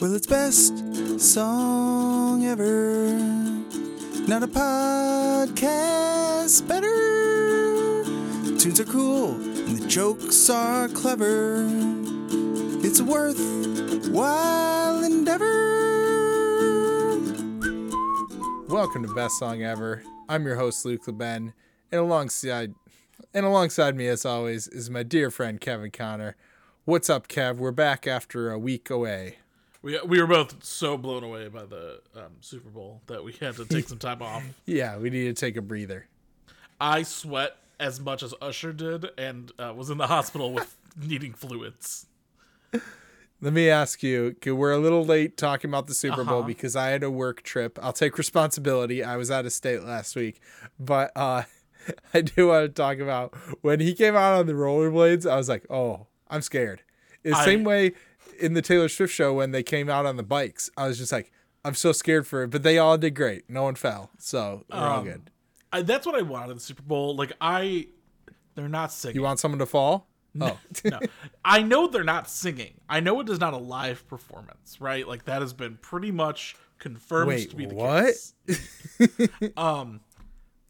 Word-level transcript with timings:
Well, 0.00 0.14
it's 0.14 0.28
best 0.28 0.78
song 1.20 2.46
ever. 2.46 3.10
Not 4.28 4.44
a 4.44 4.46
podcast 4.46 6.68
better. 6.68 8.04
The 8.44 8.56
tunes 8.60 8.78
are 8.78 8.84
cool 8.84 9.32
and 9.32 9.76
the 9.76 9.88
jokes 9.88 10.48
are 10.50 10.86
clever. 10.90 11.66
It's 12.86 13.00
a 13.00 13.04
worthwhile 13.04 15.02
endeavor. 15.02 15.46
Welcome 18.68 19.02
to 19.02 19.12
Best 19.12 19.40
Song 19.40 19.64
Ever. 19.64 20.04
I'm 20.28 20.46
your 20.46 20.54
host 20.54 20.84
Luke 20.84 21.06
LeBen, 21.06 21.54
and 21.90 22.00
alongside 22.00 22.72
and 23.34 23.44
alongside 23.44 23.96
me, 23.96 24.06
as 24.06 24.24
always, 24.24 24.68
is 24.68 24.90
my 24.90 25.02
dear 25.02 25.32
friend 25.32 25.60
Kevin 25.60 25.90
Connor. 25.90 26.36
What's 26.84 27.10
up, 27.10 27.26
Kev? 27.26 27.56
We're 27.56 27.72
back 27.72 28.06
after 28.06 28.52
a 28.52 28.60
week 28.60 28.90
away. 28.90 29.38
We 29.82 29.98
we 30.00 30.20
were 30.20 30.26
both 30.26 30.64
so 30.64 30.96
blown 30.96 31.22
away 31.22 31.48
by 31.48 31.64
the 31.64 32.00
um, 32.16 32.32
Super 32.40 32.68
Bowl 32.68 33.00
that 33.06 33.22
we 33.22 33.32
had 33.32 33.54
to 33.56 33.64
take 33.64 33.88
some 33.88 33.98
time 33.98 34.22
off. 34.22 34.42
Yeah, 34.66 34.96
we 34.98 35.10
needed 35.10 35.36
to 35.36 35.40
take 35.40 35.56
a 35.56 35.62
breather. 35.62 36.06
I 36.80 37.02
sweat 37.02 37.56
as 37.80 38.00
much 38.00 38.22
as 38.22 38.34
Usher 38.40 38.72
did, 38.72 39.06
and 39.16 39.52
uh, 39.58 39.72
was 39.76 39.88
in 39.90 39.98
the 39.98 40.08
hospital 40.08 40.52
with 40.52 40.76
needing 41.00 41.32
fluids. 41.32 42.06
Let 43.40 43.52
me 43.52 43.70
ask 43.70 44.02
you. 44.02 44.34
we're 44.44 44.72
a 44.72 44.78
little 44.78 45.04
late 45.04 45.36
talking 45.36 45.70
about 45.70 45.86
the 45.86 45.94
Super 45.94 46.24
Bowl 46.24 46.40
Uh-huh. 46.40 46.46
because 46.48 46.74
I 46.74 46.88
had 46.88 47.04
a 47.04 47.10
work 47.10 47.42
trip. 47.42 47.78
I'll 47.80 47.92
take 47.92 48.18
responsibility. 48.18 49.04
I 49.04 49.16
was 49.16 49.30
out 49.30 49.46
of 49.46 49.52
state 49.52 49.84
last 49.84 50.16
week, 50.16 50.40
but 50.80 51.12
uh, 51.14 51.44
I 52.14 52.20
do 52.22 52.48
want 52.48 52.64
to 52.64 52.68
talk 52.68 52.98
about 52.98 53.34
when 53.60 53.78
he 53.78 53.94
came 53.94 54.16
out 54.16 54.40
on 54.40 54.46
the 54.46 54.54
rollerblades. 54.54 55.24
I 55.30 55.36
was 55.36 55.48
like, 55.48 55.64
oh, 55.70 56.08
I'm 56.28 56.42
scared. 56.42 56.82
The 57.22 57.34
same 57.44 57.62
way 57.62 57.92
in 58.38 58.54
the 58.54 58.62
Taylor 58.62 58.88
Swift 58.88 59.12
show 59.12 59.34
when 59.34 59.50
they 59.50 59.62
came 59.62 59.88
out 59.88 60.06
on 60.06 60.16
the 60.16 60.22
bikes, 60.22 60.70
I 60.76 60.86
was 60.86 60.98
just 60.98 61.12
like, 61.12 61.32
I'm 61.64 61.74
so 61.74 61.92
scared 61.92 62.26
for 62.26 62.44
it. 62.44 62.48
But 62.50 62.62
they 62.62 62.78
all 62.78 62.96
did 62.98 63.14
great. 63.14 63.48
No 63.50 63.62
one 63.64 63.74
fell, 63.74 64.10
so 64.18 64.64
we're 64.70 64.78
all 64.78 64.98
Um, 65.00 65.04
good. 65.04 65.30
I, 65.72 65.82
that's 65.82 66.06
what 66.06 66.14
I 66.14 66.22
wanted 66.22 66.50
in 66.50 66.56
the 66.56 66.62
Super 66.62 66.82
Bowl. 66.82 67.14
Like 67.16 67.32
I, 67.40 67.88
they're 68.54 68.68
not 68.68 68.92
singing. 68.92 69.16
You 69.16 69.22
want 69.22 69.38
someone 69.38 69.58
to 69.58 69.66
fall? 69.66 70.08
Oh, 70.40 70.58
no, 70.84 71.00
I 71.44 71.62
know 71.62 71.88
they're 71.88 72.04
not 72.04 72.30
singing. 72.30 72.74
I 72.88 73.00
know 73.00 73.20
it 73.20 73.28
is 73.28 73.40
not 73.40 73.54
a 73.54 73.58
live 73.58 74.06
performance, 74.08 74.80
right? 74.80 75.06
Like 75.06 75.24
that 75.24 75.42
has 75.42 75.52
been 75.52 75.78
pretty 75.82 76.12
much 76.12 76.54
confirmed 76.78 77.28
Wait, 77.28 77.50
to 77.50 77.56
be 77.56 77.66
the 77.66 77.74
what? 77.74 78.04
case. 78.04 78.34
um, 79.56 80.00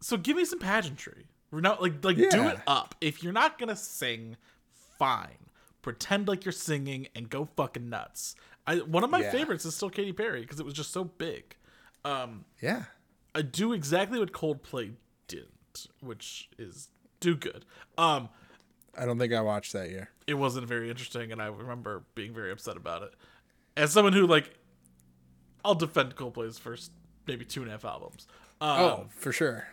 so 0.00 0.16
give 0.16 0.36
me 0.36 0.44
some 0.44 0.58
pageantry. 0.58 1.27
We're 1.50 1.61
not 1.61 1.83
like 1.83 2.05
like 2.05 2.16
do 2.16 2.48
it 2.48 2.58
up. 2.66 2.94
If 3.00 3.22
you're 3.22 3.33
not 3.33 3.58
gonna 3.58 3.77
sing, 3.77 4.36
fine. 4.98 5.36
Pretend 5.82 6.28
like 6.28 6.44
you're 6.44 6.52
singing 6.52 7.08
and 7.14 7.30
go 7.30 7.48
fucking 7.56 7.88
nuts. 7.88 8.34
I 8.66 8.76
one 8.78 9.04
of 9.04 9.10
my 9.10 9.20
Yeah. 9.20 9.30
favorites 9.30 9.64
is 9.64 9.74
still 9.74 9.90
Katy 9.90 10.12
Perry 10.12 10.40
because 10.42 10.58
it 10.60 10.66
was 10.66 10.74
just 10.74 10.90
so 10.92 11.04
big. 11.04 11.56
Um, 12.04 12.44
yeah. 12.60 12.84
I 13.34 13.42
do 13.42 13.72
exactly 13.72 14.18
what 14.18 14.32
Coldplay 14.32 14.94
didn't, 15.28 15.86
which 16.00 16.48
is 16.58 16.88
do 17.20 17.36
good. 17.36 17.64
Um, 17.96 18.28
I 18.96 19.04
don't 19.06 19.18
think 19.18 19.32
I 19.32 19.40
watched 19.40 19.72
that 19.74 19.90
year. 19.90 20.10
it 20.26 20.34
wasn't 20.34 20.66
very 20.66 20.90
interesting, 20.90 21.30
and 21.32 21.40
I 21.40 21.46
remember 21.46 22.04
being 22.14 22.34
very 22.34 22.50
upset 22.52 22.76
about 22.76 23.02
it. 23.02 23.14
As 23.76 23.92
someone 23.92 24.12
who 24.12 24.26
like, 24.26 24.58
I'll 25.64 25.74
defend 25.74 26.16
Coldplay's 26.16 26.58
first 26.58 26.90
maybe 27.26 27.44
two 27.44 27.60
and 27.62 27.68
a 27.68 27.72
half 27.72 27.84
albums. 27.84 28.26
Um, 28.60 28.80
Oh, 28.80 29.06
for 29.10 29.32
sure. 29.32 29.68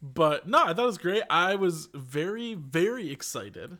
but 0.00 0.46
no, 0.48 0.58
I 0.64 0.74
thought 0.74 0.82
it 0.84 0.86
was 0.86 0.98
great. 0.98 1.22
I 1.28 1.54
was 1.56 1.88
very 1.94 2.54
very 2.54 3.10
excited 3.10 3.78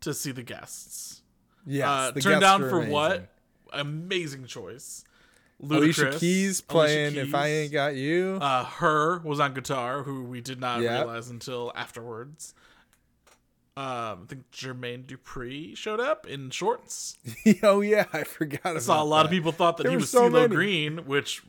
to 0.00 0.14
see 0.14 0.32
the 0.32 0.42
guests. 0.42 1.22
Yes. 1.66 1.86
uh, 1.86 2.12
turned 2.20 2.40
down 2.40 2.60
for 2.60 2.76
amazing. 2.78 2.92
what? 2.92 3.28
Amazing 3.72 4.46
choice. 4.46 5.04
Alicia 5.62 6.04
Ludacris, 6.06 6.18
Keys 6.20 6.60
Alicia 6.60 6.62
playing 6.68 7.16
"If 7.16 7.34
I 7.34 7.46
Ain't 7.48 7.72
Got 7.72 7.96
You." 7.96 8.38
Uh, 8.40 8.64
her 8.64 9.18
was 9.18 9.40
on 9.40 9.54
guitar, 9.54 10.02
who 10.04 10.22
we 10.24 10.40
did 10.40 10.60
not 10.60 10.80
Yeah. 10.80 10.98
realize 11.00 11.28
until 11.30 11.72
afterwards. 11.74 12.54
Um, 13.76 13.84
I 13.84 14.26
think 14.28 14.50
Jermaine 14.50 15.04
Dupri 15.04 15.76
showed 15.76 16.00
up 16.00 16.26
in 16.26 16.50
shorts. 16.50 17.16
oh 17.62 17.80
yeah, 17.80 18.06
I 18.12 18.24
forgot. 18.24 18.64
I 18.64 18.78
saw 18.78 19.02
a 19.02 19.04
lot 19.04 19.24
of 19.24 19.30
people 19.30 19.52
thought 19.52 19.76
that 19.76 19.84
There 19.84 19.90
he 19.92 19.96
was 19.96 20.10
so 20.10 20.22
CeeLo 20.28 20.32
many. 20.32 20.54
Green, 20.54 20.98
which 21.06 21.42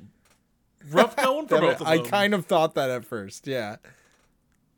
rough 0.91 1.16
going 1.16 1.47
for 1.47 1.59
both 1.59 1.74
of 1.81 1.88
them. 1.88 1.88
I 1.88 1.97
kind 2.00 2.34
of 2.34 2.45
thought 2.45 2.75
that 2.75 2.90
at 2.90 3.06
first. 3.06 3.47
Yeah. 3.47 3.78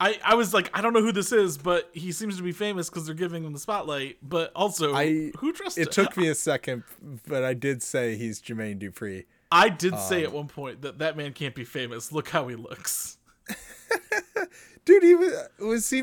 I, 0.04 0.20
I 0.26 0.34
was 0.34 0.52
like, 0.52 0.70
I 0.76 0.82
don't 0.82 0.94
know 0.94 1.02
who 1.02 1.12
this 1.12 1.32
is, 1.32 1.60
but 1.60 1.90
he 1.94 2.12
seems 2.12 2.36
to 2.38 2.44
be 2.44 2.52
famous 2.52 2.90
because 2.90 3.06
they're 3.06 3.14
giving 3.14 3.44
him 3.44 3.54
the 3.54 3.60
spotlight. 3.60 4.18
But 4.24 4.52
also, 4.56 4.96
I- 4.96 5.32
who 5.38 5.54
trusts 5.54 5.78
It 5.78 5.92
took 5.92 6.18
me 6.18 6.28
a 6.30 6.34
second, 6.36 6.84
but 7.28 7.44
I 7.44 7.54
did 7.54 7.84
say 7.84 8.16
he's 8.16 8.42
Jermaine 8.42 8.80
Dupri. 8.82 9.26
I 9.52 9.70
did 9.70 9.94
Um, 9.94 10.00
say 10.00 10.24
at 10.24 10.32
one 10.32 10.48
point 10.48 10.82
that 10.82 10.98
that 11.00 11.16
man 11.18 11.34
can't 11.34 11.54
be 11.54 11.64
famous. 11.66 12.12
Look 12.12 12.30
how 12.30 12.48
he 12.48 12.56
looks. 12.56 13.18
Dude, 14.86 15.04
he 15.04 15.14
was 15.14 15.34
was 15.60 15.90
he 15.90 16.02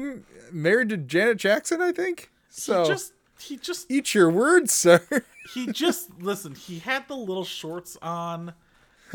married 0.53 0.91
to 0.91 0.97
Janet 0.97 1.39
Jackson? 1.39 1.81
I 1.83 1.91
think. 1.93 2.31
So 2.51 2.83
he 2.83 2.89
just 2.89 3.13
he 3.41 3.57
just 3.57 3.91
eat 3.91 4.15
your 4.15 4.31
words, 4.31 4.73
sir. 4.75 5.01
he 5.55 5.73
just 5.73 6.11
listen. 6.21 6.55
He 6.55 6.79
had 6.79 7.09
the 7.09 7.17
little 7.17 7.45
shorts 7.45 7.97
on. 8.01 8.53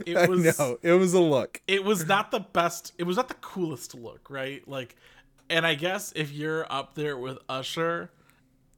It 0.05 0.29
was 0.29 0.57
know 0.59 0.77
it 0.81 0.93
was 0.93 1.13
a 1.13 1.19
look. 1.19 1.61
it 1.67 1.83
was 1.83 2.05
not 2.05 2.31
the 2.31 2.39
best 2.39 2.93
it 2.97 3.03
was 3.03 3.17
not 3.17 3.27
the 3.27 3.33
coolest 3.35 3.93
look 3.95 4.29
right 4.29 4.67
like 4.67 4.95
and 5.49 5.65
i 5.67 5.75
guess 5.75 6.11
if 6.15 6.31
you're 6.31 6.65
up 6.71 6.95
there 6.95 7.17
with 7.17 7.37
usher 7.49 8.09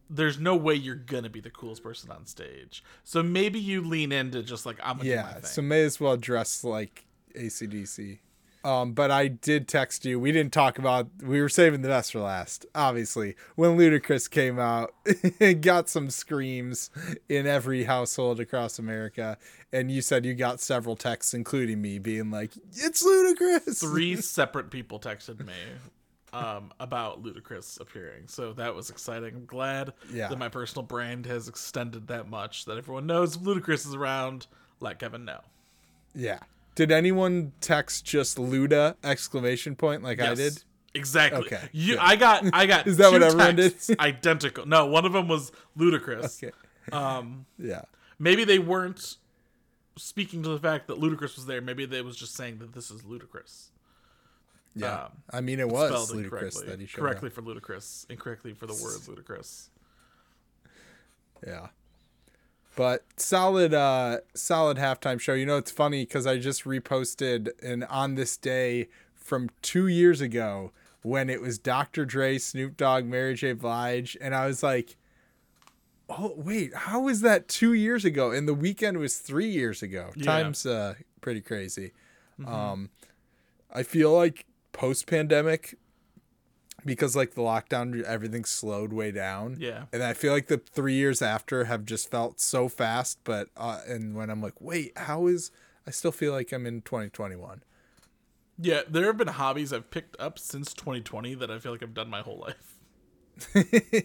there's 0.09 0.37
no 0.39 0.55
way 0.55 0.73
you're 0.75 0.95
gonna 0.95 1.29
be 1.29 1.39
the 1.39 1.49
coolest 1.49 1.81
person 1.83 2.11
on 2.11 2.25
stage 2.25 2.83
so 3.03 3.23
maybe 3.23 3.59
you 3.59 3.81
lean 3.81 4.11
into 4.11 4.43
just 4.43 4.65
like 4.65 4.77
i'm 4.83 4.97
gonna 4.97 5.09
do 5.09 5.15
my 5.15 5.21
Yeah, 5.21 5.33
thing. 5.35 5.43
so 5.45 5.61
may 5.61 5.83
as 5.83 5.99
well 5.99 6.17
dress 6.17 6.63
like 6.63 7.05
ACDC. 7.35 8.19
Um, 8.65 8.93
but 8.93 9.11
I 9.11 9.27
did 9.27 9.67
text 9.67 10.05
you. 10.05 10.19
We 10.19 10.31
didn't 10.31 10.51
talk 10.51 10.79
about. 10.79 11.07
We 11.21 11.39
were 11.39 11.49
saving 11.49 11.83
the 11.83 11.87
best 11.87 12.11
for 12.13 12.19
last. 12.19 12.65
Obviously, 12.73 13.35
when 13.55 13.77
Ludacris 13.77 14.27
came 14.29 14.57
out, 14.57 14.91
it 15.05 15.61
got 15.61 15.87
some 15.87 16.09
screams 16.09 16.89
in 17.29 17.45
every 17.45 17.83
household 17.83 18.39
across 18.39 18.79
America. 18.79 19.37
And 19.71 19.91
you 19.91 20.01
said 20.01 20.25
you 20.25 20.33
got 20.33 20.59
several 20.61 20.95
texts, 20.95 21.33
including 21.35 21.79
me, 21.79 21.99
being 21.99 22.31
like, 22.31 22.53
"It's 22.73 23.05
Ludacris." 23.05 23.79
three 23.81 24.15
separate 24.21 24.71
people 24.71 24.99
texted 24.99 25.45
me 25.45 25.53
um, 26.33 26.71
about 26.79 27.23
ludacris 27.23 27.79
appearing 27.79 28.27
so 28.27 28.51
that 28.53 28.73
was 28.75 28.89
exciting 28.89 29.35
i'm 29.35 29.45
glad 29.45 29.93
Yeah. 30.11 30.27
that 30.27 30.37
my 30.37 30.49
personal 30.49 30.83
brand 30.83 31.25
has 31.27 31.47
extended 31.47 32.07
that 32.07 32.27
much 32.29 32.65
that 32.65 32.77
everyone 32.77 33.05
knows 33.05 33.35
if 33.37 33.41
ludacris 33.43 33.85
is 33.87 33.95
around 33.95 34.47
let 34.81 34.99
kevin 34.99 35.23
know 35.23 35.39
Yeah. 36.13 36.39
Did 36.75 36.91
anyone 36.91 37.53
text 37.61 38.05
just 38.05 38.37
Luda 38.37 38.95
exclamation 39.03 39.75
point 39.75 40.03
like 40.03 40.19
I 40.19 40.35
did? 40.35 40.61
Exactly. 40.93 41.41
Okay, 41.41 41.61
You, 41.73 41.95
good. 41.95 41.99
I 42.01 42.15
got. 42.15 42.43
I 42.53 42.65
got. 42.65 42.87
Is 42.87 42.97
that 42.97 43.11
what 43.11 43.23
everyone 43.23 43.55
did? 43.55 43.75
Identical. 43.99 44.65
No, 44.65 44.85
one 44.85 45.05
of 45.05 45.13
them 45.13 45.27
was 45.27 45.51
ludicrous. 45.75 46.41
Okay. 46.43 46.53
Um, 46.91 47.45
Yeah. 47.57 47.81
maybe 48.19 48.43
they 48.45 48.59
weren't 48.59 49.17
speaking 49.97 50.43
to 50.43 50.49
the 50.49 50.59
fact 50.59 50.87
that 50.87 50.99
Ludacris 50.99 51.35
was 51.35 51.45
there. 51.45 51.61
Maybe 51.61 51.85
they 51.85 52.01
was 52.01 52.15
just 52.15 52.35
saying 52.35 52.59
that 52.59 52.73
this 52.73 52.91
is 52.91 53.03
ludicrous. 53.03 53.71
Yeah. 54.75 55.05
Um, 55.05 55.11
I 55.31 55.41
mean, 55.41 55.59
it 55.59 55.69
was 55.69 55.89
Spelled 55.89 56.11
ludicrous 56.11 56.59
that 56.61 56.79
he 56.79 56.85
showed 56.85 56.99
correctly 57.01 57.27
up. 57.27 57.33
for 57.33 57.41
ludicrous, 57.41 58.05
incorrectly 58.09 58.53
for 58.53 58.67
the 58.67 58.73
word 58.73 58.99
ludicrous. 59.07 59.69
Yeah. 61.45 61.67
But 62.75 63.03
solid 63.17 63.73
uh 63.73 64.19
solid 64.33 64.77
halftime 64.77 65.19
show. 65.19 65.33
You 65.33 65.45
know 65.45 65.57
it's 65.57 65.71
funny 65.71 66.03
because 66.05 66.27
I 66.27 66.37
just 66.37 66.63
reposted 66.65 67.49
an 67.63 67.83
on 67.83 68.15
this 68.15 68.37
day 68.37 68.87
from 69.13 69.49
two 69.61 69.87
years 69.87 70.21
ago 70.21 70.71
when 71.01 71.29
it 71.29 71.41
was 71.41 71.57
Dr. 71.57 72.05
Dre, 72.05 72.37
Snoop 72.37 72.75
Dogg, 72.77 73.05
Mary 73.05 73.35
J. 73.35 73.53
Blige, 73.53 74.17
and 74.19 74.35
I 74.35 74.47
was 74.47 74.61
like, 74.63 74.97
Oh 76.09 76.33
wait, 76.35 76.73
how 76.73 77.01
was 77.01 77.21
that 77.21 77.47
two 77.47 77.73
years 77.73 78.05
ago? 78.05 78.31
And 78.31 78.47
the 78.47 78.53
weekend 78.53 78.97
was 78.97 79.17
three 79.17 79.49
years 79.49 79.81
ago. 79.81 80.11
Yeah. 80.15 80.25
Time's 80.25 80.65
uh 80.65 80.95
pretty 81.21 81.41
crazy. 81.41 81.93
Um 82.45 82.89
I 83.71 83.83
feel 83.83 84.13
like 84.13 84.45
post 84.73 85.07
pandemic 85.07 85.75
because 86.85 87.15
like 87.15 87.33
the 87.33 87.41
lockdown 87.41 88.01
everything 88.03 88.45
slowed 88.45 88.93
way 88.93 89.11
down 89.11 89.57
Yeah. 89.59 89.85
and 89.91 90.03
I 90.03 90.13
feel 90.13 90.31
like 90.31 90.47
the 90.47 90.57
three 90.57 90.93
years 90.93 91.21
after 91.21 91.65
have 91.65 91.83
just 91.85 92.11
felt 92.11 92.39
so 92.39 92.67
fast. 92.69 93.19
But 93.23 93.49
uh, 93.57 93.81
and 93.87 94.15
when 94.15 94.29
I'm 94.29 94.41
like, 94.41 94.61
wait, 94.61 94.97
how 94.97 95.27
is? 95.27 95.51
I 95.87 95.91
still 95.91 96.11
feel 96.11 96.31
like 96.31 96.51
I'm 96.51 96.65
in 96.65 96.81
2021. 96.81 97.63
Yeah, 98.57 98.81
there 98.87 99.05
have 99.07 99.17
been 99.17 99.27
hobbies 99.27 99.73
I've 99.73 99.89
picked 99.91 100.15
up 100.19 100.39
since 100.39 100.73
2020 100.73 101.33
that 101.35 101.51
I 101.51 101.59
feel 101.59 101.71
like 101.71 101.83
I've 101.83 101.93
done 101.93 102.09
my 102.09 102.21
whole 102.21 102.39
life. 102.39 102.77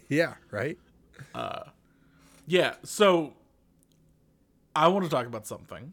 yeah, 0.09 0.35
right. 0.51 0.77
Yeah, 2.47 2.75
so 2.83 3.35
I 4.75 4.89
want 4.89 5.05
to 5.05 5.11
talk 5.11 5.27
about 5.27 5.47
something. 5.47 5.93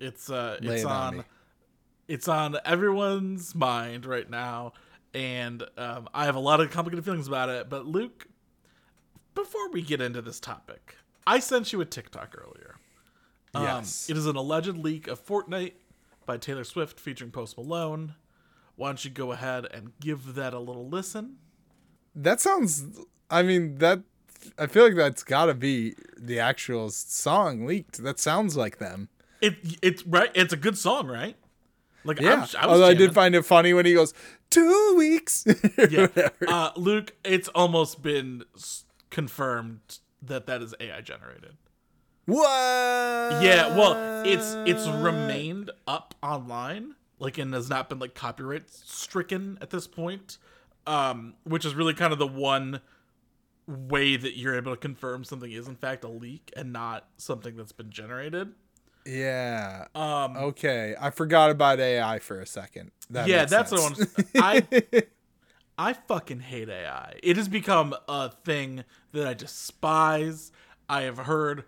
It's 0.00 0.30
uh 0.30 0.56
Lay 0.60 0.74
it's 0.76 0.82
it 0.84 0.86
on 0.86 1.18
on, 1.18 1.24
it's 2.08 2.28
on 2.28 2.56
everyone's 2.64 3.54
mind 3.54 4.06
right 4.06 4.28
now 4.28 4.72
and 5.14 5.62
um, 5.76 6.08
I 6.14 6.24
have 6.24 6.36
a 6.36 6.40
lot 6.40 6.60
of 6.60 6.70
complicated 6.70 7.04
feelings 7.04 7.28
about 7.28 7.48
it, 7.48 7.68
but 7.68 7.86
Luke 7.86 8.26
before 9.34 9.70
we 9.70 9.80
get 9.80 10.00
into 10.00 10.20
this 10.20 10.40
topic, 10.40 10.96
I 11.26 11.38
sent 11.38 11.72
you 11.72 11.80
a 11.80 11.84
TikTok 11.84 12.34
earlier 12.36 12.76
Yes. 13.54 14.08
Um, 14.08 14.14
it 14.14 14.18
is 14.18 14.26
an 14.26 14.36
alleged 14.36 14.76
leak 14.76 15.08
of 15.08 15.24
Fortnite 15.24 15.72
by 16.26 16.36
Taylor 16.36 16.64
Swift 16.64 17.00
featuring 17.00 17.30
Post 17.30 17.56
Malone. 17.56 18.14
Why 18.76 18.88
don't 18.88 19.04
you 19.04 19.10
go 19.10 19.32
ahead 19.32 19.66
and 19.72 19.92
give 20.00 20.34
that 20.34 20.54
a 20.54 20.58
little 20.58 20.88
listen? 20.88 21.36
That 22.14 22.40
sounds. 22.40 22.84
I 23.30 23.42
mean 23.42 23.78
that. 23.78 24.00
I 24.58 24.68
feel 24.68 24.84
like 24.84 24.94
that's 24.94 25.22
got 25.22 25.46
to 25.46 25.54
be 25.54 25.94
the 26.16 26.38
actual 26.38 26.88
song 26.90 27.66
leaked. 27.66 28.02
That 28.02 28.18
sounds 28.18 28.56
like 28.56 28.78
them. 28.78 29.08
It 29.40 29.56
it's 29.82 30.06
right. 30.06 30.30
It's 30.34 30.52
a 30.52 30.56
good 30.56 30.78
song, 30.78 31.08
right? 31.08 31.36
Like 32.04 32.20
Yeah. 32.20 32.32
I'm, 32.32 32.38
I 32.38 32.42
was 32.42 32.54
Although 32.56 32.86
I 32.86 32.94
did 32.94 33.14
find 33.14 33.34
it 33.34 33.44
funny 33.44 33.72
when 33.74 33.86
he 33.86 33.94
goes 33.94 34.14
two 34.48 34.94
weeks. 34.96 35.44
yeah. 35.90 36.08
Uh, 36.46 36.70
Luke, 36.76 37.14
it's 37.24 37.48
almost 37.48 38.02
been 38.02 38.44
s- 38.56 38.84
confirmed 39.10 39.98
that 40.22 40.46
that 40.46 40.62
is 40.62 40.74
AI 40.80 41.00
generated. 41.00 41.56
What? 42.26 42.46
Yeah, 43.42 43.76
well, 43.76 44.24
it's 44.24 44.54
it's 44.66 44.86
remained 44.88 45.70
up 45.86 46.14
online, 46.22 46.94
like 47.18 47.38
and 47.38 47.52
has 47.54 47.68
not 47.68 47.88
been 47.88 47.98
like 47.98 48.14
copyright 48.14 48.70
stricken 48.70 49.58
at 49.60 49.70
this 49.70 49.86
point. 49.86 50.38
Um, 50.86 51.34
which 51.44 51.64
is 51.64 51.74
really 51.74 51.92
kind 51.94 52.12
of 52.12 52.18
the 52.18 52.26
one 52.26 52.80
way 53.66 54.16
that 54.16 54.36
you're 54.36 54.56
able 54.56 54.72
to 54.72 54.76
confirm 54.80 55.24
something 55.24 55.50
is 55.52 55.68
in 55.68 55.76
fact 55.76 56.02
a 56.04 56.08
leak 56.08 56.52
and 56.56 56.72
not 56.72 57.06
something 57.16 57.56
that's 57.56 57.72
been 57.72 57.90
generated. 57.90 58.52
Yeah. 59.06 59.86
Um, 59.94 60.36
Okay. 60.36 60.94
I 61.00 61.10
forgot 61.10 61.50
about 61.50 61.80
AI 61.80 62.18
for 62.18 62.40
a 62.40 62.46
second. 62.46 62.90
That 63.10 63.28
yeah, 63.28 63.44
that's 63.44 63.70
sense. 63.70 63.98
what 63.98 64.26
I'm. 64.36 64.66
I 64.72 65.02
I 65.78 65.92
fucking 65.94 66.40
hate 66.40 66.68
AI. 66.68 67.14
It 67.22 67.36
has 67.36 67.48
become 67.48 67.94
a 68.08 68.28
thing 68.28 68.84
that 69.12 69.26
I 69.26 69.34
despise. 69.34 70.52
I 70.88 71.02
have 71.02 71.18
heard 71.18 71.64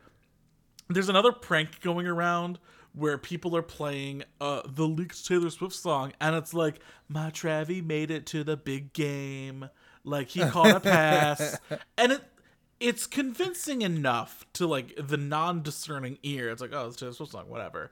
there's 0.88 1.08
another 1.08 1.32
prank 1.32 1.80
going 1.80 2.06
around 2.06 2.58
where 2.94 3.16
people 3.16 3.56
are 3.56 3.62
playing 3.62 4.22
uh 4.40 4.60
the 4.66 4.86
leaked 4.86 5.26
Taylor 5.26 5.48
Swift 5.48 5.74
song 5.74 6.12
and 6.20 6.36
it's 6.36 6.52
like 6.52 6.80
my 7.08 7.30
Travi 7.30 7.82
made 7.82 8.10
it 8.10 8.26
to 8.26 8.44
the 8.44 8.56
big 8.56 8.92
game. 8.92 9.70
Like 10.04 10.28
he 10.28 10.40
caught 10.40 10.76
a 10.76 10.80
pass. 10.80 11.58
and 11.96 12.12
it 12.12 12.22
it's 12.82 13.06
convincing 13.06 13.82
enough 13.82 14.44
to 14.54 14.66
like 14.66 14.92
the 14.98 15.16
non-discerning 15.16 16.18
ear. 16.22 16.50
It's 16.50 16.60
like, 16.60 16.72
oh, 16.72 16.88
it's 16.88 16.96
Taylor 16.96 17.12
Swift 17.12 17.32
song, 17.32 17.48
whatever. 17.48 17.90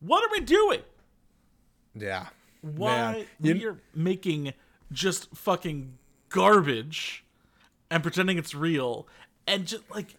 What 0.00 0.24
are 0.24 0.30
we 0.32 0.40
doing? 0.40 0.80
yeah. 1.94 2.26
why 2.60 3.26
You- 3.40 3.54
we 3.54 3.64
are 3.66 3.78
making 3.94 4.52
just 4.92 5.34
fucking 5.34 5.96
garbage 6.28 7.24
and 7.90 8.02
pretending 8.02 8.36
it's 8.38 8.54
real 8.54 9.06
and 9.46 9.64
just 9.66 9.82
like 9.90 10.14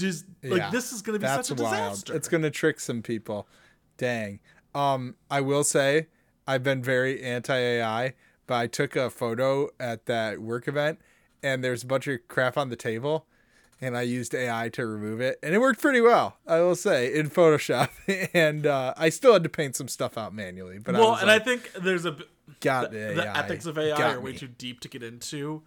like 0.00 0.22
Yeah, 0.42 0.70
this 0.70 0.92
is 0.92 1.02
gonna 1.02 1.18
be 1.18 1.26
That's 1.26 1.48
such 1.48 1.58
a 1.58 1.62
wild. 1.62 1.74
disaster. 1.92 2.14
It's 2.16 2.28
gonna 2.28 2.50
trick 2.50 2.80
some 2.80 3.02
people. 3.02 3.46
Dang. 3.98 4.40
Um, 4.74 5.16
I 5.30 5.40
will 5.42 5.64
say 5.64 6.06
I've 6.46 6.62
been 6.62 6.82
very 6.82 7.22
anti 7.22 7.54
AI, 7.56 8.14
but 8.46 8.54
I 8.54 8.66
took 8.66 8.96
a 8.96 9.10
photo 9.10 9.68
at 9.78 10.06
that 10.06 10.38
work 10.40 10.66
event 10.68 11.00
and 11.42 11.62
there's 11.64 11.82
a 11.82 11.86
bunch 11.86 12.06
of 12.06 12.26
crap 12.28 12.56
on 12.56 12.68
the 12.68 12.76
table 12.76 13.26
and 13.80 13.96
I 13.96 14.02
used 14.02 14.34
AI 14.34 14.68
to 14.70 14.86
remove 14.86 15.20
it 15.20 15.38
and 15.42 15.54
it 15.54 15.58
worked 15.58 15.80
pretty 15.80 16.00
well, 16.00 16.36
I 16.46 16.60
will 16.60 16.76
say, 16.76 17.14
in 17.14 17.30
Photoshop. 17.30 17.90
and 18.34 18.66
uh, 18.66 18.94
I 18.96 19.08
still 19.08 19.32
had 19.32 19.42
to 19.42 19.48
paint 19.48 19.76
some 19.76 19.88
stuff 19.88 20.18
out 20.18 20.34
manually. 20.34 20.78
But 20.78 20.96
I 20.96 21.00
well, 21.00 21.10
was 21.12 21.20
and 21.20 21.28
like, 21.28 21.42
I 21.42 21.44
think 21.44 21.72
there's 21.72 22.04
a 22.04 22.16
got 22.60 22.92
the, 22.92 23.12
the 23.14 23.36
ethics 23.36 23.66
of 23.66 23.78
AI 23.78 24.14
are 24.14 24.20
way 24.20 24.32
me. 24.32 24.38
too 24.38 24.48
deep 24.48 24.80
to 24.80 24.88
get 24.88 25.02
into. 25.02 25.62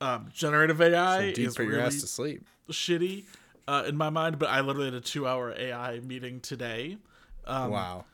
Um, 0.00 0.28
generative 0.32 0.80
AI 0.80 1.32
deep 1.32 1.48
is 1.48 1.56
for 1.56 1.64
your 1.64 1.72
really 1.72 1.84
ass 1.84 2.00
to 2.00 2.06
sleep. 2.06 2.46
shitty 2.70 3.24
uh, 3.66 3.84
in 3.86 3.96
my 3.96 4.10
mind, 4.10 4.38
but 4.38 4.48
I 4.48 4.60
literally 4.60 4.86
had 4.86 4.94
a 4.94 5.00
two-hour 5.00 5.54
AI 5.58 6.00
meeting 6.00 6.40
today. 6.40 6.98
Um, 7.46 7.70
wow. 7.70 8.04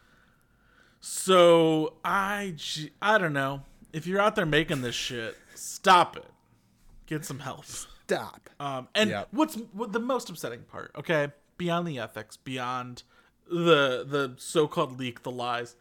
So 1.01 1.95
I 2.05 2.55
I 3.03 3.19
don't 3.19 3.35
know. 3.35 3.63
If 3.93 4.07
you're 4.07 4.21
out 4.21 4.35
there 4.35 4.47
making 4.47 4.81
this 4.81 4.95
shit, 4.95 5.37
stop 5.55 6.17
it. 6.17 6.27
Get 7.07 7.25
some 7.25 7.39
help. 7.41 7.65
Stop. 7.67 8.49
Um, 8.61 8.89
and 8.95 9.11
Yep. 9.11 9.29
what's 9.33 9.55
what 9.73 9.93
the 9.93 10.01
most 10.01 10.29
upsetting 10.31 10.63
part? 10.63 10.91
Okay, 10.97 11.33
beyond 11.59 11.87
the 11.87 11.99
ethics, 11.99 12.37
beyond 12.37 13.03
the 13.49 14.05
the 14.07 14.35
so-called 14.39 14.99
leak, 14.99 15.23
the 15.23 15.31
lies. 15.31 15.77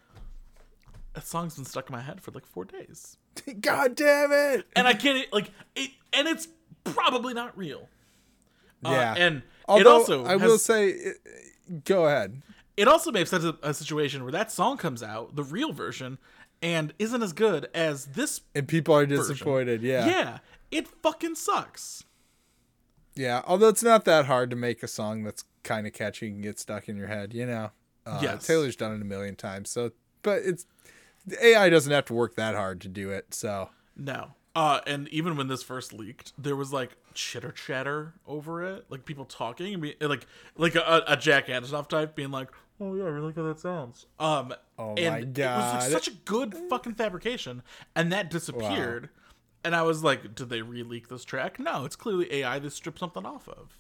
That 1.14 1.26
song's 1.28 1.56
been 1.56 1.66
stuck 1.66 1.90
in 1.90 1.96
my 1.96 2.02
head 2.02 2.22
for 2.22 2.32
like 2.32 2.46
four 2.46 2.66
days, 2.66 3.18
God 3.62 3.96
damn 3.96 4.32
it. 4.32 4.66
and 4.76 4.88
I 4.88 4.94
can't 4.94 5.32
like 5.32 5.52
it. 5.76 5.92
And 6.12 6.28
it's 6.28 6.48
probably 6.84 7.34
not 7.34 7.56
real. 7.58 7.88
Uh, 8.84 8.90
Yeah. 8.92 9.16
and 9.18 9.44
it 9.70 9.88
also 9.88 10.26
I 10.26 10.32
has- 10.34 10.42
will 10.42 10.58
say, 10.58 10.90
it- 10.90 11.84
go 11.86 12.06
ahead. 12.08 12.42
it 12.76 12.88
also 12.88 13.12
makes 13.12 13.30
sense 13.30 13.44
a, 13.44 13.56
a 13.64 13.74
situation 13.74 14.24
where 14.24 14.32
that 14.32 14.52
song 14.52 14.78
comes 14.78 15.02
out, 15.04 15.36
the 15.36 15.44
real 15.44 15.72
version, 15.72 16.18
and 16.62 16.94
isn't 17.00 17.22
as 17.24 17.32
good 17.34 17.70
as 17.76 18.06
this. 18.08 18.42
And 18.56 18.68
people 18.68 18.96
are 18.96 19.06
disappointed. 19.06 19.82
Yeah. 19.84 20.08
Yeah, 20.08 20.38
it 20.74 20.88
fucking 20.88 21.36
sucks. 21.36 22.04
Yeah. 23.16 23.42
Although 23.46 23.70
it's 23.70 23.84
not 23.84 24.06
that 24.06 24.26
hard 24.26 24.50
to 24.50 24.56
make 24.56 24.84
a 24.84 24.88
song 24.88 25.24
that's 25.24 25.44
kind 25.64 25.86
of 25.88 25.94
catchy 25.94 26.28
and 26.28 26.42
get 26.42 26.60
stuck 26.60 26.90
in 26.90 26.98
your 26.98 27.08
head, 27.08 27.34
you 27.34 27.46
know. 27.46 27.72
Uh, 28.06 28.20
Yes. 28.22 28.46
Taylor's 28.48 28.76
done 28.76 28.94
it 28.96 29.02
a 29.02 29.06
million 29.06 29.36
times. 29.36 29.70
So, 29.70 29.92
but 30.24 30.42
it's 30.44 30.66
the 31.26 31.44
AI 31.46 31.70
doesn't 31.70 31.92
have 31.92 32.06
to 32.06 32.14
work 32.14 32.36
that 32.36 32.56
hard 32.56 32.82
to 32.82 32.88
do 32.90 33.10
it. 33.12 33.34
So, 33.34 33.70
No. 33.96 34.32
Uh, 34.56 34.82
and 34.86 35.08
even 35.10 35.36
when 35.36 35.48
this 35.48 35.64
first 35.64 35.94
leaked, 35.94 36.32
there 36.38 36.56
was 36.56 36.72
like 36.72 36.92
chitter 37.16 37.52
chatter 37.52 38.14
over 38.28 38.64
it, 38.64 38.86
like 38.88 39.04
people 39.04 39.26
talking, 39.26 39.74
and 39.74 39.82
be, 39.82 39.96
like 40.00 40.28
like 40.56 40.76
a, 40.76 41.04
a 41.08 41.18
Jack 41.18 41.48
Antonoff 41.48 41.90
type 41.90 42.16
being 42.16 42.30
like, 42.30 42.50
"Oh 42.80 42.94
yeah, 42.94 43.06
I 43.06 43.08
really 43.08 43.26
like 43.28 43.36
how 43.36 43.42
that 43.44 43.60
sounds." 43.60 44.06
Um, 44.20 44.54
Oh 44.78 44.94
and 44.94 45.36
my 45.36 45.44
it 45.44 45.58
was 45.58 45.84
like 45.86 45.92
such 45.92 46.08
a 46.08 46.12
good 46.12 46.54
fucking 46.70 46.94
fabrication, 46.94 47.64
and 47.96 48.12
that 48.14 48.30
disappeared. 48.30 49.10
And 49.64 49.76
I 49.76 49.82
was 49.84 50.04
like, 50.04 50.36
"Did 50.36 50.50
they 50.50 50.62
re-leak 50.62 51.08
this 51.10 51.24
track?" 51.24 51.60
No, 51.60 51.86
it's 51.86 51.96
clearly 51.96 52.32
AI 52.34 52.60
that 52.60 52.72
stripped 52.72 53.00
something 53.00 53.26
off 53.26 53.48
of. 53.48 53.78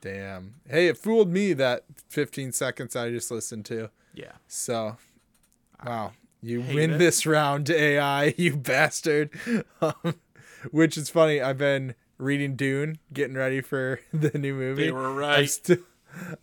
damn. 0.00 0.54
Hey, 0.68 0.88
it 0.88 0.98
fooled 0.98 1.28
me 1.30 1.52
that 1.52 1.84
15 2.08 2.50
seconds 2.52 2.96
I 2.96 3.10
just 3.10 3.30
listened 3.30 3.64
to. 3.66 3.90
Yeah, 4.14 4.32
So, 4.48 4.96
wow. 5.86 6.12
You 6.42 6.60
win 6.60 6.94
it. 6.94 6.98
this 6.98 7.24
round, 7.24 7.70
AI, 7.70 8.34
you 8.36 8.56
bastard. 8.56 9.30
Um, 9.80 10.16
which 10.72 10.96
is 10.98 11.08
funny. 11.08 11.40
I've 11.40 11.56
been 11.58 11.94
reading 12.18 12.56
Dune, 12.56 12.98
getting 13.12 13.36
ready 13.36 13.60
for 13.60 14.00
the 14.12 14.36
new 14.36 14.54
movie. 14.54 14.86
they 14.86 14.90
were 14.92 15.06
I'm 15.06 15.16
right. 15.16 15.70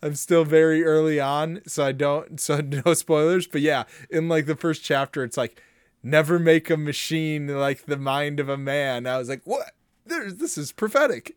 I'm 0.02 0.14
still 0.14 0.44
very 0.44 0.82
early 0.82 1.20
on, 1.20 1.60
so 1.66 1.84
I 1.84 1.92
don't 1.92 2.40
so 2.40 2.60
no 2.86 2.94
spoilers. 2.94 3.46
But 3.46 3.60
yeah, 3.60 3.84
in 4.08 4.28
like 4.28 4.46
the 4.46 4.56
first 4.56 4.82
chapter, 4.82 5.22
it's 5.22 5.36
like 5.36 5.62
never 6.02 6.38
make 6.38 6.70
a 6.70 6.76
machine 6.76 7.46
like 7.48 7.86
the 7.86 7.96
mind 7.96 8.40
of 8.40 8.48
a 8.48 8.56
man. 8.56 9.06
I 9.06 9.18
was 9.18 9.28
like, 9.28 9.42
what? 9.44 9.72
There's 10.06 10.36
this 10.36 10.56
is 10.58 10.72
prophetic. 10.72 11.34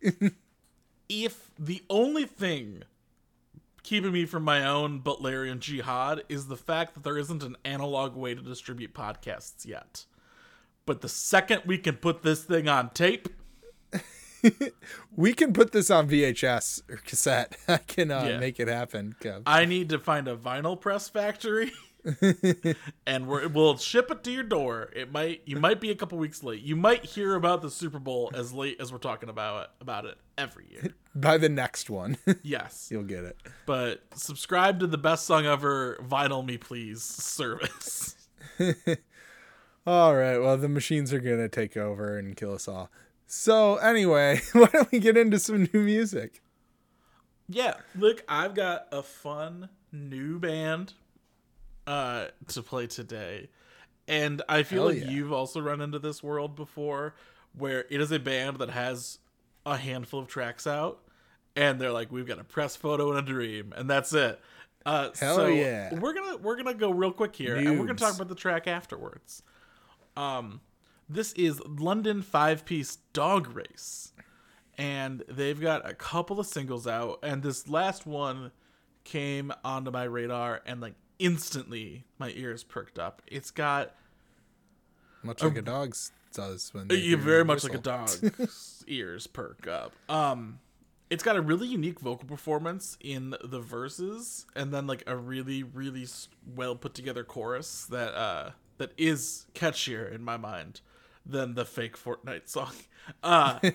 if 1.08 1.50
the 1.58 1.82
only 1.90 2.24
thing 2.24 2.82
keeping 3.82 4.12
me 4.12 4.24
from 4.24 4.42
my 4.42 4.64
own 4.66 5.00
Butlerian 5.00 5.60
jihad 5.60 6.22
is 6.28 6.46
the 6.48 6.56
fact 6.56 6.94
that 6.94 7.04
there 7.04 7.18
isn't 7.18 7.42
an 7.42 7.56
analog 7.64 8.16
way 8.16 8.34
to 8.34 8.40
distribute 8.40 8.94
podcasts 8.94 9.66
yet. 9.66 10.06
But 10.86 11.02
the 11.02 11.08
second 11.08 11.62
we 11.66 11.78
can 11.78 11.96
put 11.96 12.22
this 12.22 12.42
thing 12.44 12.68
on 12.68 12.90
tape, 12.90 13.28
we 15.16 15.32
can 15.34 15.52
put 15.52 15.72
this 15.72 15.90
on 15.90 16.08
VHS 16.08 16.82
or 16.90 16.96
cassette. 16.96 17.56
I 17.68 17.76
can 17.78 18.10
uh, 18.10 18.24
Yeah. 18.28 18.38
make 18.38 18.58
it 18.58 18.68
happen. 18.68 19.14
Kev. 19.20 19.42
I 19.46 19.64
need 19.66 19.88
to 19.90 19.98
find 19.98 20.26
a 20.28 20.36
vinyl 20.36 20.80
press 20.80 21.08
factory. 21.08 21.72
and 23.06 23.26
we're, 23.26 23.48
we'll 23.48 23.76
ship 23.76 24.10
it 24.10 24.22
to 24.24 24.30
your 24.30 24.42
door. 24.42 24.90
It 24.94 25.10
might 25.10 25.42
you 25.46 25.56
might 25.56 25.80
be 25.80 25.90
a 25.90 25.94
couple 25.94 26.18
weeks 26.18 26.42
late. 26.42 26.62
You 26.62 26.76
might 26.76 27.04
hear 27.04 27.34
about 27.34 27.62
the 27.62 27.70
Super 27.70 27.98
Bowl 27.98 28.30
as 28.34 28.52
late 28.52 28.76
as 28.80 28.92
we're 28.92 28.98
talking 28.98 29.28
about 29.28 29.64
it 29.64 29.70
about 29.80 30.04
it 30.04 30.16
every 30.36 30.66
year. 30.70 30.94
By 31.14 31.38
the 31.38 31.48
next 31.48 31.88
one, 31.90 32.18
Yes. 32.42 32.88
you'll 32.90 33.04
get 33.04 33.24
it. 33.24 33.36
But 33.66 34.02
subscribe 34.14 34.80
to 34.80 34.86
the 34.86 34.98
best 34.98 35.26
song 35.26 35.46
ever 35.46 35.98
vinyl 36.06 36.44
me 36.44 36.58
please 36.58 37.02
service. 37.02 38.16
All 39.86 40.14
right. 40.16 40.38
Well, 40.38 40.56
the 40.56 40.68
machines 40.68 41.12
are 41.12 41.20
gonna 41.20 41.48
take 41.48 41.76
over 41.76 42.18
and 42.18 42.36
kill 42.36 42.54
us 42.54 42.68
all. 42.68 42.90
So 43.26 43.76
anyway, 43.76 44.40
why 44.52 44.66
don't 44.72 44.90
we 44.92 44.98
get 44.98 45.16
into 45.16 45.38
some 45.38 45.68
new 45.72 45.80
music? 45.80 46.42
Yeah, 47.48 47.74
look, 47.94 48.22
I've 48.28 48.54
got 48.54 48.86
a 48.92 49.02
fun 49.02 49.68
new 49.92 50.38
band 50.38 50.94
uh, 51.86 52.26
to 52.48 52.62
play 52.62 52.86
today. 52.86 53.48
And 54.06 54.42
I 54.48 54.62
feel 54.62 54.86
Hell 54.86 54.94
like 54.94 55.04
yeah. 55.04 55.10
you've 55.10 55.32
also 55.32 55.60
run 55.60 55.80
into 55.80 55.98
this 55.98 56.22
world 56.22 56.56
before 56.56 57.14
where 57.56 57.86
it 57.88 58.00
is 58.00 58.12
a 58.12 58.18
band 58.18 58.58
that 58.58 58.70
has 58.70 59.18
a 59.64 59.76
handful 59.76 60.20
of 60.20 60.28
tracks 60.28 60.66
out 60.66 61.00
and 61.56 61.80
they're 61.80 61.92
like 61.92 62.12
we've 62.12 62.26
got 62.26 62.38
a 62.38 62.44
press 62.44 62.76
photo 62.76 63.10
and 63.10 63.18
a 63.18 63.22
dream 63.22 63.72
and 63.76 63.88
that's 63.88 64.12
it. 64.12 64.40
Uh, 64.84 65.10
Hell 65.18 65.36
so 65.36 65.46
yeah. 65.46 65.94
We're 65.94 66.12
going 66.12 66.36
to 66.36 66.42
we're 66.42 66.56
going 66.56 66.66
to 66.66 66.74
go 66.74 66.90
real 66.90 67.12
quick 67.12 67.34
here 67.34 67.56
and 67.56 67.66
we're 67.66 67.86
going 67.86 67.96
to 67.96 68.04
talk 68.04 68.14
about 68.14 68.28
the 68.28 68.34
track 68.34 68.66
afterwards. 68.66 69.42
Um 70.16 70.60
this 71.08 71.32
is 71.34 71.60
London 71.66 72.22
5-piece 72.22 72.96
Dog 73.12 73.54
Race. 73.54 74.12
And 74.78 75.22
they've 75.28 75.60
got 75.60 75.88
a 75.88 75.92
couple 75.94 76.40
of 76.40 76.46
singles 76.46 76.86
out 76.86 77.20
and 77.22 77.42
this 77.42 77.68
last 77.68 78.06
one 78.06 78.50
came 79.04 79.52
onto 79.64 79.90
my 79.90 80.04
radar 80.04 80.62
and 80.66 80.80
like 80.80 80.94
instantly 81.18 82.04
my 82.18 82.30
ears 82.34 82.64
perked 82.64 82.98
up. 82.98 83.22
It's 83.26 83.50
got 83.50 83.94
much 85.22 85.42
like 85.42 85.56
a, 85.56 85.60
a 85.60 85.62
dog's 85.62 86.12
does 86.32 86.74
when 86.74 86.88
they 86.88 87.14
very 87.14 87.44
much 87.44 87.62
whistle. 87.62 87.70
like 87.70 87.78
a 87.78 87.82
dog's 87.82 88.84
ears 88.88 89.26
perk 89.26 89.66
up. 89.66 89.92
Um, 90.08 90.58
it's 91.10 91.22
got 91.22 91.36
a 91.36 91.40
really 91.40 91.66
unique 91.66 92.00
vocal 92.00 92.26
performance 92.26 92.98
in 93.00 93.34
the 93.42 93.60
verses, 93.60 94.46
and 94.56 94.72
then 94.72 94.86
like 94.86 95.04
a 95.06 95.16
really 95.16 95.62
really 95.62 96.06
well 96.54 96.74
put 96.74 96.94
together 96.94 97.24
chorus 97.24 97.86
that 97.86 98.14
uh 98.14 98.50
that 98.78 98.92
is 98.98 99.46
catchier 99.54 100.12
in 100.12 100.22
my 100.22 100.36
mind 100.36 100.80
than 101.24 101.54
the 101.54 101.64
fake 101.64 101.96
Fortnite 101.96 102.48
song. 102.48 102.72
Uh, 103.22 103.58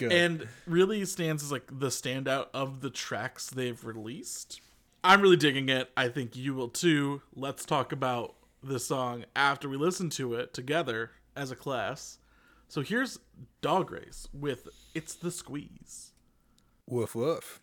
And 0.00 0.48
really 0.66 1.04
stands 1.04 1.42
as 1.42 1.50
like 1.50 1.66
the 1.66 1.88
standout 1.88 2.46
of 2.54 2.82
the 2.82 2.90
tracks 2.90 3.50
they've 3.50 3.84
released 3.84 4.60
I'm 5.04 5.22
really 5.22 5.36
digging 5.36 5.68
it. 5.68 5.90
I 5.96 6.08
think 6.08 6.34
you 6.34 6.54
will 6.54 6.68
too. 6.68 7.22
Let's 7.34 7.64
talk 7.64 7.92
about 7.92 8.34
this 8.62 8.86
song 8.86 9.24
after 9.36 9.68
we 9.68 9.76
listen 9.76 10.10
to 10.10 10.34
it 10.34 10.52
together 10.52 11.12
as 11.36 11.50
a 11.52 11.56
class. 11.56 12.18
So 12.66 12.80
here's 12.80 13.20
Dog 13.60 13.92
Race 13.92 14.28
with 14.32 14.68
It's 14.94 15.14
the 15.14 15.30
Squeeze. 15.30 16.12
Woof 16.86 17.14
woof. 17.14 17.60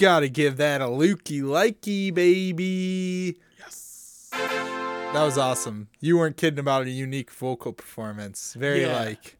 Gotta 0.00 0.30
give 0.30 0.56
that 0.56 0.80
a 0.80 0.88
looky 0.88 1.42
likey, 1.42 2.12
baby. 2.12 3.36
Yes. 3.58 4.30
That 4.32 5.22
was 5.22 5.36
awesome. 5.36 5.88
You 6.00 6.16
weren't 6.16 6.38
kidding 6.38 6.58
about 6.58 6.86
a 6.86 6.90
unique 6.90 7.30
vocal 7.30 7.74
performance. 7.74 8.54
Very 8.54 8.80
yeah. 8.80 8.98
like 8.98 9.36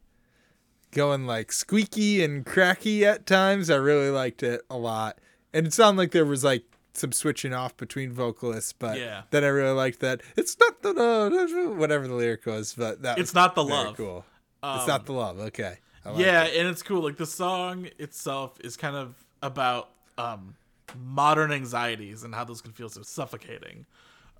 going 0.90 1.26
like 1.26 1.50
squeaky 1.50 2.22
and 2.22 2.44
cracky 2.44 3.06
at 3.06 3.24
times. 3.24 3.70
I 3.70 3.76
really 3.76 4.10
liked 4.10 4.42
it 4.42 4.60
a 4.68 4.76
lot. 4.76 5.18
And 5.54 5.66
it 5.66 5.72
sounded 5.72 5.98
like 5.98 6.10
there 6.10 6.26
was 6.26 6.44
like 6.44 6.64
some 6.92 7.12
switching 7.12 7.54
off 7.54 7.74
between 7.78 8.12
vocalists, 8.12 8.74
but 8.74 8.98
yeah. 8.98 9.22
then 9.30 9.44
I 9.44 9.48
really 9.48 9.74
liked 9.74 10.00
that. 10.00 10.20
It's 10.36 10.58
not 10.60 10.82
the 10.82 10.92
love, 10.92 11.78
whatever 11.78 12.06
the 12.06 12.14
lyric 12.14 12.44
was, 12.44 12.74
but 12.74 13.00
that 13.00 13.18
it's 13.18 13.32
not 13.32 13.54
the 13.54 13.64
love. 13.64 13.96
Cool. 13.96 14.26
Um, 14.62 14.78
it's 14.78 14.88
not 14.88 15.00
um, 15.00 15.06
the 15.06 15.12
love. 15.14 15.38
Okay. 15.38 15.78
Yeah, 16.16 16.44
it. 16.44 16.58
and 16.58 16.68
it's 16.68 16.82
cool. 16.82 17.02
Like 17.02 17.16
the 17.16 17.24
song 17.24 17.88
itself 17.98 18.60
is 18.60 18.76
kind 18.76 18.96
of 18.96 19.14
about 19.42 19.88
um 20.20 20.54
modern 20.98 21.52
anxieties 21.52 22.24
and 22.24 22.34
how 22.34 22.44
those 22.44 22.60
can 22.60 22.72
feel 22.72 22.88
so 22.88 23.02
suffocating. 23.02 23.86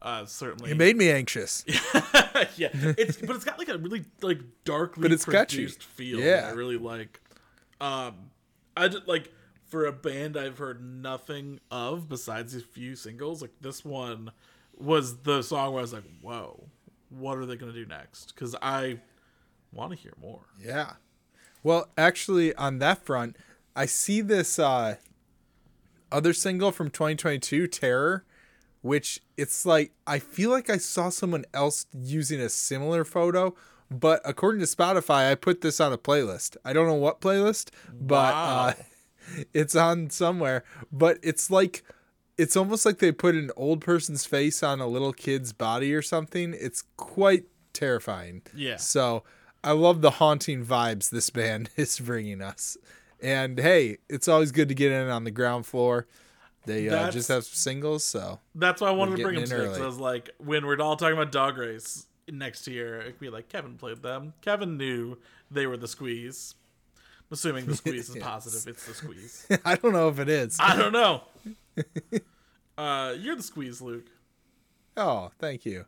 Uh 0.02 0.24
certainly 0.24 0.70
It 0.70 0.76
made 0.76 0.96
me 0.96 1.10
anxious. 1.10 1.64
yeah, 2.56 2.68
it's 2.72 3.18
but 3.18 3.36
it's 3.36 3.44
got 3.44 3.58
like 3.58 3.68
a 3.68 3.78
really 3.78 4.04
like 4.22 4.40
darkly 4.64 5.02
But 5.02 5.12
it's 5.12 5.24
catchy. 5.24 5.56
produced 5.58 5.82
feel. 5.84 6.18
Yeah. 6.20 6.48
I 6.48 6.52
really 6.52 6.78
like. 6.78 7.20
Um, 7.80 8.30
I 8.76 8.88
just 8.88 9.06
like 9.06 9.30
for 9.68 9.86
a 9.86 9.92
band 9.92 10.36
I've 10.36 10.58
heard 10.58 10.82
nothing 10.82 11.60
of 11.70 12.08
besides 12.08 12.54
a 12.54 12.60
few 12.60 12.96
singles. 12.96 13.40
Like 13.42 13.52
this 13.60 13.84
one 13.84 14.30
was 14.78 15.18
the 15.22 15.42
song 15.42 15.72
where 15.72 15.80
I 15.80 15.82
was 15.82 15.92
like, 15.92 16.04
"Whoa, 16.22 16.64
what 17.10 17.36
are 17.38 17.44
they 17.46 17.56
gonna 17.56 17.72
do 17.72 17.84
next?" 17.86 18.34
Because 18.34 18.56
I 18.62 19.00
want 19.72 19.92
to 19.92 19.96
hear 19.98 20.12
more. 20.20 20.40
Yeah. 20.58 20.94
Well, 21.62 21.88
actually, 21.98 22.54
on 22.54 22.78
that 22.78 23.04
front, 23.04 23.36
I 23.76 23.84
see 23.86 24.22
this 24.22 24.58
uh, 24.58 24.96
other 26.12 26.32
single 26.32 26.72
from 26.72 26.90
2022, 26.90 27.66
Terror, 27.68 28.24
which 28.82 29.20
it's 29.36 29.64
like, 29.66 29.92
I 30.06 30.18
feel 30.18 30.50
like 30.50 30.70
I 30.70 30.78
saw 30.78 31.08
someone 31.10 31.44
else 31.52 31.86
using 31.92 32.40
a 32.40 32.48
similar 32.48 33.04
photo, 33.04 33.54
but 33.90 34.20
according 34.24 34.60
to 34.60 34.66
Spotify, 34.66 35.30
I 35.30 35.34
put 35.34 35.60
this 35.60 35.80
on 35.80 35.92
a 35.92 35.98
playlist. 35.98 36.56
I 36.64 36.72
don't 36.72 36.86
know 36.86 36.94
what 36.94 37.20
playlist, 37.20 37.70
but 37.92 38.32
Wow. 38.34 38.66
uh, 38.68 38.72
it's 39.54 39.74
on 39.76 40.10
somewhere. 40.10 40.64
But 40.92 41.18
it's 41.22 41.50
like, 41.50 41.82
it's 42.38 42.56
almost 42.56 42.86
like 42.86 42.98
they 42.98 43.12
put 43.12 43.34
an 43.34 43.50
old 43.56 43.80
person's 43.82 44.24
face 44.24 44.62
on 44.62 44.80
a 44.80 44.86
little 44.86 45.12
kid's 45.12 45.52
body 45.52 45.92
or 45.92 46.02
something. 46.02 46.54
It's 46.58 46.84
quite 46.96 47.44
terrifying. 47.72 48.42
Yeah. 48.54 48.76
So 48.76 49.24
I 49.62 49.72
love 49.72 50.00
the 50.00 50.12
haunting 50.12 50.64
vibes 50.64 51.10
this 51.10 51.28
band 51.38 51.70
is 51.76 51.98
bringing 51.98 52.40
us. 52.40 52.76
And 53.22 53.58
hey, 53.58 53.98
it's 54.08 54.28
always 54.28 54.52
good 54.52 54.68
to 54.68 54.74
get 54.74 54.92
in 54.92 55.08
on 55.08 55.24
the 55.24 55.30
ground 55.30 55.66
floor. 55.66 56.06
They 56.66 56.88
uh, 56.88 57.10
just 57.10 57.28
have 57.28 57.44
singles, 57.44 58.04
so 58.04 58.38
That's 58.54 58.80
why 58.82 58.88
I 58.88 58.90
wanted 58.92 59.16
to 59.16 59.22
bring 59.22 59.34
them 59.36 59.44
in 59.44 59.50
today. 59.50 59.64
'cause 59.66 59.76
early. 59.76 59.82
I 59.82 59.86
was 59.86 59.98
like, 59.98 60.30
when 60.38 60.66
we're 60.66 60.78
all 60.80 60.96
talking 60.96 61.16
about 61.16 61.32
Dog 61.32 61.56
Race 61.58 62.06
next 62.30 62.66
year, 62.66 63.00
it 63.00 63.12
could 63.12 63.20
be 63.20 63.30
like 63.30 63.48
Kevin 63.48 63.76
played 63.76 64.02
them. 64.02 64.34
Kevin 64.42 64.76
knew 64.76 65.16
they 65.50 65.66
were 65.66 65.76
the 65.78 65.88
squeeze. 65.88 66.54
I'm 66.96 67.34
assuming 67.34 67.66
the 67.66 67.76
squeeze 67.76 68.10
is 68.10 68.16
positive. 68.22 68.66
It's 68.74 68.86
the 68.86 68.94
squeeze. 68.94 69.46
I 69.64 69.76
don't 69.76 69.92
know 69.92 70.08
if 70.10 70.18
it 70.18 70.28
is. 70.28 70.58
I 70.60 70.76
don't 70.76 70.92
know. 70.92 71.22
uh, 72.78 73.14
you're 73.18 73.36
the 73.36 73.42
squeeze, 73.42 73.80
Luke. 73.80 74.06
Oh, 74.96 75.30
thank 75.38 75.64
you. 75.64 75.86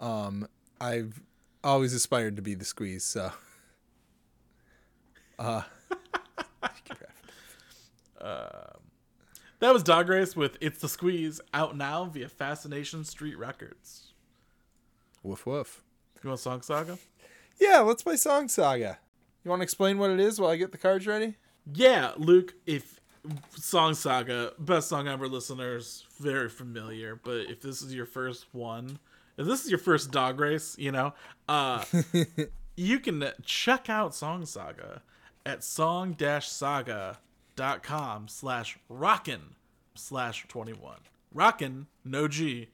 Um, 0.00 0.48
I've 0.80 1.20
always 1.64 1.94
aspired 1.94 2.36
to 2.36 2.42
be 2.42 2.54
the 2.54 2.64
squeeze, 2.64 3.04
so. 3.04 3.32
Uh, 5.38 5.62
That 9.60 9.72
was 9.72 9.82
Dog 9.82 10.08
Race 10.08 10.36
with 10.36 10.56
It's 10.60 10.80
the 10.80 10.88
Squeeze 10.88 11.40
out 11.52 11.76
now 11.76 12.04
via 12.04 12.28
Fascination 12.28 13.04
Street 13.04 13.36
Records. 13.36 14.12
woof 15.24 15.46
woof. 15.46 15.82
You 16.22 16.28
want 16.28 16.40
Song 16.40 16.62
Saga? 16.62 16.96
Yeah, 17.60 17.80
let's 17.80 18.04
play 18.04 18.16
Song 18.16 18.48
Saga. 18.48 18.98
You 19.44 19.50
want 19.50 19.60
to 19.60 19.64
explain 19.64 19.98
what 19.98 20.10
it 20.10 20.20
is 20.20 20.40
while 20.40 20.50
I 20.50 20.56
get 20.56 20.70
the 20.70 20.78
cards 20.78 21.08
ready? 21.08 21.34
Yeah, 21.72 22.12
Luke, 22.16 22.54
if 22.66 23.00
Song 23.56 23.94
Saga, 23.94 24.52
best 24.60 24.88
song 24.88 25.08
ever 25.08 25.26
listeners, 25.26 26.06
very 26.20 26.48
familiar, 26.48 27.16
but 27.16 27.50
if 27.50 27.60
this 27.60 27.82
is 27.82 27.92
your 27.92 28.06
first 28.06 28.46
one, 28.52 29.00
if 29.36 29.44
this 29.44 29.64
is 29.64 29.70
your 29.70 29.78
first 29.80 30.12
dog 30.12 30.38
race, 30.38 30.76
you 30.78 30.92
know, 30.92 31.14
uh 31.48 31.84
you 32.76 33.00
can 33.00 33.24
check 33.44 33.90
out 33.90 34.14
Song 34.14 34.46
Saga 34.46 35.02
at 35.48 35.64
song-saga.com 35.64 38.28
slash 38.28 38.78
rockin 38.88 39.40
slash 39.94 40.46
21. 40.48 40.98
Rockin, 41.32 41.86
no 42.04 42.28
G. 42.28 42.68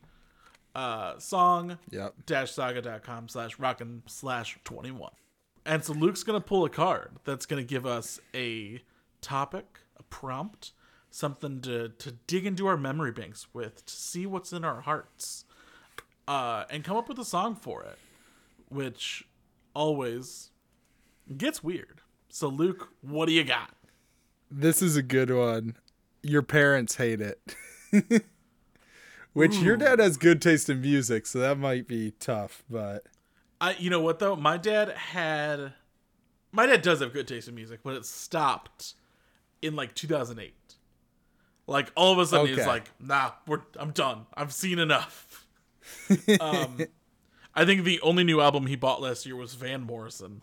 Uh 0.74 1.18
song 1.20 1.78
Yep. 1.90 2.14
dash 2.26 2.50
saga.com 2.50 3.28
slash 3.28 3.60
rockin 3.60 4.02
slash 4.06 4.58
21 4.64 5.12
and 5.64 5.84
so 5.84 5.92
luke's 5.92 6.24
gonna 6.24 6.40
pull 6.40 6.64
a 6.64 6.68
card 6.68 7.12
that's 7.22 7.46
gonna 7.46 7.62
give 7.62 7.86
us 7.86 8.18
a 8.34 8.82
topic 9.20 9.78
a 9.96 10.02
prompt 10.02 10.72
something 11.12 11.60
to 11.60 11.90
to 11.90 12.10
dig 12.26 12.44
into 12.44 12.66
our 12.66 12.76
memory 12.76 13.12
banks 13.12 13.46
with 13.54 13.86
to 13.86 13.94
see 13.94 14.26
what's 14.26 14.52
in 14.52 14.64
our 14.64 14.80
hearts 14.80 15.44
uh 16.26 16.64
and 16.68 16.82
come 16.82 16.96
up 16.96 17.08
with 17.08 17.20
a 17.20 17.24
song 17.24 17.54
for 17.54 17.84
it 17.84 17.98
which 18.68 19.28
always 19.76 20.50
gets 21.36 21.62
weird 21.62 22.00
so 22.34 22.48
luke 22.48 22.88
what 23.00 23.26
do 23.26 23.32
you 23.32 23.44
got 23.44 23.70
This 24.50 24.82
is 24.82 24.96
a 24.96 25.02
good 25.02 25.30
one. 25.30 25.76
Your 26.22 26.42
parents 26.42 26.96
hate 26.96 27.20
it. 27.20 27.54
Which 29.32 29.56
your 29.56 29.76
dad 29.76 29.98
has 29.98 30.16
good 30.16 30.40
taste 30.40 30.70
in 30.70 30.80
music, 30.80 31.26
so 31.26 31.38
that 31.40 31.58
might 31.58 31.88
be 31.88 32.12
tough, 32.12 32.62
but 32.70 33.04
I 33.60 33.74
you 33.78 33.90
know 33.90 34.00
what 34.00 34.18
though? 34.18 34.36
My 34.36 34.56
dad 34.56 34.90
had 34.90 35.74
my 36.52 36.66
dad 36.66 36.82
does 36.82 37.00
have 37.00 37.12
good 37.12 37.26
taste 37.26 37.48
in 37.48 37.54
music, 37.54 37.80
but 37.82 37.94
it 37.94 38.06
stopped 38.06 38.94
in 39.60 39.74
like 39.74 39.94
2008. 39.94 40.54
Like 41.66 41.90
all 41.96 42.12
of 42.12 42.18
a 42.18 42.26
sudden 42.26 42.46
he's 42.48 42.66
like, 42.66 42.90
"Nah, 43.00 43.32
we're 43.46 43.62
I'm 43.76 43.90
done. 43.90 44.26
I've 44.34 44.52
seen 44.52 44.78
enough." 44.78 45.46
um 46.40 46.78
I 47.54 47.64
think 47.64 47.84
the 47.84 48.00
only 48.00 48.24
new 48.24 48.40
album 48.40 48.66
he 48.66 48.76
bought 48.76 49.00
last 49.00 49.24
year 49.26 49.36
was 49.36 49.54
Van 49.54 49.82
Morrison. 49.82 50.42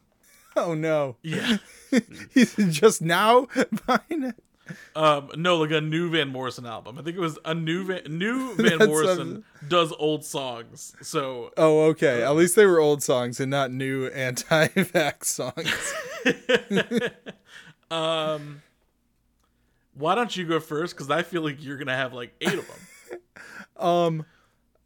oh 0.56 0.74
no. 0.74 1.18
Yeah. 1.24 1.58
He's 2.34 2.56
just 2.56 3.02
now 3.02 3.48
buying 3.88 4.24
it. 4.24 4.36
Um 4.96 5.30
no, 5.36 5.58
like 5.58 5.72
a 5.72 5.82
new 5.82 6.10
Van 6.12 6.30
Morrison 6.30 6.66
album. 6.66 6.98
I 6.98 7.02
think 7.02 7.18
it 7.18 7.20
was 7.20 7.38
a 7.44 7.54
new 7.54 7.86
Van 7.86 8.02
new 8.08 8.56
Van 8.56 8.78
Morrison 8.78 9.44
does 9.68 9.92
old 10.00 10.24
songs. 10.24 10.96
So 11.02 11.52
Oh, 11.58 11.82
okay. 11.88 12.24
At 12.24 12.36
least 12.36 12.56
they 12.56 12.66
were 12.66 12.80
old 12.80 13.04
songs 13.04 13.40
and 13.40 13.52
not 13.52 13.72
new 13.72 14.08
anti-vax 14.08 15.26
songs. 15.26 15.94
um 17.90 18.62
why 19.96 20.16
don't 20.16 20.36
you 20.38 20.46
go 20.48 20.60
first 20.62 20.96
cuz 20.96 21.10
I 21.10 21.24
feel 21.24 21.42
like 21.42 21.62
you're 21.64 21.76
going 21.78 21.88
to 21.88 21.94
have 21.96 22.14
like 22.14 22.34
8 22.40 22.54
of 22.54 22.66
them. 22.68 22.80
Um 23.76 24.26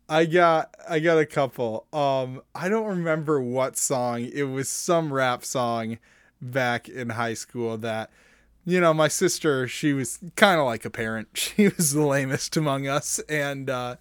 I 0.08 0.26
got 0.26 0.76
I 0.88 1.00
got 1.00 1.18
a 1.18 1.26
couple. 1.26 1.88
Um 1.92 2.42
I 2.54 2.70
don't 2.70 2.88
remember 2.88 3.42
what 3.42 3.78
song. 3.78 4.22
It 4.24 4.44
was 4.44 4.70
some 4.70 5.12
rap 5.12 5.44
song 5.44 5.98
back 6.42 6.88
in 6.88 7.10
high 7.10 7.34
school 7.34 7.78
that 7.78 8.12
you 8.68 8.82
know, 8.82 8.96
my 8.96 9.08
sister, 9.08 9.68
she 9.68 9.94
was 9.94 10.18
kind 10.36 10.60
of 10.60 10.66
like 10.66 10.86
a 10.86 10.90
parent. 10.90 11.28
She 11.36 11.68
was 11.70 11.94
the 11.94 12.02
lamest 12.02 12.58
among 12.58 12.88
us 12.88 13.20
and 13.30 13.70
uh 13.70 13.96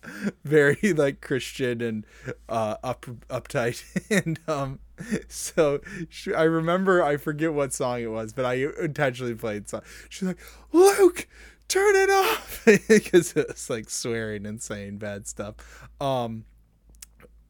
very 0.45 0.93
like 0.95 1.21
Christian 1.21 1.81
and 1.81 2.07
uh 2.49 2.77
up 2.83 3.07
uptight 3.29 3.83
and 4.25 4.39
um 4.47 4.81
so 5.29 5.81
she, 6.09 6.35
I 6.35 6.45
remember 6.45 7.03
I 7.03 7.17
forget 7.17 7.53
what 7.53 7.73
song 7.73 8.01
it 8.01 8.11
was, 8.11 8.33
but 8.33 8.45
I 8.45 8.67
intentionally 8.81 9.35
played 9.35 9.69
song. 9.69 9.83
She's 10.09 10.29
like, 10.29 10.39
"Luke, 10.73 11.27
turn 11.69 11.97
it 11.97 12.11
off 12.11 12.63
because 12.89 13.33
it's 13.37 13.69
like 13.71 13.89
swearing 13.91 14.47
and 14.47 14.63
saying 14.63 14.99
bad 14.99 15.27
stuff 15.27 15.55
um 16.01 16.45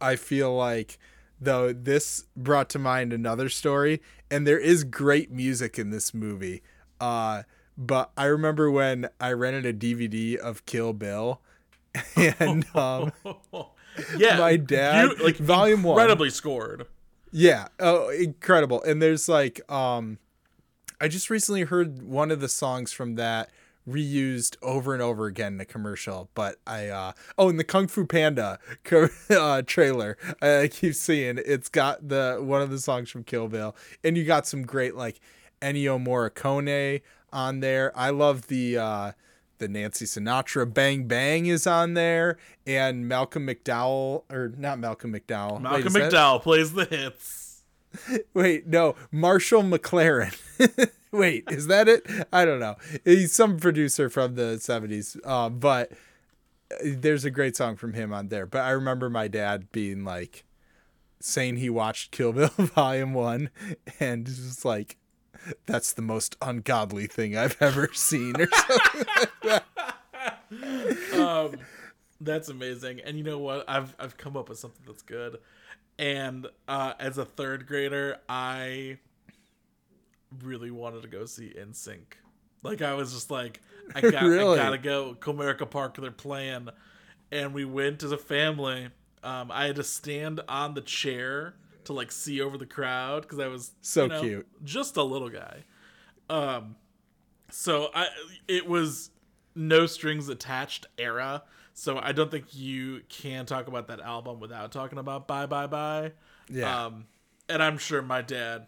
i 0.01 0.17
feel 0.17 0.55
like 0.57 0.99
though 1.41 1.73
this 1.73 2.25
brought 2.37 2.69
to 2.71 2.79
mind 2.79 3.13
another 3.13 3.49
story 3.49 4.01
and 4.31 4.47
there 4.47 4.59
is 4.59 4.85
great 4.85 5.31
music 5.31 5.79
in 5.79 5.91
this 5.91 6.15
movie 6.15 6.63
uh 7.01 7.43
but 7.77 8.11
i 8.17 8.25
remember 8.25 8.71
when 8.71 9.09
i 9.21 9.33
rented 9.33 9.67
a 9.67 9.73
dvd 9.73 10.37
of 10.37 10.65
kill 10.65 10.93
bill 10.93 11.41
and 12.17 12.65
um 12.77 13.13
yeah, 14.19 14.39
My 14.39 14.57
dad- 14.57 15.11
beau- 15.19 15.25
like 15.25 15.37
volume 15.37 15.85
one. 15.85 15.93
incredibly 15.97 16.29
scored. 16.31 16.87
Yeah. 17.31 17.69
Oh, 17.79 18.09
incredible. 18.09 18.83
And 18.83 19.01
there's 19.01 19.29
like 19.29 19.61
um 19.71 20.19
I 21.01 21.07
just 21.07 21.31
recently 21.31 21.63
heard 21.63 22.03
one 22.03 22.33
of 22.33 22.41
the 22.41 22.49
songs 22.49 22.93
from 22.93 23.15
that 23.15 23.51
reused 23.89 24.57
over 24.63 24.95
and 24.95 25.03
over 25.03 25.27
again 25.27 25.55
in 25.55 25.61
a 25.61 25.65
commercial, 25.65 26.31
but 26.35 26.57
I 26.67 26.89
uh 26.89 27.13
oh, 27.39 27.49
in 27.49 27.57
the 27.57 27.65
Kung 27.65 27.87
Fu 27.87 28.07
Panda 28.07 28.59
co- 28.85 29.09
uh, 29.31 29.63
trailer, 29.63 30.17
I 30.41 30.69
keep 30.73 30.95
seeing 30.95 31.39
it's 31.45 31.69
got 31.69 32.09
the 32.09 32.39
one 32.41 32.63
of 32.63 32.71
the 32.71 32.79
songs 32.79 33.11
from 33.11 33.25
Kill 33.25 33.49
Bill 33.49 33.77
and 34.03 34.17
you 34.17 34.25
got 34.25 34.47
some 34.47 34.63
great 34.63 34.95
like 34.95 35.21
Ennio 35.61 36.03
Morricone 36.03 37.03
on 37.33 37.61
there. 37.61 37.93
I 37.97 38.11
love 38.11 38.47
the 38.49 38.79
uh 38.79 39.13
the 39.59 39.69
Nancy 39.69 40.05
Sinatra 40.05 40.73
Bang 40.73 41.07
Bang 41.07 41.47
is 41.47 41.67
on 41.67 41.95
there 41.95 42.39
and 42.67 43.07
Malcolm 43.09 43.47
McDowell 43.47 44.25
or 44.31 44.53
not 44.57 44.79
Malcolm 44.79 45.13
McDowell. 45.13 45.55
Wait, 45.55 45.63
Malcolm 45.63 45.93
that- 45.93 46.13
McDowell 46.13 46.43
plays 46.43 46.73
the 46.73 46.85
hits. 46.87 47.63
Wait, 48.35 48.67
no, 48.67 48.97
Marshall 49.13 49.63
McLaren. 49.63 50.35
Wait, 51.15 51.45
is 51.49 51.69
that 51.69 51.89
it? 51.89 52.05
I 52.33 52.45
don't 52.45 52.59
know. 52.59 52.75
He's 53.05 53.33
some 53.33 53.59
producer 53.59 54.11
from 54.11 54.35
the 54.35 54.57
70s, 54.57 55.17
uh, 55.25 55.49
but 55.49 55.93
there's 56.83 57.25
a 57.25 57.31
great 57.31 57.57
song 57.57 57.77
from 57.77 57.93
him 57.93 58.13
on 58.13 58.29
there. 58.29 58.47
But 58.47 58.63
I 58.63 58.71
remember 58.71 59.09
my 59.09 59.29
dad 59.29 59.71
being 59.71 60.05
like, 60.05 60.45
saying 61.21 61.57
he 61.57 61.71
watched 61.71 62.11
Kill 62.11 62.33
Bill 62.33 62.49
Volume 62.59 63.15
1 63.15 63.49
and 64.01 64.27
just 64.27 64.65
like, 64.65 64.97
that's 65.67 65.93
the 65.93 66.03
most 66.03 66.37
ungodly 66.43 67.07
thing 67.07 67.37
I've 67.37 67.57
ever 67.61 67.91
seen 67.93 68.35
or 68.39 68.49
something. 68.51 69.61
um, 71.21 71.57
that's 72.21 72.49
amazing. 72.49 73.01
And 73.01 73.17
you 73.17 73.25
know 73.25 73.39
what? 73.39 73.65
I've 73.69 73.95
I've 73.99 74.17
come 74.17 74.37
up 74.37 74.49
with 74.49 74.59
something 74.59 74.83
that's 74.87 75.03
good. 75.03 75.39
And 75.99 76.47
uh, 76.67 76.95
as 76.99 77.19
a 77.19 77.25
third 77.25 77.67
grader, 77.67 78.19
I 78.29 78.99
really 80.43 80.71
wanted 80.71 81.03
to 81.03 81.09
go 81.09 81.25
see 81.27 81.55
NSYNC. 81.59 82.15
Like 82.63 82.83
I 82.83 82.95
was 82.95 83.13
just 83.13 83.31
like, 83.31 83.61
I 83.95 84.01
got 84.11 84.23
Really? 84.23 84.59
I 84.59 84.65
gotta 84.65 84.79
go. 84.79 85.15
Comerica 85.21 85.69
Park, 85.69 85.97
they're 85.97 86.11
playing, 86.11 86.69
and 87.31 87.53
we 87.55 87.65
went 87.65 88.03
as 88.03 88.13
a 88.13 88.19
family. 88.19 88.89
Um, 89.23 89.51
I 89.51 89.67
had 89.67 89.77
to 89.77 89.85
stand 89.85 90.41
on 90.49 90.75
the 90.75 90.81
chair 90.83 91.55
to 91.85 91.93
like 91.93 92.13
see 92.13 92.41
over 92.41 92.57
the 92.59 92.67
crowd 92.67 93.23
because 93.23 93.39
I 93.39 93.49
was 93.49 93.73
So 93.83 94.05
you 94.05 94.09
know, 94.09 94.21
cute. 94.21 94.47
just 94.63 94.97
a 94.97 95.03
little 95.03 95.31
guy. 95.31 95.65
Um, 96.31 96.77
so 97.51 97.91
I 97.95 98.09
it 98.49 98.67
was 98.69 99.11
no 99.55 99.87
strings 99.87 100.29
attached 100.29 100.87
era. 100.99 101.43
So 101.75 101.99
I 101.99 102.13
don't 102.13 102.31
think 102.31 102.55
you 102.55 103.03
can 103.09 103.47
talk 103.47 103.67
about 103.67 103.89
that 103.89 104.01
album 104.01 104.41
without 104.41 104.71
talking 104.73 104.99
about 104.99 105.27
Bye 105.27 105.47
Bye 105.47 105.67
Bye. 105.67 106.13
Yeah. 106.49 106.87
Um, 106.87 107.07
and 107.49 107.63
I'm 107.63 107.79
sure 107.79 108.01
my 108.03 108.23
dad, 108.23 108.67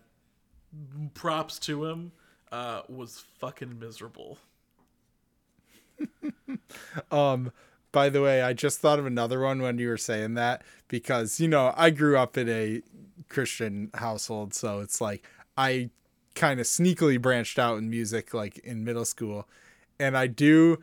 props 1.14 1.59
to 1.61 1.85
him, 1.87 2.12
uh, 2.52 2.83
was 2.88 3.24
fucking 3.38 3.79
miserable. 3.79 4.38
Um, 7.11 7.52
by 7.92 8.09
the 8.09 8.20
way, 8.20 8.42
I 8.42 8.52
just 8.52 8.81
thought 8.81 8.98
of 8.98 9.07
another 9.07 9.40
one 9.40 9.62
when 9.62 9.79
you 9.79 9.88
were 9.88 9.96
saying 9.96 10.35
that 10.35 10.62
because 10.88 11.40
you 11.40 11.48
know 11.48 11.72
I 11.76 11.90
grew 11.90 12.18
up 12.18 12.37
in 12.37 12.48
a 12.48 12.83
Christian 13.29 13.90
household, 13.94 14.52
so 14.52 14.81
it's 14.81 15.00
like 15.00 15.24
I 15.57 15.90
kind 16.35 16.61
of 16.61 16.66
sneakily 16.66 17.20
branched 17.20 17.59
out 17.59 17.79
in 17.79 17.88
music 17.88 18.35
like 18.35 18.59
in 18.59 18.85
middle 18.85 19.05
school, 19.05 19.48
and 19.98 20.16
I 20.16 20.26
do 20.26 20.79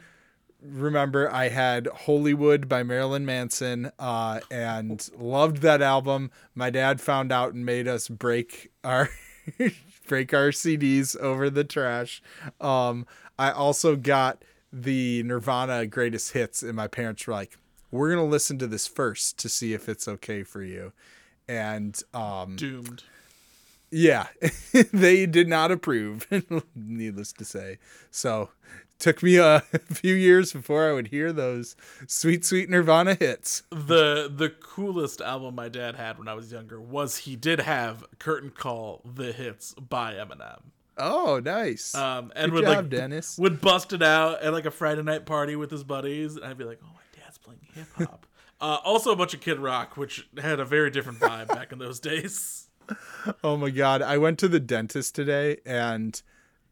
remember 0.61 1.31
I 1.31 1.49
had 1.49 1.87
Hollywood 2.05 2.67
by 2.67 2.83
Marilyn 2.83 3.25
Manson 3.25 3.91
uh, 3.99 4.39
and 4.49 5.07
loved 5.17 5.57
that 5.57 5.81
album. 5.81 6.31
My 6.55 6.69
dad 6.69 7.01
found 7.01 7.31
out 7.31 7.53
and 7.53 7.65
made 7.65 7.87
us 7.87 8.07
break 8.07 8.71
our 8.83 9.09
break 10.07 10.33
our 10.33 10.49
CDs 10.49 11.17
over 11.17 11.49
the 11.49 11.63
trash. 11.63 12.21
Um, 12.61 13.05
I 13.37 13.51
also 13.51 13.95
got 13.95 14.43
the 14.71 15.23
Nirvana 15.23 15.85
greatest 15.85 16.33
hits, 16.33 16.63
and 16.63 16.75
my 16.75 16.87
parents 16.87 17.25
were 17.27 17.33
like, 17.33 17.57
"We're 17.91 18.09
gonna 18.09 18.25
listen 18.25 18.57
to 18.59 18.67
this 18.67 18.87
first 18.87 19.37
to 19.39 19.49
see 19.49 19.73
if 19.73 19.87
it's 19.87 20.07
okay 20.07 20.43
for 20.43 20.63
you." 20.63 20.93
And 21.47 22.01
um, 22.13 22.55
Doomed. 22.55 23.03
yeah, 23.91 24.27
they 24.93 25.25
did 25.25 25.47
not 25.47 25.71
approve, 25.71 26.27
needless 26.75 27.33
to 27.33 27.45
say. 27.45 27.77
So, 28.11 28.49
took 29.03 29.21
me 29.21 29.35
a 29.35 29.59
few 29.91 30.15
years 30.15 30.53
before 30.53 30.89
I 30.89 30.93
would 30.93 31.09
hear 31.09 31.33
those 31.33 31.75
sweet, 32.07 32.45
sweet 32.45 32.69
Nirvana 32.69 33.15
hits. 33.15 33.63
The 33.69 34.31
the 34.33 34.49
coolest 34.49 35.19
album 35.19 35.55
my 35.55 35.67
dad 35.67 35.95
had 35.95 36.17
when 36.17 36.29
I 36.29 36.33
was 36.33 36.51
younger 36.53 36.79
was 36.79 37.17
he 37.17 37.35
did 37.35 37.59
have 37.59 38.05
Curtain 38.17 38.49
Call 38.49 39.01
The 39.03 39.33
Hits 39.33 39.73
by 39.73 40.13
Eminem. 40.13 40.61
Oh, 40.97 41.41
nice. 41.43 41.93
Um, 41.93 42.31
and 42.35 42.51
Good 42.51 42.53
would 42.53 42.63
job, 42.65 42.75
like 42.77 42.89
Dennis. 42.89 43.37
would 43.37 43.59
bust 43.59 43.91
it 43.91 44.01
out 44.01 44.41
at 44.41 44.53
like 44.53 44.65
a 44.65 44.71
Friday 44.71 45.03
night 45.03 45.25
party 45.25 45.57
with 45.57 45.69
his 45.69 45.83
buddies, 45.83 46.37
and 46.37 46.45
I'd 46.45 46.57
be 46.57 46.63
like, 46.63 46.79
"Oh, 46.81 46.87
my 46.93 47.21
dad's 47.21 47.37
playing 47.37 47.59
hip 47.73 47.87
hop." 47.97 48.25
uh, 48.61 48.77
also, 48.85 49.11
a 49.11 49.15
bunch 49.17 49.33
of 49.33 49.41
Kid 49.41 49.59
Rock, 49.59 49.97
which 49.97 50.29
had 50.41 50.61
a 50.61 50.65
very 50.65 50.89
different 50.89 51.19
vibe 51.19 51.49
back 51.49 51.73
in 51.73 51.79
those 51.79 51.99
days. 51.99 52.67
Oh 53.45 53.55
my 53.55 53.69
God. 53.69 54.01
I 54.01 54.17
went 54.17 54.37
to 54.39 54.49
the 54.49 54.59
dentist 54.59 55.15
today 55.15 55.57
and 55.65 56.21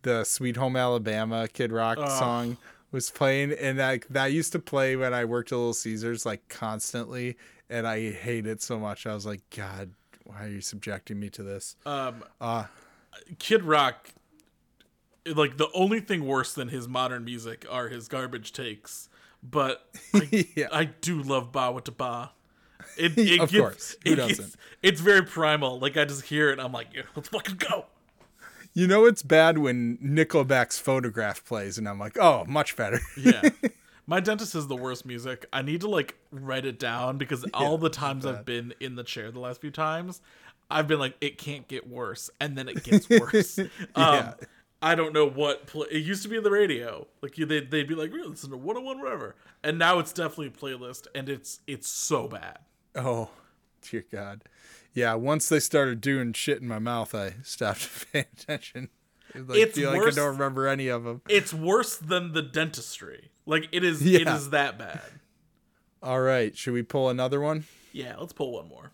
the 0.04 0.24
Sweet 0.24 0.58
Home 0.58 0.76
Alabama 0.76 1.48
Kid 1.48 1.72
Rock 1.72 1.98
song 2.10 2.58
was 2.92 3.10
playing. 3.10 3.52
And 3.54 3.80
that, 3.80 4.04
that 4.10 4.32
used 4.32 4.52
to 4.54 4.60
play 4.60 4.96
when 4.96 5.14
I 5.14 5.26
worked 5.26 5.52
at 5.52 5.56
Little 5.58 5.74
Caesars 5.74 6.26
like 6.26 6.48
constantly. 6.50 7.38
And 7.70 7.88
I 7.88 8.12
hate 8.12 8.46
it 8.48 8.62
so 8.62 8.78
much. 8.80 9.06
I 9.08 9.14
was 9.14 9.26
like, 9.26 9.42
God, 9.56 9.92
why 10.26 10.46
are 10.46 10.50
you 10.50 10.62
subjecting 10.62 11.20
me 11.20 11.30
to 11.32 11.44
this? 11.44 11.76
Um, 11.86 12.24
Uh, 12.40 12.66
Kid 13.40 13.64
Rock, 13.64 14.10
like 15.26 15.58
the 15.58 15.70
only 15.74 16.00
thing 16.00 16.26
worse 16.26 16.54
than 16.54 16.70
his 16.70 16.88
modern 16.88 17.24
music 17.24 17.66
are 17.70 17.90
his 17.90 18.08
garbage 18.08 18.52
takes. 18.54 19.10
But 19.44 19.88
I, 20.14 20.48
Yeah. 20.56 20.68
I 20.72 20.86
do 20.86 21.22
love 21.22 21.52
Bawitdaba. 21.52 22.30
It, 22.98 23.14
it 23.18 23.40
Of 23.40 23.52
gets- 23.52 23.62
course. 23.62 23.96
Who 24.06 24.14
it 24.14 24.16
doesn't? 24.16 24.56
it's 24.84 25.00
very 25.02 25.24
primal. 25.24 25.80
Like 25.80 25.96
I 25.98 26.06
just 26.06 26.24
hear 26.24 26.50
it, 26.50 26.54
and 26.54 26.62
I'm 26.62 26.72
like, 26.74 26.88
yeah, 26.94 27.04
let's 27.16 27.30
fucking 27.30 27.56
go. 27.56 27.86
You 28.74 28.88
know 28.88 29.06
it's 29.06 29.22
bad 29.22 29.58
when 29.58 29.98
Nickelback's 29.98 30.80
photograph 30.80 31.44
plays, 31.44 31.78
and 31.78 31.88
I'm 31.88 32.00
like, 32.00 32.18
oh, 32.18 32.46
much 32.46 32.76
better. 32.76 33.00
Yeah. 33.18 33.50
My 34.08 34.20
dentist 34.20 34.56
is 34.56 34.68
the 34.68 34.76
worst 34.76 35.06
music. 35.06 35.46
I 35.54 35.62
need 35.62 35.82
to 35.82 35.90
like 35.90 36.18
write 36.32 36.66
it 36.66 36.80
down 36.80 37.18
because 37.18 37.46
all 37.54 37.78
the 37.78 37.90
times 37.90 38.26
I've 38.26 38.44
been 38.44 38.74
in 38.80 38.96
the 38.96 39.04
chair 39.04 39.32
the 39.32 39.40
last 39.40 39.62
few 39.62 39.72
times, 39.72 40.22
I've 40.70 40.88
been 40.88 41.00
like, 41.00 41.16
it 41.22 41.38
can't 41.38 41.66
get 41.68 41.88
worse, 41.88 42.30
and 42.40 42.58
then 42.58 42.68
it 42.68 42.84
gets 42.84 43.08
worse. 43.08 43.60
um, 43.96 44.34
I 44.82 44.96
don't 44.96 45.14
know 45.14 45.28
what 45.28 45.68
pla 45.68 45.84
it 45.84 46.00
used 46.00 46.24
to 46.24 46.30
be 46.30 46.40
the 46.42 46.52
radio. 46.52 47.08
Like 47.22 47.38
you, 47.38 47.46
they'd, 47.46 47.70
they'd 47.70 47.88
be 47.88 47.96
like, 47.96 48.12
"We're 48.12 48.26
listening 48.26 48.52
to 48.52 48.58
101 48.58 49.00
whatever," 49.00 49.36
and 49.64 49.78
now 49.78 50.00
it's 50.00 50.12
definitely 50.12 50.48
a 50.48 50.50
playlist, 50.50 51.08
and 51.14 51.30
it's 51.30 51.62
it's 51.68 51.88
so 51.88 52.28
bad. 52.28 52.58
Oh, 52.96 53.30
dear 53.90 54.04
God. 54.12 54.44
Yeah, 54.93 55.13
once 55.15 55.47
they 55.49 55.60
started 55.60 56.01
doing 56.01 56.34
shit 56.34 56.62
in 56.62 56.67
my 56.67 56.80
mouth, 56.80 57.15
I 57.15 57.36
stopped 57.43 58.08
paying 58.12 58.25
attention. 58.34 58.89
Like, 59.34 59.58
It's 59.58 59.77
feel 59.77 59.91
worse- 59.93 60.04
like 60.06 60.13
I 60.13 60.15
don't 60.27 60.34
remember 60.38 60.67
any 60.67 60.88
of 60.89 61.04
them. 61.06 61.21
It's 61.30 61.54
worse 61.54 61.95
than 61.95 62.34
the 62.34 62.41
dentistry. 62.41 63.32
Like 63.45 63.69
it 63.71 63.84
is. 63.84 64.01
It 64.06 64.23
Yeah. 64.23 64.36
is 64.36 64.49
that 64.49 64.77
bad. 64.77 65.01
All 66.04 66.19
right, 66.21 66.56
should 66.58 66.73
we 66.73 66.84
pull 66.84 67.10
another 67.10 67.39
one? 67.39 67.65
Yeah. 67.93 68.15
Let's 68.19 68.34
pull 68.34 68.51
one 68.54 68.67
more. 68.67 68.91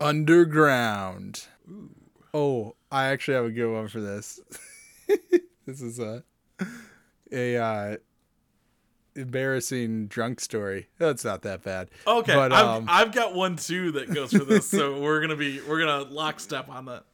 Underground. 0.00 1.46
Oh, 2.34 2.74
I 2.92 3.06
actually 3.06 3.34
have 3.34 3.44
a 3.46 3.50
good 3.50 3.72
one 3.72 3.88
for 3.88 4.00
this. 4.00 4.40
this 5.66 5.80
is 5.80 5.98
a 5.98 6.22
a 7.32 7.56
uh, 7.56 7.96
embarrassing 9.18 10.06
drunk 10.06 10.40
story. 10.40 10.88
That's 10.98 11.24
not 11.24 11.42
that 11.42 11.62
bad. 11.62 11.90
Okay, 12.06 12.34
but 12.34 12.52
I've, 12.52 12.64
um, 12.66 12.86
I've 12.88 13.12
got 13.12 13.34
one 13.34 13.56
too 13.56 13.92
that 13.92 14.12
goes 14.12 14.32
for 14.32 14.44
this, 14.44 14.68
so 14.68 15.00
we're 15.02 15.20
gonna 15.20 15.36
be 15.36 15.60
we're 15.68 15.78
gonna 15.80 16.02
lockstep 16.10 16.68
on 16.68 16.86
that. 16.86 17.04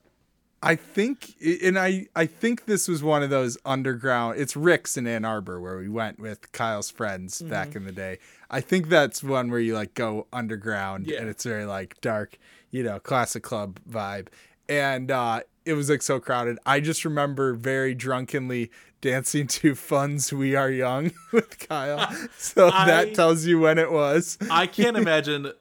I 0.63 0.77
think, 0.77 1.35
and 1.63 1.79
I, 1.79 2.07
I 2.17 2.25
think 2.25 2.65
this 2.65 2.89
was 2.89 3.03
one 3.03 3.23
of 3.23 3.29
those 3.29 3.59
underground. 3.67 4.41
It's 4.41 4.57
Rick's 4.57 4.97
in 4.97 5.07
Ann 5.07 5.23
Arbor 5.27 5.61
where 5.61 5.77
we 5.77 5.91
went 5.91 6.19
with 6.19 6.53
Kyle's 6.53 6.91
friends 6.91 7.39
Mm-hmm. 7.41 7.51
back 7.51 7.77
in 7.77 7.85
the 7.85 7.93
day. 7.93 8.19
I 8.51 8.63
think 8.63 8.89
that's 8.89 9.23
one 9.23 9.51
where 9.51 9.61
you 9.61 9.75
like 9.75 9.93
go 9.93 10.27
underground 10.33 11.07
Yeah. 11.07 11.19
and 11.21 11.29
it's 11.29 11.45
very 11.45 11.67
like 11.67 12.01
dark, 12.01 12.39
you 12.71 12.83
know, 12.83 12.99
classic 12.99 13.43
club 13.43 13.79
vibe. 13.87 14.29
And 14.67 15.11
uh, 15.11 15.41
it 15.67 15.75
was 15.75 15.91
like 15.91 16.01
so 16.01 16.19
crowded. 16.19 16.59
I 16.65 16.81
just 16.81 17.05
remember 17.05 17.53
very 17.53 17.95
drunkenly 17.95 18.71
dancing 19.05 19.47
to 19.47 19.75
fun.'s 19.75 20.33
We 20.33 20.57
Are 20.57 20.71
Young" 20.71 21.13
with 21.33 21.59
Kyle. 21.69 22.11
So 22.39 22.71
I- 22.73 22.87
that 22.87 23.15
tells 23.15 23.45
you 23.45 23.61
when 23.61 23.79
it 23.79 23.93
was. 23.93 24.39
I 24.51 24.67
can't 24.67 24.97
imagine 25.05 25.53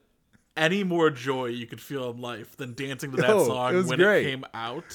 any 0.56 0.84
more 0.84 1.10
joy 1.10 1.48
you 1.48 1.68
could 1.68 1.82
feel 1.82 2.10
in 2.12 2.22
life 2.22 2.56
than 2.56 2.74
dancing 2.74 3.12
to 3.12 3.18
that 3.18 3.30
it 3.30 3.46
song 3.46 3.74
was 3.76 3.88
when 3.88 4.00
great. 4.00 4.26
it 4.26 4.30
came 4.30 4.46
out. 4.54 4.86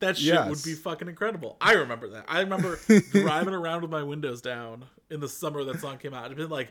That 0.00 0.18
shit 0.18 0.34
would 0.46 0.62
be 0.62 0.74
fucking 0.74 1.08
incredible. 1.08 1.56
I 1.58 1.72
remember 1.72 2.08
that. 2.10 2.26
I 2.28 2.40
remember 2.40 2.78
driving 3.12 3.54
around 3.54 3.80
with 3.80 3.90
my 3.90 4.02
windows 4.02 4.42
down 4.42 4.84
in 5.10 5.20
the 5.20 5.28
summer 5.28 5.64
that 5.64 5.80
song 5.80 5.96
came 5.96 6.12
out 6.12 6.26
and 6.26 6.36
been 6.36 6.50
like, 6.50 6.68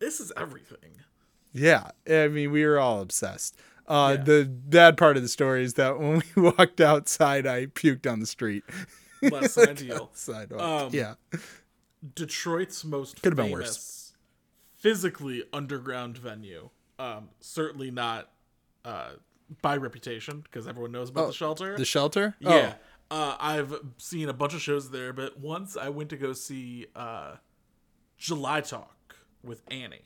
"This 0.00 0.18
is 0.18 0.32
everything." 0.36 0.90
Yeah, 1.52 1.90
I 2.10 2.26
mean, 2.26 2.50
we 2.50 2.66
were 2.66 2.80
all 2.80 3.00
obsessed. 3.00 3.56
Uh, 3.86 4.16
Yeah. 4.18 4.24
The 4.24 4.44
bad 4.46 4.96
part 4.96 5.16
of 5.16 5.22
the 5.22 5.28
story 5.28 5.62
is 5.62 5.74
that 5.74 6.00
when 6.00 6.20
we 6.34 6.42
walked 6.42 6.80
outside, 6.80 7.46
I 7.46 7.66
puked 7.66 8.10
on 8.10 8.18
the 8.18 8.26
street. 8.26 8.64
Less 9.30 9.56
ideal. 9.58 10.10
Sidewalk. 10.14 10.60
Um, 10.60 10.90
yeah. 10.92 11.14
Detroit's 12.14 12.84
most 12.84 13.22
Could've 13.22 13.36
been 13.36 13.46
famous 13.46 13.60
worse. 13.68 14.12
physically 14.76 15.44
underground 15.52 16.18
venue. 16.18 16.70
Um, 16.98 17.30
certainly 17.40 17.90
not 17.90 18.30
uh, 18.84 19.10
by 19.62 19.76
reputation 19.76 20.40
because 20.42 20.68
everyone 20.68 20.92
knows 20.92 21.10
about 21.10 21.28
the 21.28 21.32
shelter. 21.32 21.74
Oh, 21.74 21.78
The 21.78 21.84
shelter? 21.84 22.36
Yeah. 22.40 22.74
Uh, 23.10 23.36
I've 23.38 23.74
seen 23.98 24.28
a 24.28 24.32
bunch 24.32 24.54
of 24.54 24.60
shows 24.62 24.90
there, 24.90 25.12
but 25.12 25.38
once 25.38 25.76
I 25.76 25.88
went 25.88 26.10
to 26.10 26.16
go 26.16 26.32
see 26.32 26.86
uh, 26.96 27.36
July 28.18 28.60
Talk 28.60 29.16
with 29.42 29.62
Annie. 29.70 30.00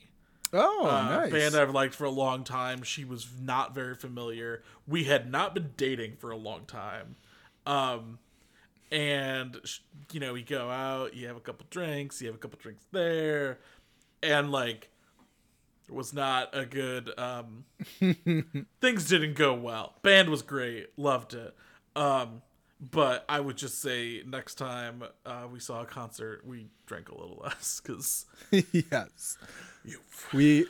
Oh, 0.51 0.85
uh, 0.87 1.09
nice. 1.09 1.31
band 1.31 1.55
I've 1.55 1.69
liked 1.71 1.93
for 1.93 2.05
a 2.05 2.09
long 2.09 2.43
time. 2.43 2.81
She 2.83 3.05
was 3.05 3.27
not 3.39 3.75
very 3.75 3.93
familiar. 3.95 4.63
We 4.87 5.03
had 5.03 5.29
not 5.31 5.53
been 5.53 5.71
dating 5.77 6.15
for 6.17 6.31
a 6.31 6.35
long 6.37 6.65
time. 6.65 7.15
Um, 7.67 8.17
and 8.91 9.57
you 10.11 10.19
know, 10.19 10.33
we 10.33 10.43
go 10.43 10.69
out, 10.69 11.15
you 11.15 11.27
have 11.27 11.37
a 11.37 11.41
couple 11.41 11.65
drinks, 11.69 12.21
you 12.21 12.27
have 12.27 12.35
a 12.35 12.39
couple 12.39 12.59
drinks 12.61 12.85
there, 12.91 13.59
and 14.23 14.51
like, 14.51 14.89
it 15.87 15.93
was 15.93 16.13
not 16.13 16.55
a 16.55 16.65
good. 16.65 17.11
Um, 17.17 17.65
things 18.81 19.07
didn't 19.07 19.35
go 19.35 19.53
well. 19.53 19.95
Band 20.01 20.29
was 20.29 20.41
great, 20.41 20.87
loved 20.97 21.33
it. 21.33 21.55
Um, 21.95 22.41
but 22.79 23.25
I 23.27 23.39
would 23.39 23.57
just 23.57 23.81
say 23.81 24.23
next 24.25 24.55
time 24.55 25.03
uh, 25.25 25.47
we 25.51 25.59
saw 25.59 25.81
a 25.81 25.85
concert, 25.85 26.45
we 26.45 26.67
drank 26.85 27.09
a 27.09 27.17
little 27.17 27.41
less 27.43 27.81
because 27.81 28.25
yes. 28.51 29.37
We 30.33 30.67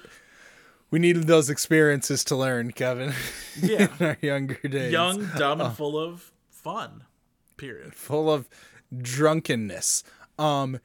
we 0.91 0.99
needed 0.99 1.27
those 1.27 1.49
experiences 1.49 2.23
to 2.25 2.35
learn, 2.35 2.71
Kevin. 2.71 3.13
Yeah. 3.61 3.87
in 3.99 4.05
our 4.05 4.17
younger 4.21 4.55
days. 4.67 4.91
young, 4.91 5.27
dumb, 5.37 5.59
and 5.59 5.75
full 5.75 5.97
of 5.99 6.31
fun. 6.49 7.03
Period. 7.59 7.93
full 7.95 8.31
of 8.31 8.49
drunkenness. 8.95 10.03
Um 10.37 10.79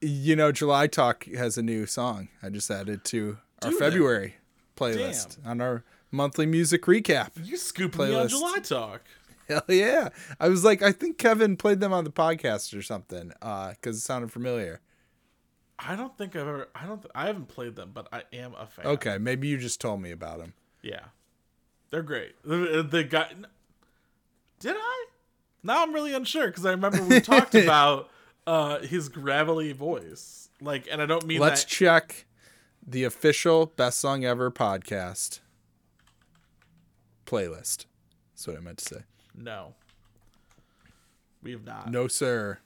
you 0.00 0.36
know, 0.36 0.52
July 0.52 0.86
Talk 0.86 1.24
has 1.26 1.56
a 1.56 1.62
new 1.62 1.86
song 1.86 2.28
I 2.42 2.50
just 2.50 2.70
added 2.70 3.04
to 3.06 3.38
our 3.62 3.70
they? 3.70 3.76
February 3.76 4.34
playlist 4.76 5.38
on 5.44 5.60
our 5.60 5.84
monthly 6.10 6.46
music 6.46 6.82
recap. 6.82 7.30
You 7.42 7.56
scooped 7.56 7.98
me 7.98 8.14
on 8.14 8.26
Playlist. 8.26 8.30
July 8.30 8.58
Talk. 8.60 9.02
Hell 9.48 9.62
yeah. 9.68 10.08
I 10.40 10.48
was 10.48 10.64
like, 10.64 10.82
I 10.82 10.92
think 10.92 11.18
Kevin 11.18 11.56
played 11.56 11.80
them 11.80 11.92
on 11.92 12.04
the 12.04 12.10
podcast 12.10 12.76
or 12.76 12.82
something, 12.82 13.32
uh, 13.42 13.70
because 13.70 13.98
it 13.98 14.00
sounded 14.00 14.32
familiar. 14.32 14.80
I 15.78 15.96
don't 15.96 16.16
think 16.16 16.34
I've 16.36 16.46
ever. 16.48 16.68
I 16.74 16.86
don't. 16.86 17.02
Th- 17.02 17.10
I 17.14 17.26
haven't 17.26 17.48
played 17.48 17.74
them, 17.74 17.90
but 17.92 18.08
I 18.12 18.22
am 18.32 18.54
a 18.54 18.66
fan. 18.66 18.86
Okay, 18.86 19.18
maybe 19.18 19.48
you 19.48 19.58
just 19.58 19.80
told 19.80 20.00
me 20.00 20.12
about 20.12 20.38
them. 20.38 20.54
Yeah, 20.82 21.00
they're 21.90 22.02
great. 22.02 22.36
The, 22.44 22.86
the 22.88 23.04
guy. 23.04 23.32
Did 24.60 24.76
I? 24.78 25.04
Now 25.64 25.82
I'm 25.82 25.92
really 25.92 26.14
unsure 26.14 26.46
because 26.46 26.64
I 26.66 26.70
remember 26.70 27.02
we 27.02 27.20
talked 27.20 27.54
about 27.56 28.10
uh 28.46 28.78
his 28.80 29.08
gravelly 29.08 29.72
voice. 29.72 30.48
Like, 30.60 30.86
and 30.90 31.02
I 31.02 31.06
don't 31.06 31.26
mean 31.26 31.40
Let's 31.40 31.64
that. 31.64 31.70
check 31.70 32.26
the 32.86 33.04
official 33.04 33.66
Best 33.66 33.98
Song 33.98 34.24
Ever 34.24 34.50
podcast 34.50 35.40
playlist. 37.26 37.86
That's 38.34 38.46
what 38.46 38.56
I 38.56 38.60
meant 38.60 38.78
to 38.78 38.94
say. 38.96 39.00
no. 39.34 39.74
We 41.42 41.52
have 41.52 41.64
not. 41.66 41.90
No, 41.90 42.08
sir. 42.08 42.58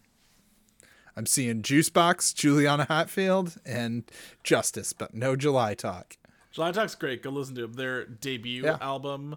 I'm 1.16 1.26
seeing 1.26 1.62
Juicebox, 1.62 2.32
Juliana 2.32 2.86
Hatfield, 2.88 3.56
and 3.66 4.08
Justice, 4.44 4.92
but 4.92 5.12
no 5.14 5.34
July 5.34 5.74
Talk. 5.74 6.16
July 6.52 6.70
Talk's 6.70 6.94
great. 6.94 7.20
Go 7.24 7.30
listen 7.30 7.56
to 7.56 7.62
them. 7.62 7.72
Their 7.72 8.04
debut 8.04 8.62
Yeah. 8.64 8.78
album 8.80 9.36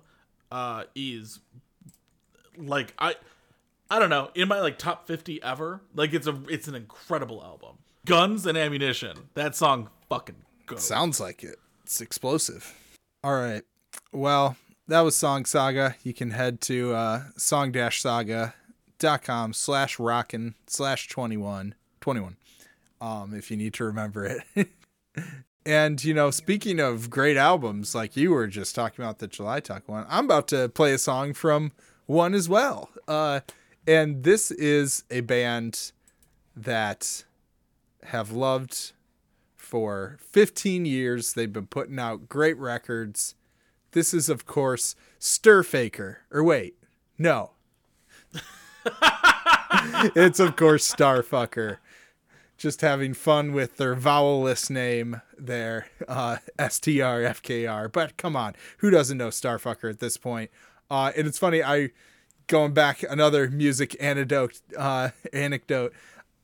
uh 0.52 0.84
is 0.94 1.40
like 2.56 2.94
I 3.00 3.16
I 3.92 4.00
don't 4.00 4.10
know, 4.10 4.30
in 4.36 4.48
my 4.48 4.62
like 4.62 4.78
top 4.78 5.06
50 5.06 5.44
ever. 5.44 5.82
Like 5.94 6.14
it's 6.14 6.26
a 6.26 6.42
it's 6.48 6.70
an 6.70 6.76
incredible 6.76 7.44
album. 7.44 7.80
Guns 8.06 8.46
and 8.46 8.58
Ammunition. 8.58 9.18
That 9.34 9.54
song 9.54 9.90
fucking 10.08 10.38
goes. 10.66 10.82
Sounds 10.82 11.20
like 11.20 11.44
it. 11.44 11.58
It's 11.84 12.00
explosive. 12.00 12.74
All 13.22 13.36
right. 13.36 13.64
Well, 14.14 14.56
that 14.88 15.02
was 15.02 15.18
Song 15.18 15.44
Saga. 15.44 15.98
You 16.04 16.14
can 16.14 16.32
head 16.32 16.62
to 16.62 16.94
uh, 16.94 17.24
song-saga.com 17.36 18.54
slash 19.54 20.00
rockin 20.00 20.56
slash 20.68 21.10
21. 21.10 21.76
21. 22.00 22.38
Um, 23.02 23.34
if 23.34 23.52
you 23.52 23.58
need 23.58 23.74
to 23.74 23.84
remember 23.84 24.26
it. 24.26 24.70
and, 25.66 26.02
you 26.04 26.14
know, 26.14 26.32
speaking 26.32 26.80
of 26.80 27.10
great 27.10 27.36
albums, 27.36 27.94
like 27.94 28.16
you 28.16 28.32
were 28.32 28.48
just 28.48 28.74
talking 28.74 29.04
about 29.04 29.20
the 29.20 29.28
July 29.28 29.60
Talk 29.60 29.90
one, 29.90 30.06
I'm 30.10 30.26
about 30.26 30.48
to 30.48 30.70
play 30.70 30.94
a 30.94 30.98
song 30.98 31.34
from 31.34 31.74
one 32.06 32.34
as 32.34 32.48
well. 32.48 32.90
Uh, 33.08 33.42
and 33.88 34.24
this 34.24 34.52
is 34.52 35.04
a 35.10 35.22
band 35.22 35.92
that 36.56 37.24
have 38.04 38.32
loved 38.32 38.92
for 39.56 40.18
15 40.20 40.86
years. 40.86 41.34
They've 41.34 41.52
been 41.52 41.68
putting 41.68 42.00
out 42.00 42.28
great 42.28 42.58
records. 42.58 43.36
This 43.92 44.14
is, 44.14 44.30
of 44.30 44.46
course, 44.46 44.96
Stirfaker. 45.20 46.18
Or 46.32 46.44
wait, 46.44 46.76
no. 47.18 47.52
it's, 50.16 50.40
of 50.40 50.56
course, 50.56 50.94
Starfucker. 50.94 51.78
Just 52.58 52.82
having 52.82 53.14
fun 53.14 53.54
with 53.54 53.78
their 53.78 53.96
vowelless 53.96 54.70
name 54.70 55.22
there, 55.38 55.88
uh, 56.08 56.38
STRFKR. 56.60 57.92
But 57.92 58.18
come 58.18 58.36
on, 58.36 58.56
who 58.78 58.90
doesn't 58.90 59.18
know 59.18 59.30
Starfucker 59.30 59.90
at 59.90 60.00
this 60.00 60.18
point? 60.18 60.52
Uh, 60.90 61.12
and 61.16 61.28
it's 61.28 61.40
funny, 61.40 61.64
I 61.64 61.90
going 62.52 62.74
back 62.74 63.02
another 63.10 63.50
music 63.50 63.96
anecdote 64.02 64.60
uh 64.78 65.10
anecdote. 65.32 65.94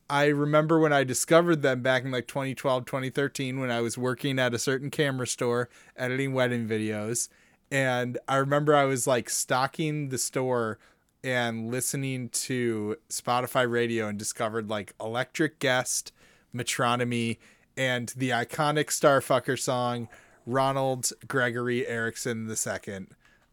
I 0.10 0.28
remember 0.28 0.80
when 0.80 0.94
i 0.94 1.04
discovered 1.04 1.62
them 1.62 1.82
back 1.82 2.06
in 2.06 2.12
like 2.12 2.28
2012 2.28 2.86
2013 2.86 3.60
when 3.60 3.70
i 3.70 3.82
was 3.82 3.98
working 3.98 4.40
at 4.40 4.54
a 4.54 4.58
certain 4.58 4.90
camera 4.90 5.28
store 5.28 5.68
editing 5.98 6.34
wedding 6.34 6.66
videos. 6.66 7.28
And 7.70 8.18
i 8.26 8.38
remember 8.38 8.74
i 8.74 8.86
was 8.86 9.06
like 9.06 9.30
stocking 9.30 10.08
the 10.08 10.18
store 10.18 10.80
and 11.26 11.70
listening 11.70 12.30
to 12.30 12.96
spotify 13.10 13.70
radio 13.70 14.08
and 14.08 14.18
discovered 14.18 14.70
like 14.70 14.94
electric 15.02 15.60
guest 15.60 16.14
metronomy 16.56 17.38
and 17.76 18.14
the 18.16 18.30
iconic 18.30 18.86
starfucker 18.86 19.60
song 19.60 20.08
rawnald 20.48 21.12
gregory 21.28 21.86
erickson 21.86 22.50
ii 22.50 23.08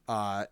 uh 0.07 0.45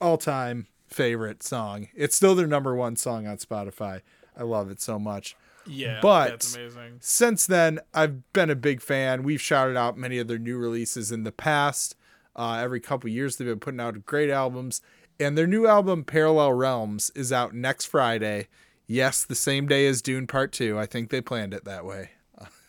all 0.00 0.16
time 0.16 0.68
favorite 0.90 1.42
song. 1.42 1.88
It's 1.94 2.16
still 2.16 2.34
their 2.34 2.46
number 2.46 2.74
one 2.74 2.96
song 2.96 3.26
on 3.26 3.36
Spotify. 3.38 4.02
I 4.36 4.42
love 4.42 4.70
it 4.70 4.80
so 4.80 4.98
much. 4.98 5.36
Yeah, 5.66 6.00
But- 6.02 6.30
that's 6.30 6.56
amazing. 6.56 6.96
Since 7.00 7.46
then, 7.46 7.80
I've 7.94 8.32
been 8.32 8.50
a 8.50 8.54
big 8.56 8.80
fan. 8.80 9.22
We've 9.22 9.40
shouted 9.40 9.76
out 9.76 9.96
many 9.98 10.18
of 10.18 10.26
their 10.28 10.38
new 10.38 10.58
releases 10.58 11.12
in 11.12 11.24
the 11.24 11.32
past. 11.32 11.96
Uh, 12.34 12.58
every 12.62 12.80
couple 12.80 13.10
years, 13.10 13.36
they've 13.36 13.46
been 13.48 13.60
putting 13.60 13.80
out 13.80 14.04
great 14.06 14.30
albums. 14.30 14.80
And 15.18 15.36
their 15.36 15.46
new 15.46 15.66
album, 15.66 16.04
Parallel 16.04 16.54
Realms, 16.54 17.10
is 17.14 17.32
out 17.32 17.54
next 17.54 17.86
Friday. 17.86 18.48
Yes, 18.86 19.22
the 19.24 19.34
same 19.34 19.68
day 19.68 19.86
as 19.86 20.00
Dune 20.00 20.26
Part 20.26 20.50
2. 20.52 20.78
I 20.78 20.86
think 20.86 21.10
they 21.10 21.20
planned 21.20 21.52
it 21.54 21.64
that 21.64 21.84
way. 21.84 22.10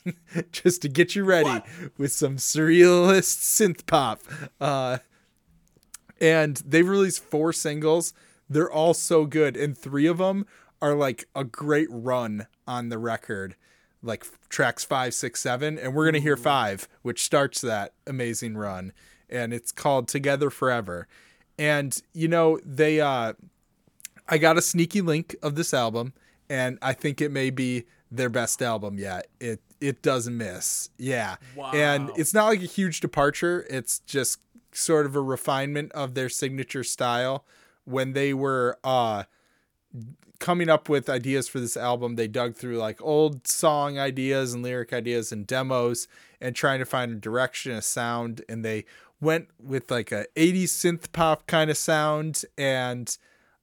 Just 0.51 0.81
to 0.81 0.89
get 0.89 1.15
you 1.15 1.23
ready 1.23 1.62
with 1.97 2.12
some 2.12 2.38
surrealist 2.38 3.39
synth 3.39 3.86
pop. 3.86 4.19
Uh, 4.60 4.97
and 6.21 6.57
they've 6.65 6.88
released 6.88 7.23
four 7.23 7.51
singles. 7.51 8.13
They're 8.47 8.71
all 8.71 8.93
so 8.93 9.25
good, 9.25 9.57
and 9.57 9.77
three 9.77 10.05
of 10.05 10.19
them 10.19 10.45
are 10.81 10.93
like 10.93 11.27
a 11.36 11.43
great 11.43 11.88
run 11.89 12.47
on 12.67 12.89
the 12.89 12.97
record, 12.97 13.55
like 14.03 14.25
tracks 14.49 14.84
five, 14.84 15.13
six, 15.13 15.41
seven, 15.41 15.77
and 15.77 15.93
we're 15.95 16.05
gonna 16.05 16.19
hear 16.19 16.38
five, 16.38 16.88
which 17.01 17.23
starts 17.23 17.60
that 17.62 17.93
amazing 18.05 18.55
run, 18.55 18.93
and 19.29 19.53
it's 19.53 19.71
called 19.71 20.07
"Together 20.07 20.49
Forever." 20.49 21.07
And 21.57 21.97
you 22.13 22.27
know 22.27 22.60
they, 22.63 23.01
uh, 23.01 23.34
I 24.29 24.38
got 24.38 24.57
a 24.57 24.62
sneaky 24.62 25.01
link 25.01 25.36
of 25.41 25.55
this 25.55 25.73
album, 25.73 26.13
and 26.49 26.77
I 26.81 26.93
think 26.93 27.21
it 27.21 27.31
may 27.31 27.49
be 27.49 27.86
their 28.12 28.29
best 28.29 28.62
album 28.62 28.99
yet. 28.99 29.27
It 29.39 29.62
it 29.79 30.01
doesn't 30.01 30.38
miss, 30.38 30.89
yeah. 30.97 31.38
Wow. 31.55 31.71
And 31.73 32.12
it's 32.15 32.34
not 32.34 32.45
like 32.45 32.62
a 32.62 32.65
huge 32.65 32.99
departure. 32.99 33.65
It's 33.69 33.99
just 33.99 34.39
sort 34.73 35.05
of 35.05 35.15
a 35.15 35.21
refinement 35.21 35.91
of 35.93 36.13
their 36.13 36.29
signature 36.29 36.84
style. 36.84 37.45
When 37.86 38.13
they 38.13 38.34
were 38.34 38.77
uh 38.84 39.23
coming 40.39 40.69
up 40.69 40.89
with 40.89 41.10
ideas 41.10 41.47
for 41.47 41.60
this 41.60 41.77
album, 41.77 42.15
they 42.15 42.27
dug 42.27 42.55
through 42.55 42.77
like 42.77 43.01
old 43.01 43.47
song 43.47 43.99
ideas 43.99 44.53
and 44.53 44.63
lyric 44.63 44.91
ideas 44.91 45.31
and 45.31 45.45
demos 45.45 46.07
and 46.39 46.55
trying 46.55 46.79
to 46.79 46.86
find 46.86 47.12
a 47.12 47.15
direction, 47.15 47.73
a 47.73 47.81
sound, 47.81 48.41
and 48.49 48.65
they 48.65 48.86
went 49.19 49.49
with 49.62 49.91
like 49.91 50.12
a 50.12 50.25
80s 50.36 50.63
synth 50.63 51.12
pop 51.12 51.45
kind 51.45 51.69
of 51.69 51.77
sound 51.77 52.43
and 52.57 53.17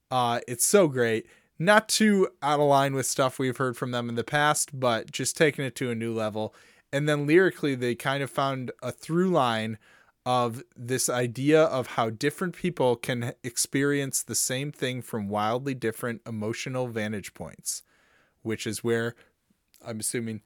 uh 0.09 0.39
it's 0.47 0.65
so 0.65 0.87
great. 0.87 1.27
Not 1.61 1.89
too 1.89 2.29
out 2.41 2.61
of 2.61 2.67
line 2.67 2.93
with 2.93 3.05
stuff 3.05 3.37
we've 3.37 3.57
heard 3.57 3.75
from 3.75 3.91
them 3.91 4.07
in 4.07 4.15
the 4.15 4.23
past, 4.23 4.79
but 4.79 5.11
just 5.11 5.35
taking 5.35 5.65
it 5.65 5.75
to 5.75 5.91
a 5.91 5.95
new 5.95 6.13
level. 6.13 6.55
And 6.93 7.07
then 7.07 7.27
lyrically, 7.27 7.75
they 7.75 7.95
kind 7.95 8.23
of 8.23 8.29
found 8.29 8.71
a 8.81 8.91
through 8.93 9.29
line 9.29 9.77
of 10.25 10.63
this 10.75 11.09
idea 11.09 11.63
of 11.63 11.87
how 11.87 12.09
different 12.09 12.55
people 12.55 12.95
can 12.95 13.33
experience 13.43 14.21
the 14.21 14.35
same 14.35 14.71
thing 14.71 15.01
from 15.01 15.29
wildly 15.29 15.73
different 15.73 16.21
emotional 16.27 16.87
vantage 16.87 17.33
points, 17.33 17.83
which 18.41 18.67
is 18.67 18.83
where 18.83 19.15
I'm 19.83 19.99
assuming 19.99 20.41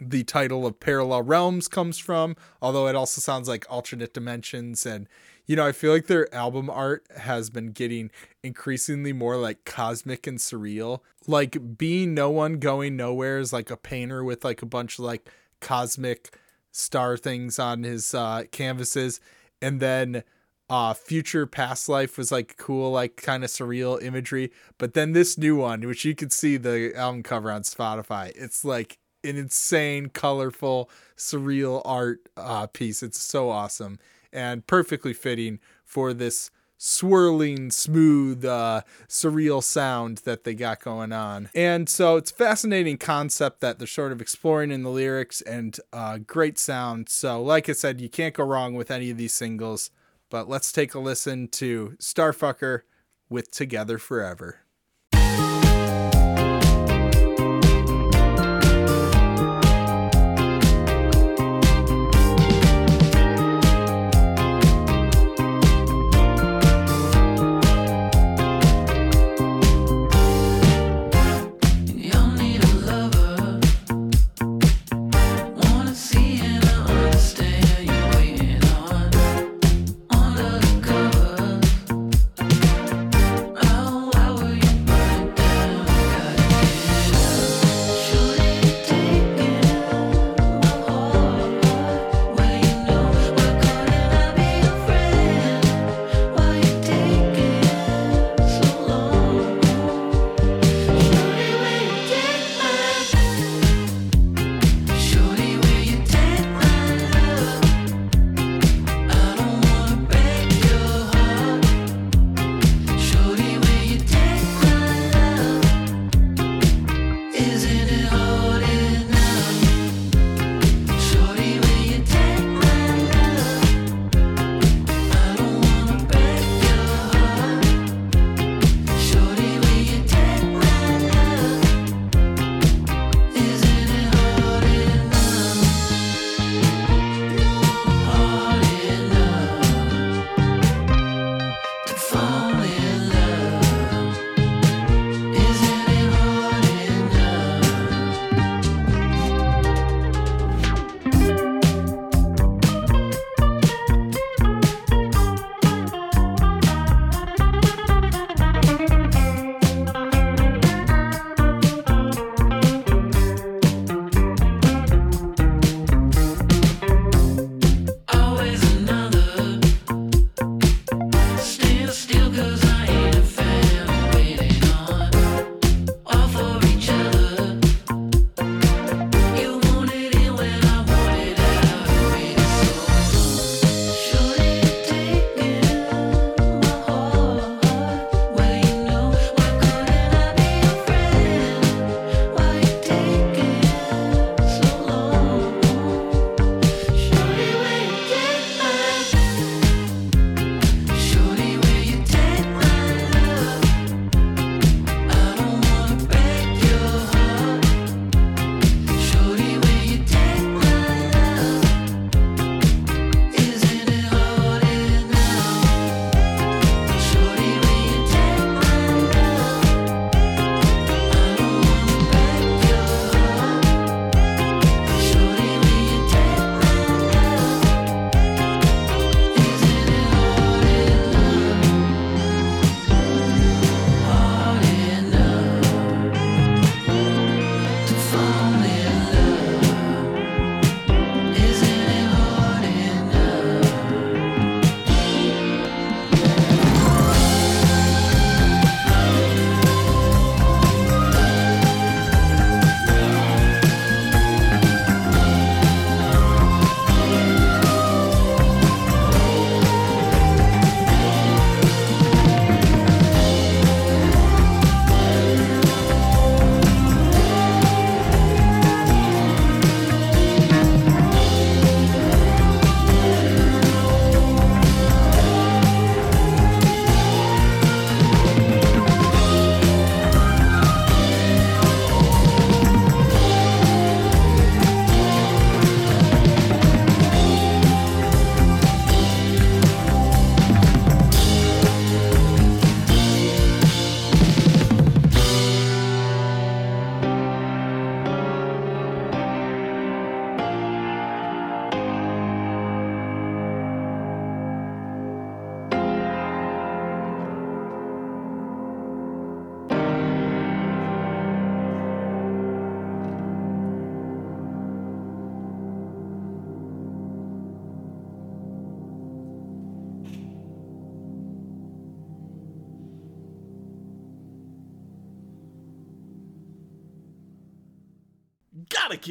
the 0.00 0.24
title 0.24 0.66
of 0.66 0.80
Parallel 0.80 1.22
Realms 1.22 1.68
comes 1.68 1.98
from, 1.98 2.36
although 2.62 2.86
it 2.86 2.94
also 2.94 3.20
sounds 3.20 3.48
like 3.48 3.66
alternate 3.68 4.14
dimensions. 4.14 4.86
And, 4.86 5.08
you 5.46 5.56
know, 5.56 5.66
I 5.66 5.72
feel 5.72 5.92
like 5.92 6.06
their 6.06 6.32
album 6.34 6.70
art 6.70 7.06
has 7.18 7.50
been 7.50 7.72
getting 7.72 8.10
increasingly 8.42 9.12
more 9.12 9.36
like 9.36 9.64
cosmic 9.64 10.26
and 10.26 10.38
surreal. 10.38 11.00
Like 11.26 11.76
being 11.76 12.14
no 12.14 12.30
one 12.30 12.58
going 12.58 12.96
nowhere 12.96 13.38
is 13.38 13.52
like 13.52 13.70
a 13.70 13.76
painter 13.76 14.24
with 14.24 14.44
like 14.44 14.62
a 14.62 14.66
bunch 14.66 14.98
of 14.98 15.04
like 15.04 15.28
cosmic 15.60 16.34
star 16.72 17.16
things 17.16 17.58
on 17.58 17.82
his 17.82 18.14
uh, 18.14 18.44
canvases, 18.50 19.20
and 19.60 19.80
then 19.80 20.22
uh, 20.68 20.94
future 20.94 21.46
past 21.46 21.88
life 21.88 22.16
was 22.16 22.30
like 22.30 22.56
cool, 22.56 22.92
like 22.92 23.16
kind 23.16 23.42
of 23.42 23.50
surreal 23.50 24.02
imagery. 24.02 24.52
But 24.78 24.94
then 24.94 25.12
this 25.12 25.36
new 25.36 25.56
one, 25.56 25.86
which 25.86 26.04
you 26.04 26.14
could 26.14 26.32
see 26.32 26.56
the 26.56 26.92
album 26.96 27.22
cover 27.22 27.50
on 27.50 27.62
Spotify, 27.62 28.32
it's 28.36 28.64
like 28.64 28.98
an 29.24 29.36
insane, 29.36 30.08
colorful, 30.08 30.88
surreal 31.16 31.82
art 31.84 32.20
uh, 32.36 32.66
piece. 32.68 33.02
It's 33.02 33.20
so 33.20 33.50
awesome 33.50 33.98
and 34.32 34.66
perfectly 34.66 35.12
fitting 35.12 35.58
for 35.84 36.14
this 36.14 36.50
swirling, 36.82 37.70
smooth, 37.70 38.42
uh, 38.42 38.80
surreal 39.06 39.62
sound 39.62 40.18
that 40.24 40.44
they 40.44 40.54
got 40.54 40.80
going 40.80 41.12
on. 41.12 41.50
And 41.54 41.86
so 41.90 42.16
it's 42.16 42.30
fascinating 42.30 42.96
concept 42.96 43.60
that 43.60 43.78
they're 43.78 43.86
sort 43.86 44.12
of 44.12 44.20
exploring 44.22 44.70
in 44.70 44.82
the 44.82 44.88
lyrics 44.88 45.42
and 45.42 45.78
uh, 45.92 46.18
great 46.26 46.58
sound. 46.58 47.10
So, 47.10 47.42
like 47.42 47.68
I 47.68 47.72
said, 47.72 48.00
you 48.00 48.08
can't 48.08 48.34
go 48.34 48.44
wrong 48.44 48.74
with 48.74 48.90
any 48.90 49.10
of 49.10 49.18
these 49.18 49.34
singles. 49.34 49.90
But 50.30 50.48
let's 50.48 50.72
take 50.72 50.94
a 50.94 51.00
listen 51.00 51.48
to 51.48 51.96
Starfucker 52.00 52.82
with 53.28 53.50
Together 53.50 53.98
Forever. 53.98 54.60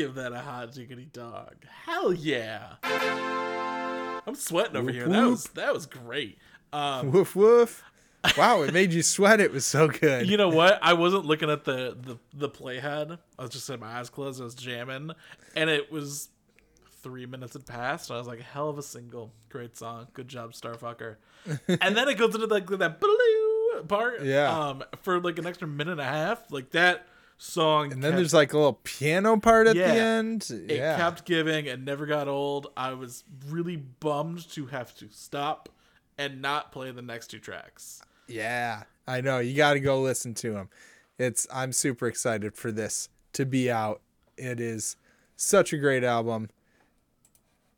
Give 0.10 0.24
that 0.24 0.34
a 0.34 0.40
hot 0.40 0.72
jiggity 0.72 1.12
dog. 1.12 1.56
Hell 1.86 2.14
yeah. 2.14 2.74
I'm 4.26 4.36
sweating 4.36 4.76
over 4.76 4.86
Whoop, 4.88 4.96
here. 4.96 5.08
That 5.08 5.28
was 5.28 5.44
that 5.50 5.74
was 5.74 5.86
great. 5.86 6.38
Um, 6.74 7.12
Woof 7.12 7.36
woof. 7.36 7.84
Wow, 8.38 8.64
it 8.64 8.74
made 8.74 8.92
you 8.92 9.02
sweat. 9.02 9.40
It 9.40 9.52
was 9.54 9.66
so 9.66 9.88
good. 9.88 10.28
you 10.28 10.36
know 10.36 10.50
what? 10.50 10.78
I 10.82 10.94
wasn't 10.94 11.26
looking 11.26 11.50
at 11.50 11.64
the 11.64 11.96
the 12.00 12.18
the 12.34 12.50
playhead. 12.50 13.18
I 13.38 13.42
was 13.44 13.52
just 13.52 13.68
had 13.68 13.80
my 13.80 14.00
eyes 14.00 14.10
closed. 14.10 14.42
I 14.42 14.44
was 14.44 14.56
jamming, 14.56 15.12
and 15.56 15.70
it 15.70 15.92
was 15.92 16.30
three 17.02 17.26
minutes 17.26 17.54
had 17.54 17.66
passed. 17.66 18.12
I 18.12 18.18
was 18.18 18.28
like, 18.28 18.42
"Hell 18.42 18.70
of 18.70 18.78
a 18.78 18.84
single, 18.84 19.32
great 19.50 19.78
song, 19.78 20.08
good 20.14 20.28
job, 20.28 20.54
Starfucker." 20.54 21.16
and 21.68 21.96
then 21.96 22.10
it 22.10 22.18
goes 22.18 22.36
into 22.36 22.48
like 22.48 22.68
that 22.68 23.00
blue 23.00 23.84
part, 23.88 24.24
Yeah. 24.24 24.50
um, 24.70 24.84
for 25.04 25.20
like 25.22 25.40
an 25.40 25.46
extra 25.46 25.68
minute 25.68 25.92
and 25.94 26.02
a 26.02 26.06
half. 26.06 26.52
Like 26.52 26.72
that 26.72 27.08
song, 27.42 27.92
and 27.94 28.04
then 28.04 28.12
kept- 28.12 28.18
there's 28.18 28.34
like 28.34 28.54
a 28.54 28.58
little 28.58 28.80
piano 28.84 29.40
part 29.40 29.66
at 29.66 29.76
Yeah. 29.76 29.94
the 29.94 30.00
end. 30.00 30.50
it 30.68 30.76
yeah. 30.78 30.98
kept 30.98 31.26
giving 31.26 31.68
and 31.68 31.84
never 31.86 32.06
got 32.06 32.28
old. 32.28 32.68
I 32.78 32.94
was 32.94 33.24
really 33.48 33.78
bummed 33.78 34.48
to 34.52 34.68
have 34.68 34.94
to 34.98 35.08
stop 35.10 35.70
and 36.18 36.42
not 36.42 36.72
play 36.72 36.92
the 36.92 37.02
next 37.02 37.28
two 37.28 37.40
tracks. 37.40 38.02
Yeah, 38.28 38.84
I 39.08 39.22
know. 39.22 39.40
You 39.40 39.56
got 39.56 39.74
to 39.74 39.80
go 39.80 40.02
listen 40.02 40.34
to 40.36 40.52
them. 40.52 40.70
It's 41.18 41.48
I'm 41.52 41.72
super 41.74 42.08
excited 42.08 42.54
for 42.56 42.72
this 42.72 43.10
to 43.34 43.46
be 43.46 43.72
out. 43.72 44.02
It 44.38 44.60
is 44.60 44.98
such 45.36 45.74
a 45.74 45.78
great 45.78 46.04
album. 46.04 46.50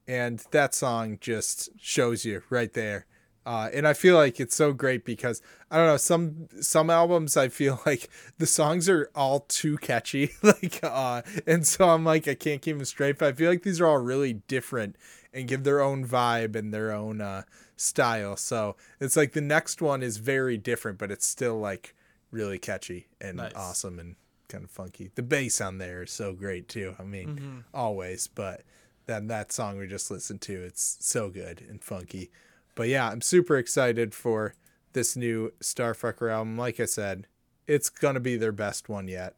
And 0.07 0.43
that 0.51 0.73
song 0.75 1.17
just 1.21 1.69
shows 1.79 2.25
you 2.25 2.41
right 2.49 2.73
there. 2.73 3.05
Uh, 3.45 3.69
and 3.73 3.87
I 3.87 3.93
feel 3.93 4.15
like 4.15 4.39
it's 4.39 4.55
so 4.55 4.71
great 4.71 5.03
because 5.03 5.41
I 5.71 5.77
don't 5.77 5.87
know 5.87 5.97
some 5.97 6.47
some 6.61 6.89
albums 6.91 7.35
I 7.35 7.47
feel 7.47 7.81
like 7.85 8.09
the 8.37 8.45
songs 8.45 8.87
are 8.87 9.09
all 9.15 9.41
too 9.41 9.77
catchy 9.77 10.31
like 10.43 10.79
uh 10.83 11.23
and 11.47 11.65
so 11.65 11.89
I'm 11.89 12.05
like 12.05 12.27
I 12.27 12.35
can't 12.35 12.61
keep 12.61 12.77
them 12.77 12.85
straight 12.85 13.17
but 13.17 13.29
I 13.29 13.31
feel 13.33 13.49
like 13.49 13.63
these 13.63 13.81
are 13.81 13.87
all 13.87 13.97
really 13.97 14.33
different 14.47 14.95
and 15.33 15.47
give 15.47 15.63
their 15.63 15.81
own 15.81 16.05
vibe 16.05 16.55
and 16.55 16.71
their 16.71 16.91
own 16.91 17.19
uh 17.19 17.41
style 17.77 18.37
so 18.37 18.75
it's 18.99 19.15
like 19.17 19.31
the 19.33 19.41
next 19.41 19.81
one 19.81 20.03
is 20.03 20.17
very 20.17 20.55
different 20.57 20.99
but 20.99 21.09
it's 21.09 21.25
still 21.27 21.59
like 21.59 21.95
really 22.29 22.59
catchy 22.59 23.07
and 23.19 23.37
Nice. 23.37 23.53
awesome 23.55 23.97
and 23.97 24.15
kind 24.49 24.63
of 24.63 24.69
funky 24.69 25.09
the 25.15 25.23
bass 25.23 25.59
on 25.61 25.79
there 25.79 26.03
is 26.03 26.11
so 26.11 26.33
great 26.33 26.67
too 26.69 26.95
I 26.99 27.03
mean 27.03 27.27
Mm-hmm. 27.29 27.59
always 27.73 28.27
but 28.27 28.61
then 29.07 29.25
that 29.27 29.51
song 29.51 29.79
we 29.79 29.87
just 29.87 30.11
listened 30.11 30.41
to 30.41 30.53
it's 30.61 30.97
so 30.99 31.29
good 31.29 31.63
and 31.67 31.81
funky 31.83 32.29
but 32.75 32.87
yeah, 32.87 33.09
I'm 33.09 33.21
super 33.21 33.57
excited 33.57 34.13
for 34.13 34.55
this 34.93 35.15
new 35.15 35.53
Starfucker 35.61 36.31
album. 36.31 36.57
Like 36.57 36.79
I 36.79 36.85
said, 36.85 37.27
it's 37.67 37.89
going 37.89 38.15
to 38.15 38.19
be 38.19 38.35
their 38.35 38.51
best 38.51 38.89
one 38.89 39.07
yet. 39.07 39.35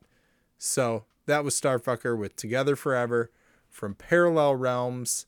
So 0.57 1.05
that 1.25 1.43
was 1.43 1.59
Starfucker 1.59 2.17
with 2.17 2.35
Together 2.35 2.75
Forever 2.75 3.31
from 3.69 3.95
Parallel 3.95 4.55
Realms 4.55 5.25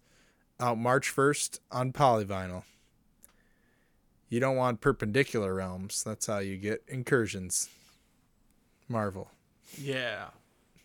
out 0.59 0.77
March 0.77 1.13
1st 1.13 1.59
on 1.71 1.91
Polyvinyl. 1.91 2.63
You 4.29 4.39
don't 4.39 4.55
want 4.55 4.81
perpendicular 4.81 5.53
realms. 5.53 6.03
That's 6.03 6.27
how 6.27 6.39
you 6.39 6.57
get 6.57 6.83
incursions. 6.87 7.69
Marvel. 8.87 9.29
Yeah. 9.77 10.27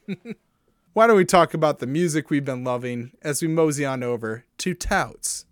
Why 0.92 1.06
don't 1.06 1.16
we 1.16 1.24
talk 1.24 1.54
about 1.54 1.78
the 1.78 1.86
music 1.86 2.30
we've 2.30 2.44
been 2.44 2.64
loving 2.64 3.12
as 3.22 3.40
we 3.40 3.48
mosey 3.48 3.84
on 3.84 4.02
over 4.02 4.44
to 4.58 4.74
Touts? 4.74 5.46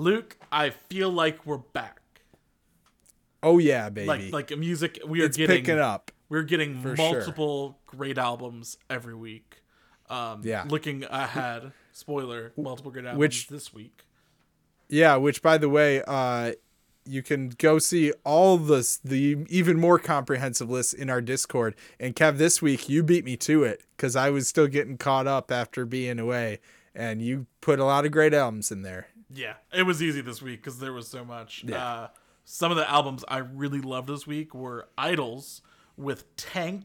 Luke, 0.00 0.38
I 0.50 0.70
feel 0.70 1.10
like 1.10 1.44
we're 1.44 1.58
back. 1.58 2.00
Oh 3.42 3.58
yeah, 3.58 3.90
baby. 3.90 4.06
Like 4.06 4.32
like 4.50 4.58
music 4.58 4.98
we 5.06 5.20
are 5.20 5.26
it's 5.26 5.36
getting 5.36 5.56
picking 5.58 5.78
up. 5.78 6.10
We're 6.30 6.42
getting 6.42 6.80
For 6.80 6.96
sure. 6.96 7.12
multiple 7.12 7.78
great 7.86 8.16
albums 8.16 8.78
every 8.88 9.14
week. 9.14 9.62
Um 10.08 10.40
Yeah. 10.42 10.64
looking 10.68 11.04
ahead, 11.04 11.72
spoiler, 11.92 12.52
multiple 12.56 12.90
great 12.90 13.04
albums 13.04 13.18
Which- 13.18 13.48
this 13.48 13.74
week. 13.74 14.04
Yeah, 14.88 15.16
which 15.16 15.42
by 15.42 15.58
the 15.58 15.68
way, 15.68 16.02
uh 16.06 16.52
you 17.04 17.22
can 17.22 17.50
go 17.50 17.78
see 17.78 18.12
all 18.24 18.56
this 18.56 18.96
the 18.98 19.44
even 19.50 19.78
more 19.78 19.98
comprehensive 19.98 20.70
list 20.70 20.94
in 20.94 21.10
our 21.10 21.20
Discord. 21.20 21.74
And 21.98 22.16
Kev, 22.16 22.38
this 22.38 22.62
week 22.62 22.88
you 22.88 23.02
beat 23.02 23.24
me 23.26 23.36
to 23.38 23.64
it 23.64 23.82
because 23.96 24.16
I 24.16 24.30
was 24.30 24.48
still 24.48 24.66
getting 24.66 24.96
caught 24.96 25.26
up 25.26 25.50
after 25.52 25.84
being 25.84 26.18
away, 26.18 26.60
and 26.94 27.20
you 27.20 27.46
put 27.60 27.78
a 27.78 27.84
lot 27.84 28.06
of 28.06 28.12
great 28.12 28.32
albums 28.32 28.70
in 28.70 28.80
there. 28.82 29.08
Yeah, 29.32 29.54
it 29.72 29.84
was 29.84 30.02
easy 30.02 30.20
this 30.20 30.42
week 30.42 30.60
because 30.60 30.78
there 30.78 30.92
was 30.92 31.06
so 31.08 31.24
much. 31.24 31.64
Yeah. 31.66 31.84
Uh, 31.86 32.08
some 32.44 32.70
of 32.70 32.76
the 32.76 32.88
albums 32.90 33.24
I 33.28 33.38
really 33.38 33.80
loved 33.80 34.08
this 34.08 34.26
week 34.26 34.54
were 34.54 34.88
Idles 34.98 35.62
with 35.96 36.34
Tank. 36.36 36.84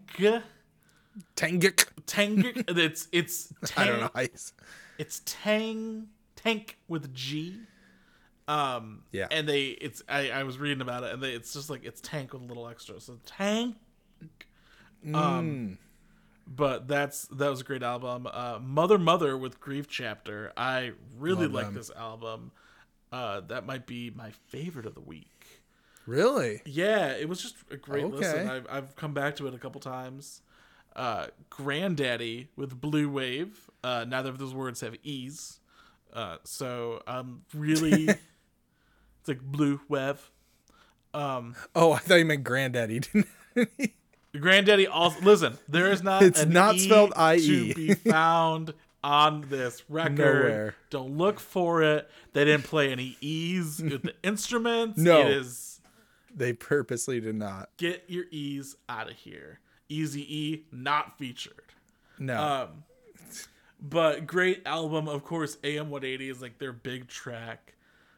Tangik. 1.35 1.87
Tank. 2.05 2.45
it's 2.67 3.07
it's 3.11 3.51
I 3.77 3.85
don't 3.85 3.99
know. 4.01 4.09
I, 4.13 4.29
It's 4.97 5.21
Tang 5.25 6.07
Tank 6.35 6.77
with 6.87 7.13
G. 7.13 7.57
Um 8.47 9.03
Yeah. 9.11 9.27
and 9.31 9.47
they 9.49 9.67
it's 9.67 10.03
I, 10.07 10.29
I 10.29 10.43
was 10.43 10.59
reading 10.59 10.81
about 10.81 11.03
it 11.03 11.13
and 11.13 11.23
they 11.23 11.31
it's 11.31 11.53
just 11.53 11.69
like 11.69 11.83
it's 11.83 11.99
tank 12.01 12.33
with 12.33 12.43
a 12.43 12.45
little 12.45 12.67
extra. 12.67 12.99
So 12.99 13.17
tank. 13.25 13.75
Mm. 15.05 15.77
But 16.47 16.87
that's 16.87 17.23
that 17.27 17.49
was 17.49 17.61
a 17.61 17.63
great 17.63 17.83
album. 17.83 18.27
Uh 18.31 18.59
Mother 18.61 18.97
Mother 18.99 19.37
with 19.37 19.59
Grief 19.59 19.87
Chapter. 19.87 20.53
I 20.55 20.91
really 21.17 21.43
Love 21.47 21.53
like 21.53 21.65
them. 21.65 21.73
this 21.75 21.91
album. 21.95 22.51
Uh 23.11 23.41
that 23.47 23.65
might 23.65 23.85
be 23.87 24.11
my 24.15 24.31
favorite 24.47 24.85
of 24.85 24.93
the 24.95 25.01
week. 25.01 25.61
really? 26.05 26.61
Yeah, 26.65 27.11
it 27.13 27.27
was 27.27 27.41
just 27.41 27.55
a 27.71 27.77
great 27.77 28.05
Okay. 28.05 28.15
listen. 28.15 28.49
I've 28.49 28.67
I've 28.69 28.95
come 28.95 29.13
back 29.13 29.35
to 29.37 29.47
it 29.47 29.53
a 29.53 29.57
couple 29.57 29.81
times. 29.81 30.41
Uh, 30.95 31.27
Grandaddy 31.51 32.47
with 32.55 32.79
Blu 32.79 33.09
Wav. 33.09 33.49
Uh, 33.83 34.05
neither 34.07 34.29
of 34.29 34.37
those 34.37 34.53
words 34.53 34.79
have 34.81 34.95
e's. 35.03 35.59
Uh, 36.13 36.37
so 36.45 37.01
I'm 37.05 37.41
really 37.53 38.03
it's 39.19 39.27
like 39.27 39.41
Blu 39.41 39.81
Wav. 39.89 40.19
Um, 41.13 41.55
Oh, 41.75 41.91
I 41.91 41.97
thought 41.99 42.15
you 42.15 42.25
meant 42.25 42.43
Grandaddy. 42.45 43.01
Didn't 43.55 43.93
Grandaddy 44.35 44.87
also 44.91 45.19
listen. 45.21 45.57
There 45.67 45.91
is 45.91 46.03
not 46.03 46.21
It's 46.23 46.45
not 46.45 46.75
E 46.75 46.79
spelled 46.79 47.13
IE. 47.17 47.39
to 47.69 47.73
be 47.75 47.93
found 47.93 48.73
on 49.03 49.45
this 49.49 49.83
record. 49.89 50.17
Nowhere. 50.17 50.75
Don't 50.89 51.17
look 51.17 51.39
for 51.39 51.83
it. 51.83 52.09
They 52.33 52.45
didn't 52.45 52.65
play 52.65 52.91
any 52.91 53.17
e's 53.21 53.81
with 53.81 54.01
the 54.03 54.13
instruments. 54.23 54.97
No. 54.97 55.21
it 55.21 55.27
is 55.31 55.79
they 56.35 56.51
purposely 56.53 57.19
did 57.21 57.35
not. 57.35 57.69
get 57.77 58.03
your 58.07 58.25
e's 58.31 58.75
out 58.89 59.09
of 59.09 59.15
here. 59.15 59.59
Easy 59.89 60.21
E 60.37 60.65
not 60.71 61.17
featured. 61.17 61.53
No. 62.19 62.41
Um, 62.41 62.83
but 63.79 64.25
great 64.25 64.63
album, 64.65 65.07
of 65.07 65.23
course. 65.23 65.57
AM 65.63 65.89
180 65.89 66.29
is 66.29 66.41
like 66.41 66.57
their 66.57 66.73
big 66.73 67.07
track 67.07 67.75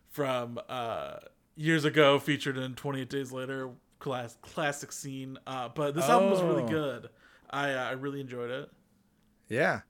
from 0.09 0.59
uh 0.70 1.18
years 1.55 1.84
ago, 1.86 2.18
featured 2.20 2.57
in 2.57 2.76
28 2.76 3.09
Days 3.09 3.32
Later, 3.32 3.70
class 3.99 4.37
classic 4.41 4.91
scene. 4.91 5.37
Uh, 5.47 5.69
but 5.69 5.95
this 5.95 6.05
album 6.05 6.29
was 6.31 6.41
really 6.41 6.63
Oh. 6.63 6.67
good. 6.67 7.09
I 7.49 7.73
uh, 7.73 7.89
I 7.89 7.91
really 7.91 8.21
enjoyed 8.21 8.51
it. 8.51 8.69
Yeah. 9.49 9.81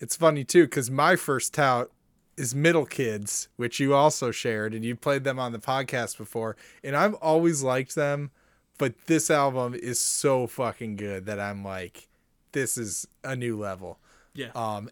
It's 0.00 0.16
funny 0.16 0.44
too 0.44 0.64
because 0.64 0.90
my 0.90 1.16
first 1.16 1.54
tout 1.54 1.90
is 2.36 2.54
Middle 2.54 2.84
Kids, 2.86 3.48
which 3.56 3.80
you 3.80 3.94
also 3.94 4.30
shared 4.30 4.74
and 4.74 4.84
you 4.84 4.94
played 4.94 5.24
them 5.24 5.38
on 5.38 5.52
the 5.52 5.58
podcast 5.58 6.18
before. 6.18 6.56
And 6.84 6.94
I've 6.94 7.14
always 7.14 7.62
liked 7.62 7.94
them, 7.94 8.30
but 8.78 8.94
this 9.06 9.30
album 9.30 9.74
is 9.74 9.98
so 9.98 10.46
fucking 10.46 10.96
good 10.96 11.24
that 11.26 11.40
I'm 11.40 11.64
like, 11.64 12.08
this 12.52 12.76
is 12.76 13.06
a 13.24 13.34
new 13.36 13.58
level. 13.58 13.98
Yeah, 14.34 14.50
Um, 14.54 14.90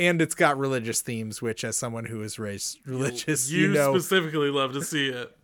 and 0.00 0.20
it's 0.20 0.34
got 0.34 0.58
religious 0.58 1.00
themes, 1.00 1.40
which 1.40 1.62
as 1.62 1.76
someone 1.76 2.06
who 2.06 2.22
is 2.22 2.40
raised 2.40 2.78
religious, 2.86 3.48
you, 3.50 3.68
you, 3.68 3.72
know, 3.74 3.96
specifically 3.96 4.50
love 4.50 4.72
to 4.72 4.82
see 4.82 5.10
it. 5.10 5.36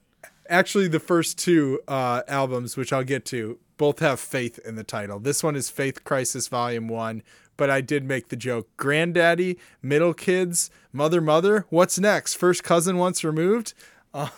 Actually 0.49 0.89
the 0.89 1.01
first 1.01 1.39
two 1.39 1.81
uh, 1.89 2.23
albums 2.29 2.77
which 2.77 2.93
i'll 2.93 3.05
get 3.05 3.25
to 3.25 3.59
both 3.77 3.99
have 3.99 4.19
faith 4.19 4.59
in 4.65 4.75
the 4.77 4.85
title. 4.85 5.19
This 5.19 5.43
one 5.43 5.55
is 5.55 5.69
faith 5.69 6.05
crisis 6.05 6.49
volume 6.49 6.89
one 6.89 7.23
but 7.57 7.71
i 7.71 7.81
did 7.81 8.05
make 8.05 8.29
the 8.29 8.37
joke. 8.37 8.69
Grandaddy 8.77 9.59
middle 9.83 10.15
kids 10.15 10.71
mother 10.93 11.21
mother 11.21 11.67
what's 11.71 11.99
next? 11.99 12.35
First 12.35 12.65
cousin 12.65 12.97
once 12.99 13.25
removed? 13.25 13.75
Uh, 14.15 14.29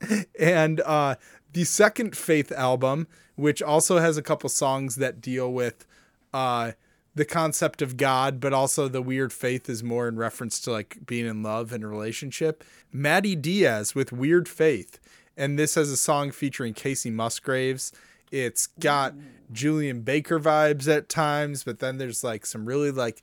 and 0.38 0.80
uh, 0.80 1.16
the 1.52 1.64
second 1.64 2.16
faith 2.16 2.52
album 2.52 3.06
which 3.36 3.62
also 3.62 3.98
has 3.98 4.16
a 4.16 4.22
couple 4.22 4.48
songs 4.48 4.96
that 4.96 5.20
deal 5.20 5.52
with 5.52 5.86
uh, 6.32 6.72
the 7.14 7.24
concept 7.24 7.80
of 7.80 7.96
God, 7.96 8.40
but 8.40 8.52
also 8.52 8.88
the 8.88 9.02
weird 9.02 9.32
faith 9.32 9.68
is 9.68 9.82
more 9.82 10.08
in 10.08 10.16
reference 10.16 10.58
to 10.60 10.72
like 10.72 10.98
being 11.06 11.26
in 11.26 11.42
love 11.42 11.72
and 11.72 11.84
a 11.84 11.86
relationship. 11.86 12.64
Madi 12.92 13.36
Diaz 13.36 13.94
with 13.94 14.12
Weird 14.12 14.48
Faith. 14.48 14.98
And 15.36 15.58
this 15.58 15.74
has 15.74 15.90
a 15.90 15.96
song 15.96 16.30
featuring 16.30 16.74
Kacey 16.74 17.12
Musgraves. 17.12 17.92
It's 18.30 18.66
got 18.66 19.14
Julien 19.52 20.02
Baker 20.02 20.40
vibes 20.40 20.88
at 20.88 21.08
times, 21.08 21.62
but 21.62 21.78
then 21.78 21.98
there's 21.98 22.24
like 22.24 22.46
some 22.46 22.66
really 22.66 22.90
like 22.90 23.22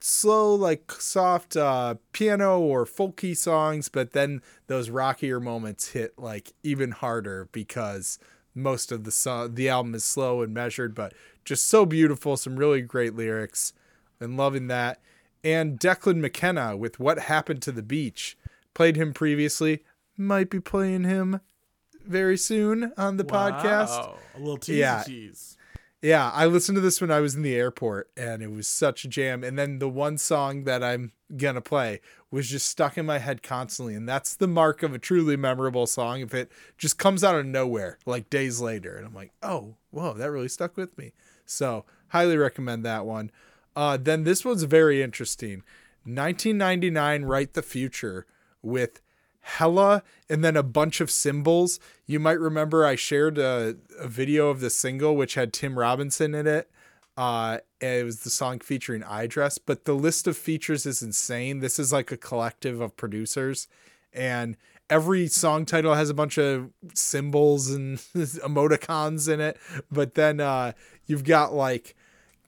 slow, 0.00 0.54
like 0.54 0.90
soft 0.92 1.56
uh, 1.56 1.94
piano 2.12 2.58
or 2.58 2.84
folky 2.84 3.36
songs, 3.36 3.88
but 3.88 4.12
then 4.12 4.42
those 4.66 4.90
rockier 4.90 5.38
moments 5.38 5.92
hit 5.92 6.18
like 6.18 6.52
even 6.64 6.90
harder 6.90 7.48
because 7.52 8.18
most 8.54 8.92
of 8.92 9.04
the 9.04 9.10
song 9.10 9.54
the 9.54 9.68
album 9.68 9.94
is 9.94 10.04
slow 10.04 10.42
and 10.42 10.52
measured 10.52 10.94
but 10.94 11.14
just 11.44 11.66
so 11.66 11.84
beautiful 11.86 12.36
some 12.36 12.56
really 12.56 12.80
great 12.80 13.14
lyrics 13.14 13.72
and 14.20 14.36
loving 14.36 14.68
that 14.68 15.00
and 15.44 15.78
declan 15.80 16.18
mckenna 16.18 16.76
with 16.76 17.00
what 17.00 17.18
happened 17.18 17.60
to 17.62 17.72
the 17.72 17.82
beach 17.82 18.36
played 18.74 18.96
him 18.96 19.12
previously 19.12 19.82
might 20.16 20.50
be 20.50 20.60
playing 20.60 21.04
him 21.04 21.40
very 22.06 22.36
soon 22.36 22.92
on 22.96 23.16
the 23.16 23.24
podcast 23.24 24.14
A 24.34 24.38
little 24.38 24.56
tease 24.56 24.76
Yeah. 24.78 25.02
tease. 25.06 25.56
yeah, 26.00 26.30
I 26.34 26.46
listened 26.46 26.74
to 26.76 26.80
this 26.80 27.00
when 27.00 27.10
I 27.12 27.20
was 27.20 27.34
in 27.36 27.42
the 27.42 27.54
airport 27.54 28.10
and 28.16 28.42
it 28.42 28.50
was 28.50 28.66
such 28.66 29.04
a 29.04 29.08
jam. 29.08 29.44
And 29.44 29.56
then 29.56 29.78
the 29.78 29.88
one 29.88 30.18
song 30.18 30.64
that 30.64 30.82
I'm 30.82 31.12
going 31.36 31.54
to 31.54 31.60
play 31.60 32.00
was 32.30 32.48
just 32.48 32.68
stuck 32.68 32.98
in 32.98 33.06
my 33.06 33.18
head 33.18 33.42
constantly. 33.44 33.94
And 33.94 34.08
that's 34.08 34.34
the 34.34 34.48
mark 34.48 34.82
of 34.82 34.92
a 34.92 34.98
truly 34.98 35.36
memorable 35.36 35.86
song 35.86 36.20
if 36.20 36.34
it 36.34 36.50
just 36.76 36.98
comes 36.98 37.22
out 37.22 37.36
of 37.36 37.46
nowhere, 37.46 37.98
like 38.04 38.28
days 38.30 38.60
later. 38.60 38.96
And 38.96 39.06
I'm 39.06 39.14
like, 39.14 39.30
oh, 39.42 39.76
whoa, 39.92 40.14
that 40.14 40.30
really 40.30 40.48
stuck 40.48 40.76
with 40.76 40.98
me. 40.98 41.12
So, 41.52 41.84
highly 42.08 42.36
recommend 42.36 42.84
that 42.84 43.06
one. 43.06 43.30
Uh, 43.74 43.96
then 43.96 44.24
this 44.24 44.44
one's 44.44 44.64
very 44.64 45.02
interesting 45.02 45.62
1999 46.04 47.24
Write 47.24 47.54
the 47.54 47.62
Future 47.62 48.26
with 48.60 49.00
Hella 49.40 50.02
and 50.28 50.44
then 50.44 50.56
a 50.56 50.62
bunch 50.62 51.00
of 51.00 51.10
symbols. 51.10 51.80
You 52.06 52.20
might 52.20 52.38
remember 52.38 52.84
I 52.84 52.96
shared 52.96 53.38
a, 53.38 53.76
a 53.98 54.08
video 54.08 54.48
of 54.48 54.60
the 54.60 54.70
single 54.70 55.16
which 55.16 55.34
had 55.34 55.52
Tim 55.52 55.78
Robinson 55.78 56.34
in 56.34 56.46
it. 56.46 56.70
Uh, 57.16 57.58
it 57.80 58.04
was 58.04 58.20
the 58.20 58.30
song 58.30 58.58
featuring 58.60 59.02
iDress, 59.02 59.58
but 59.64 59.84
the 59.84 59.92
list 59.94 60.26
of 60.26 60.36
features 60.36 60.86
is 60.86 61.02
insane. 61.02 61.60
This 61.60 61.78
is 61.78 61.92
like 61.92 62.10
a 62.10 62.16
collective 62.16 62.80
of 62.80 62.96
producers, 62.96 63.68
and 64.14 64.56
every 64.88 65.26
song 65.26 65.66
title 65.66 65.94
has 65.94 66.08
a 66.08 66.14
bunch 66.14 66.38
of 66.38 66.70
symbols 66.94 67.70
and 67.70 67.98
emoticons 68.16 69.30
in 69.30 69.40
it. 69.40 69.58
But 69.90 70.14
then 70.14 70.40
uh, 70.40 70.72
you've 71.06 71.24
got 71.24 71.54
like 71.54 71.94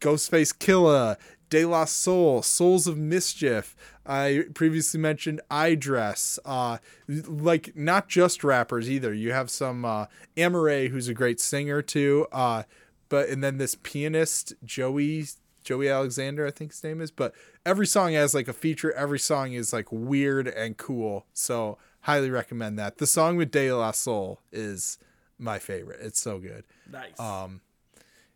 Ghostface 0.00 0.57
Killah, 0.57 1.16
De 1.50 1.64
La 1.64 1.84
Soul, 1.84 2.42
Souls 2.42 2.86
of 2.86 2.98
Mischief. 2.98 3.76
I 4.07 4.44
previously 4.55 5.00
mentioned 5.00 5.40
iDress. 5.50 6.38
Uh, 6.44 6.78
like 7.09 7.76
not 7.76 8.09
just 8.09 8.44
rappers 8.44 8.90
either. 8.90 9.14
You 9.14 9.32
have 9.32 9.50
some 9.50 9.84
uh, 9.84 10.07
Amaarae, 10.36 10.88
who's 10.88 11.09
a 11.09 11.14
great 11.14 11.40
singer 11.40 11.80
too. 11.80 12.26
Uh, 12.32 12.64
but 13.09 13.28
and 13.28 13.42
then 13.42 13.59
this 13.59 13.76
pianist 13.82 14.55
Joey 14.64 15.26
Joey 15.62 15.88
Alexander, 15.88 16.46
I 16.46 16.50
think 16.50 16.72
his 16.72 16.84
name 16.84 17.00
is. 17.00 17.11
But 17.11 17.34
every 17.64 17.86
song 17.86 18.12
has 18.12 18.34
like 18.34 18.48
a 18.48 18.52
feature. 18.52 18.92
Every 18.92 19.18
song 19.18 19.52
is 19.52 19.72
like 19.72 19.90
weird 19.90 20.46
and 20.48 20.76
cool. 20.76 21.26
So 21.32 21.78
highly 22.02 22.30
recommend 22.30 22.78
that. 22.78 22.98
The 22.98 23.07
song 23.07 23.36
with 23.36 23.50
De 23.50 23.72
La 23.72 23.92
Soul 23.92 24.40
is 24.52 24.98
my 25.38 25.59
favorite. 25.59 26.00
It's 26.02 26.20
so 26.20 26.38
good. 26.38 26.64
Nice. 26.90 27.18
Um, 27.18 27.62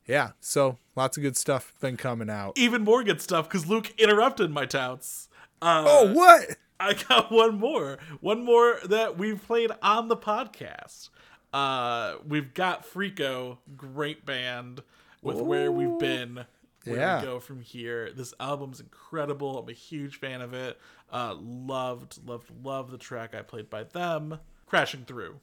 Yeah, 0.08 0.30
so 0.40 0.78
lots 0.96 1.16
of 1.16 1.22
good 1.22 1.36
stuff 1.36 1.72
been 1.80 1.96
coming 1.98 2.30
out. 2.30 2.54
Even 2.56 2.82
more 2.82 3.04
good 3.04 3.20
stuff 3.20 3.48
because 3.48 3.68
Luke 3.68 3.92
interrupted 3.98 4.50
my 4.50 4.64
touts. 4.66 5.28
Uh, 5.62 5.84
Oh, 5.86 6.12
what? 6.12 6.56
I 6.80 6.94
got 6.94 7.30
one 7.30 7.58
more. 7.60 7.98
One 8.20 8.44
more 8.44 8.78
that 8.86 9.18
we've 9.18 9.40
played 9.46 9.70
on 9.82 10.08
the 10.08 10.16
podcast. 10.16 11.10
Uh, 11.52 12.14
we've 12.26 12.54
got 12.54 12.86
Friko, 12.86 13.58
great 13.76 14.24
band 14.24 14.82
with 15.22 15.36
Where 15.40 15.70
We've 15.72 15.98
Been, 15.98 16.44
Where 16.84 16.96
Yeah. 16.96 17.20
We 17.20 17.26
Go 17.26 17.40
From 17.40 17.60
Here. 17.60 18.10
This 18.12 18.32
album's 18.40 18.80
incredible. 18.80 19.58
I'm 19.58 19.68
a 19.68 19.72
huge 19.72 20.18
fan 20.20 20.40
of 20.40 20.54
it. 20.54 20.78
Uh, 21.12 21.34
loved, 21.38 22.18
loved, 22.26 22.50
loved 22.64 22.90
the 22.92 22.98
track 22.98 23.34
I 23.34 23.42
played 23.42 23.68
by 23.68 23.84
them. 23.84 24.38
Crashing 24.66 25.04
Through. 25.06 25.40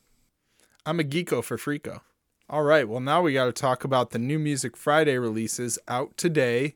I'm 0.85 0.99
a 0.99 1.03
geeko 1.03 1.43
for 1.43 1.57
Friko. 1.57 2.01
All 2.47 2.61
right, 2.61 2.87
well 2.87 2.99
now 2.99 3.23
we 3.23 3.33
got 3.33 3.45
to 3.45 3.51
talk 3.51 3.83
about 3.83 4.11
the 4.11 4.19
new 4.19 4.37
Music 4.37 4.77
Friday 4.77 5.17
releases 5.17 5.79
out 5.87 6.15
today 6.15 6.75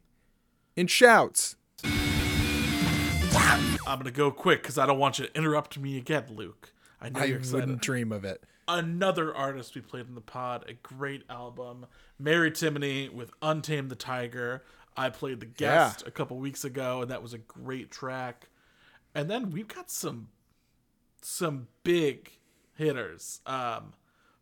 in 0.76 0.88
shouts. 0.88 1.56
I'm 1.84 3.78
gonna 3.98 4.12
go 4.12 4.32
quick 4.32 4.62
because 4.64 4.78
I 4.80 4.86
don't 4.86 5.00
want 5.00 5.20
you 5.20 5.28
to 5.28 5.38
interrupt 5.38 5.78
me 5.78 5.98
again, 5.98 6.26
Luke. 6.30 6.74
I 7.00 7.10
know 7.10 7.22
I 7.22 7.26
you're 7.26 7.38
excited. 7.38 7.58
I 7.58 7.60
wouldn't 7.66 7.82
dream 7.82 8.12
of 8.12 8.26
it. 8.26 8.44
another 8.68 9.34
artist 9.34 9.76
we 9.76 9.82
played 9.82 10.08
in 10.08 10.16
the 10.16 10.22
pod, 10.22 10.66
a 10.68 10.74
great 10.74 11.24
album. 11.30 11.86
Mary 12.18 12.52
Timony 12.52 13.12
with 13.12 13.32
Untamed 13.42 13.90
the 13.90 13.96
Tiger. 13.96 14.64
I 14.98 15.10
played 15.10 15.40
the 15.40 15.46
guest 15.46 16.04
a 16.06 16.12
couple 16.12 16.38
weeks 16.38 16.64
ago, 16.64 17.02
and 17.02 17.12
that 17.12 17.22
was 17.22 17.34
a 17.34 17.38
great 17.40 17.90
track. 17.92 18.50
And 19.16 19.30
then 19.30 19.52
we've 19.52 19.68
got 19.68 19.90
some 19.92 20.30
some 21.22 21.68
big 21.84 22.32
hitters 22.76 23.42
um, 23.46 23.94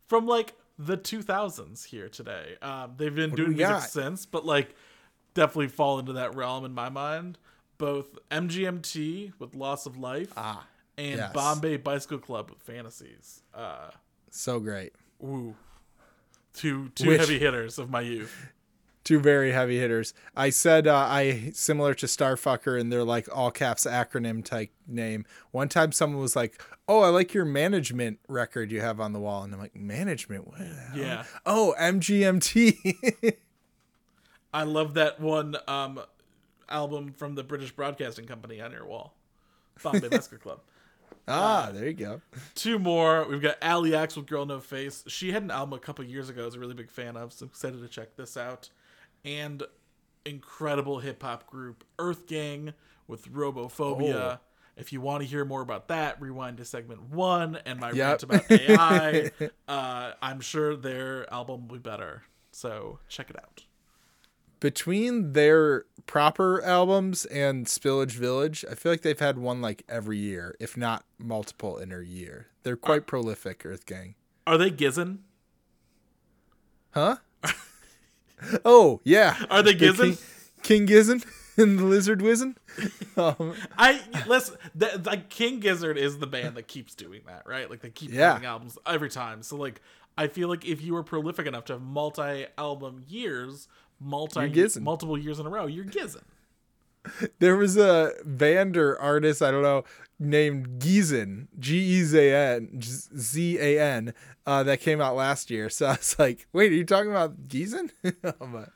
from 0.07 0.25
like 0.25 0.53
the 0.80 0.97
2000s 0.97 1.86
here 1.86 2.09
today. 2.09 2.55
Um, 2.61 2.93
they've 2.97 3.13
been 3.15 3.32
do 3.32 3.38
doing 3.38 3.49
we 3.49 3.55
music 3.55 3.73
got? 3.75 3.89
since, 3.89 4.25
but 4.25 4.45
like 4.45 4.75
definitely 5.34 5.67
fall 5.69 5.99
into 5.99 6.13
that 6.13 6.36
realm 6.36 6.65
in 6.65 6.73
my 6.73 6.89
mind. 6.89 7.38
Both 7.78 8.17
MGMT 8.32 9.34
with 9.39 9.53
Loss 9.55 9.86
of 9.86 9.97
Life 9.97 10.34
Ah, 10.36 10.65
and 10.97 11.17
yes. 11.17 11.32
Bombay 11.34 11.78
Bicycle 11.78 12.17
Club 12.17 12.49
with 12.49 12.59
Fantasies. 12.61 13.43
Uh, 13.53 13.89
so 14.32 14.59
great. 14.59 14.93
Ooh. 15.23 15.55
Two 16.53 16.89
two 16.95 17.09
Which- 17.09 17.19
heavy 17.19 17.38
hitters 17.39 17.78
of 17.78 17.89
my 17.89 18.01
youth. 18.01 18.47
Two 19.07 19.21
very 19.21 19.53
heavy 19.53 19.79
hitters. 19.79 20.13
I 20.35 20.49
said 20.49 20.85
uh, 20.85 20.93
I 20.93 21.51
similar 21.53 21.93
to 21.93 22.07
Starfucker 22.07 22.77
and 22.77 22.91
they're 22.91 23.05
like 23.05 23.29
all 23.33 23.51
caps 23.51 23.85
acronym 23.85 24.43
type 24.43 24.69
name. 24.85 25.25
One 25.51 25.69
time 25.69 25.93
someone 25.93 26.21
was 26.21 26.35
like, 26.35 26.61
"Oh, 26.89 27.03
I 27.03 27.07
like 27.07 27.33
your 27.33 27.45
management 27.45 28.19
record 28.27 28.69
you 28.69 28.81
have 28.81 28.99
on 28.99 29.13
the 29.13 29.21
wall," 29.21 29.43
and 29.43 29.53
I'm 29.53 29.61
like, 29.61 29.77
"Management? 29.77 30.45
What? 30.45 30.59
the 30.59 30.65
hell?" 30.65 30.97
Yeah. 30.97 31.23
Oh, 31.45 31.73
MGMT. 31.79 33.37
I 34.53 34.63
love 34.63 34.95
that 34.95 35.21
one 35.21 35.55
um 35.69 36.01
album 36.67 37.13
from 37.13 37.35
the 37.35 37.43
British 37.43 37.71
Broadcasting 37.71 38.25
Company 38.25 38.59
on 38.59 38.73
your 38.73 38.85
wall. 38.85 39.13
Bombay 39.81 40.09
Bicycle 40.09 40.39
Club. 40.39 40.59
ah, 41.29 41.69
there 41.73 41.87
you 41.87 41.93
go. 41.93 42.19
Two 42.55 42.77
more. 42.77 43.25
We've 43.25 43.41
got 43.41 43.55
Allie 43.61 43.95
X 43.95 44.17
with 44.17 44.25
Girl 44.25 44.45
No 44.45 44.59
Face. 44.59 45.05
She 45.07 45.31
had 45.31 45.43
an 45.43 45.51
album 45.51 45.77
a 45.77 45.79
couple 45.79 46.03
years 46.03 46.27
ago 46.27 46.41
I 46.41 46.45
was 46.47 46.55
a 46.55 46.59
really 46.59 46.73
big 46.73 46.91
fan 46.91 47.15
of, 47.15 47.31
so 47.31 47.45
excited 47.45 47.79
to 47.81 47.87
check 47.87 48.17
this 48.17 48.35
out. 48.35 48.67
And 49.28 49.63
incredible 50.25 50.99
hip 50.99 51.21
hop 51.21 51.47
group 51.47 51.84
Earth 51.99 52.28
Gang 52.28 52.73
with 53.07 53.32
Robophobia. 53.32 54.15
Oh. 54.15 54.39
If 54.78 54.93
you 54.93 55.01
want 55.01 55.21
to 55.23 55.28
hear 55.28 55.43
more 55.43 55.61
about 55.61 55.88
that, 55.89 56.21
rewind 56.21 56.57
to 56.57 56.65
segment 56.65 57.09
one 57.09 57.57
and 57.65 57.80
my 57.80 57.91
Yep. 57.91 57.97
rant 58.07 58.23
about 58.23 58.51
AI. 58.51 59.32
uh, 59.67 60.11
I'm 60.21 60.39
sure 60.39 60.75
their 60.75 61.32
album 61.34 61.67
will 61.67 61.75
be 61.78 61.82
better. 61.82 62.23
So 62.51 62.99
check 63.09 63.30
it 63.30 63.36
out. 63.38 63.63
Between 64.59 65.34
their 65.34 65.86
proper 66.05 66.63
albums 66.63 67.25
and 67.25 67.65
Spillage 67.65 68.11
Village, 68.11 68.63
I 68.69 68.75
feel 68.75 68.91
like 68.91 69.01
they've 69.01 69.19
had 69.19 69.38
one 69.38 69.61
like 69.61 69.84
every 69.89 70.17
year, 70.17 70.55
if 70.59 70.78
not 70.78 71.03
multiple 71.19 71.78
in 71.78 71.91
a 71.91 72.01
year. 72.01 72.47
They're 72.63 72.78
quite 72.78 73.05
prolific, 73.07 73.65
Earth 73.65 73.86
Gang. 73.86 74.15
Are 74.47 74.57
they 74.57 74.71
Gizzin? 74.71 75.19
Huh? 76.91 77.17
oh 78.65 79.01
yeah. 79.03 79.35
Are 79.49 79.61
they 79.63 79.73
The 79.73 79.85
Gizzin? 79.88 80.17
King, 80.63 80.85
King 80.85 80.88
Gizzin 80.88 81.25
and 81.57 81.79
the 81.79 81.83
Lizard 81.85 82.19
Wizzin. 82.19 82.55
Um, 83.17 83.55
I 83.79 83.99
listen. 84.27 84.57
That, 84.75 85.03
like 85.07 85.29
King 85.29 85.59
Gizzard 85.59 85.97
is 85.97 86.19
the 86.19 86.27
band 86.27 86.55
that 86.57 86.67
keeps 86.67 86.93
doing 86.93 87.21
that, 87.25 87.47
right? 87.47 87.67
Like 87.67 87.81
they 87.81 87.89
keep 87.89 88.11
Yeah. 88.11 88.33
putting 88.33 88.45
albums 88.47 88.77
every 88.85 89.09
time. 89.09 89.41
So 89.41 89.55
like, 89.55 89.81
I 90.15 90.27
feel 90.27 90.47
like 90.49 90.63
if 90.65 90.83
you 90.83 90.93
were 90.93 91.01
prolific 91.01 91.47
enough 91.47 91.65
to 91.65 91.73
have 91.73 91.81
multi-album 91.81 93.05
years, 93.07 93.67
multi 93.99 94.79
multiple 94.79 95.17
years 95.17 95.39
in 95.39 95.47
a 95.47 95.49
row, 95.49 95.65
you're 95.65 95.85
Gizzin. 95.85 96.21
there 97.39 97.55
was 97.57 97.77
a 97.77 98.13
Vander 98.25 98.99
artist 98.99 99.41
I 99.41 99.51
don't 99.51 99.63
know 99.63 99.83
named 100.19 100.79
Gizen 100.79 101.47
G 101.59 101.77
E 101.77 102.03
Z 102.03 102.19
N 102.31 102.79
Z 102.81 103.57
A 103.59 103.79
N 103.79 104.13
uh, 104.45 104.63
that 104.63 104.79
came 104.79 105.01
out 105.01 105.15
last 105.15 105.49
year. 105.51 105.69
So 105.69 105.85
I 105.87 105.91
was 105.91 106.17
like, 106.19 106.47
wait, 106.53 106.71
are 106.71 106.75
you 106.75 106.85
talking 106.85 107.11
about 107.11 107.47
Gizen? 107.47 107.91
I'm 108.41 108.53
like, 108.53 108.69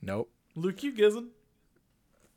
nope. 0.00 0.30
Luke, 0.56 0.82
you 0.82 0.92
Gizzin. 0.92 1.28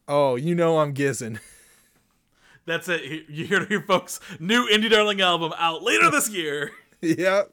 Oh, 0.08 0.36
you 0.36 0.54
know 0.56 0.80
I'm 0.80 0.94
Gizen. 0.94 1.40
That's 2.66 2.88
it. 2.90 3.26
You- 3.30 3.46
hear 3.46 3.62
it 3.64 3.70
here, 3.70 3.82
folks. 3.82 4.20
New 4.40 4.68
Indie 4.68 4.90
Darling 4.90 5.22
album 5.22 5.54
out 5.58 5.84
later 5.84 6.10
this 6.12 6.30
year. 6.30 6.72
yep. 7.02 7.52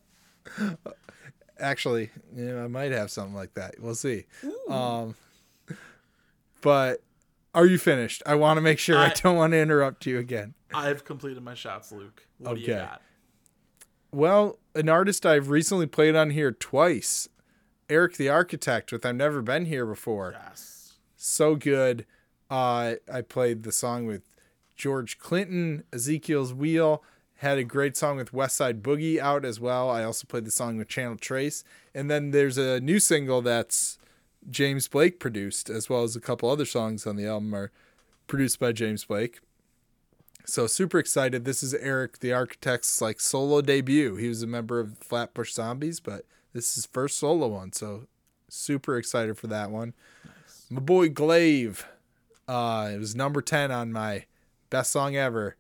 Actually, 1.59 2.11
yeah, 2.35 2.65
I 2.65 2.69
might 2.69 2.93
have 2.93 3.11
something 3.11 3.35
like 3.35 3.55
that. 3.55 3.75
We'll 3.81 3.95
see. 3.95 4.25
Um, 4.69 5.15
but 6.61 7.03
are 7.55 7.67
you 7.67 7.79
finished? 7.79 8.23
I 8.27 8.35
want 8.37 8.57
to 8.59 8.61
make 8.61 8.79
sure 8.79 8.97
I, 8.99 9.07
I- 9.07 9.15
don't 9.15 9.37
want 9.37 9.53
to 9.53 9.59
interrupt 9.59 10.07
you 10.07 10.19
again. 10.19 10.55
I've 10.73 11.05
completed 11.05 11.43
my 11.43 11.55
shots, 11.55 11.91
Luke. 11.91 12.27
What 12.39 12.55
do 12.55 12.61
you 12.61 12.73
Okay. 12.75 12.85
got? 12.85 13.03
Well, 14.13 14.59
an 14.75 14.89
artist 14.89 15.25
I've 15.25 15.51
recently 15.51 15.87
played 15.87 16.17
on 16.17 16.31
here 16.31 16.53
twice, 16.53 17.29
Eric 17.89 18.17
the 18.17 18.29
Architect, 18.29 18.93
with 18.93 19.05
I've 19.07 19.17
never 19.17 19.43
been 19.43 19.67
here 19.67 19.87
before. 19.87 20.35
Yes. 20.37 20.95
So 21.17 21.55
good. 21.55 22.07
Uh, 22.51 22.95
I 23.13 23.21
played 23.23 23.63
the 23.63 23.73
song 23.73 24.07
with 24.07 24.23
George 24.77 25.19
Clinton, 25.19 25.85
Ezekiel's 25.93 26.53
Wheel, 26.53 27.05
had 27.37 27.59
a 27.59 27.65
great 27.65 27.97
song 27.97 28.17
with 28.17 28.33
West 28.33 28.57
Side 28.57 28.83
Boogie 28.83 29.19
out 29.19 29.45
as 29.45 29.61
well. 29.61 29.89
I 29.91 30.03
also 30.05 30.27
played 30.27 30.45
the 30.45 30.51
song 30.51 30.77
with 30.77 30.89
Channel 30.89 31.17
Tres. 31.21 31.63
And 31.95 32.11
then 32.11 32.33
there's 32.33 32.59
a 32.59 32.81
new 32.81 32.99
single 32.99 33.43
that's 33.43 33.99
James 34.49 34.89
Blake 34.89 35.21
produced, 35.21 35.69
as 35.69 35.89
well 35.89 36.03
as 36.03 36.17
a 36.17 36.21
couple 36.21 36.49
other 36.49 36.65
songs 36.65 37.07
on 37.07 37.17
the 37.17 37.27
album 37.27 37.55
are 37.55 37.71
produced 38.27 38.59
by 38.59 38.73
James 38.73 39.05
Blake. 39.05 39.41
So 40.47 40.67
super 40.67 40.99
excited. 40.99 41.45
This 41.45 41.63
is 41.63 41.75
Eric 41.75 42.21
the 42.21 42.33
Architect's 42.33 43.01
like 43.01 43.21
solo 43.21 43.61
debut. 43.61 44.17
He 44.17 44.29
was 44.29 44.43
a 44.43 44.47
member 44.47 44.81
of 44.81 44.99
Flatbush 44.99 45.53
Zombies, 45.53 46.01
but 46.01 46.25
this 46.53 46.69
is 46.71 46.75
his 46.77 46.87
first 46.87 47.19
solo 47.19 47.49
one. 47.49 47.73
So 47.73 48.07
super 48.49 48.97
excited 48.97 49.39
for 49.39 49.47
that 49.49 49.71
one. 49.71 49.95
My 50.71 50.81
boy 50.81 51.09
Glaive. 51.09 51.87
Uh, 52.49 52.91
it 52.93 52.99
was 52.99 53.15
number 53.15 53.41
10 53.41 53.71
on 53.71 53.93
my 53.93 54.25
best 54.71 54.91
song 54.91 55.15
ever 55.15 55.57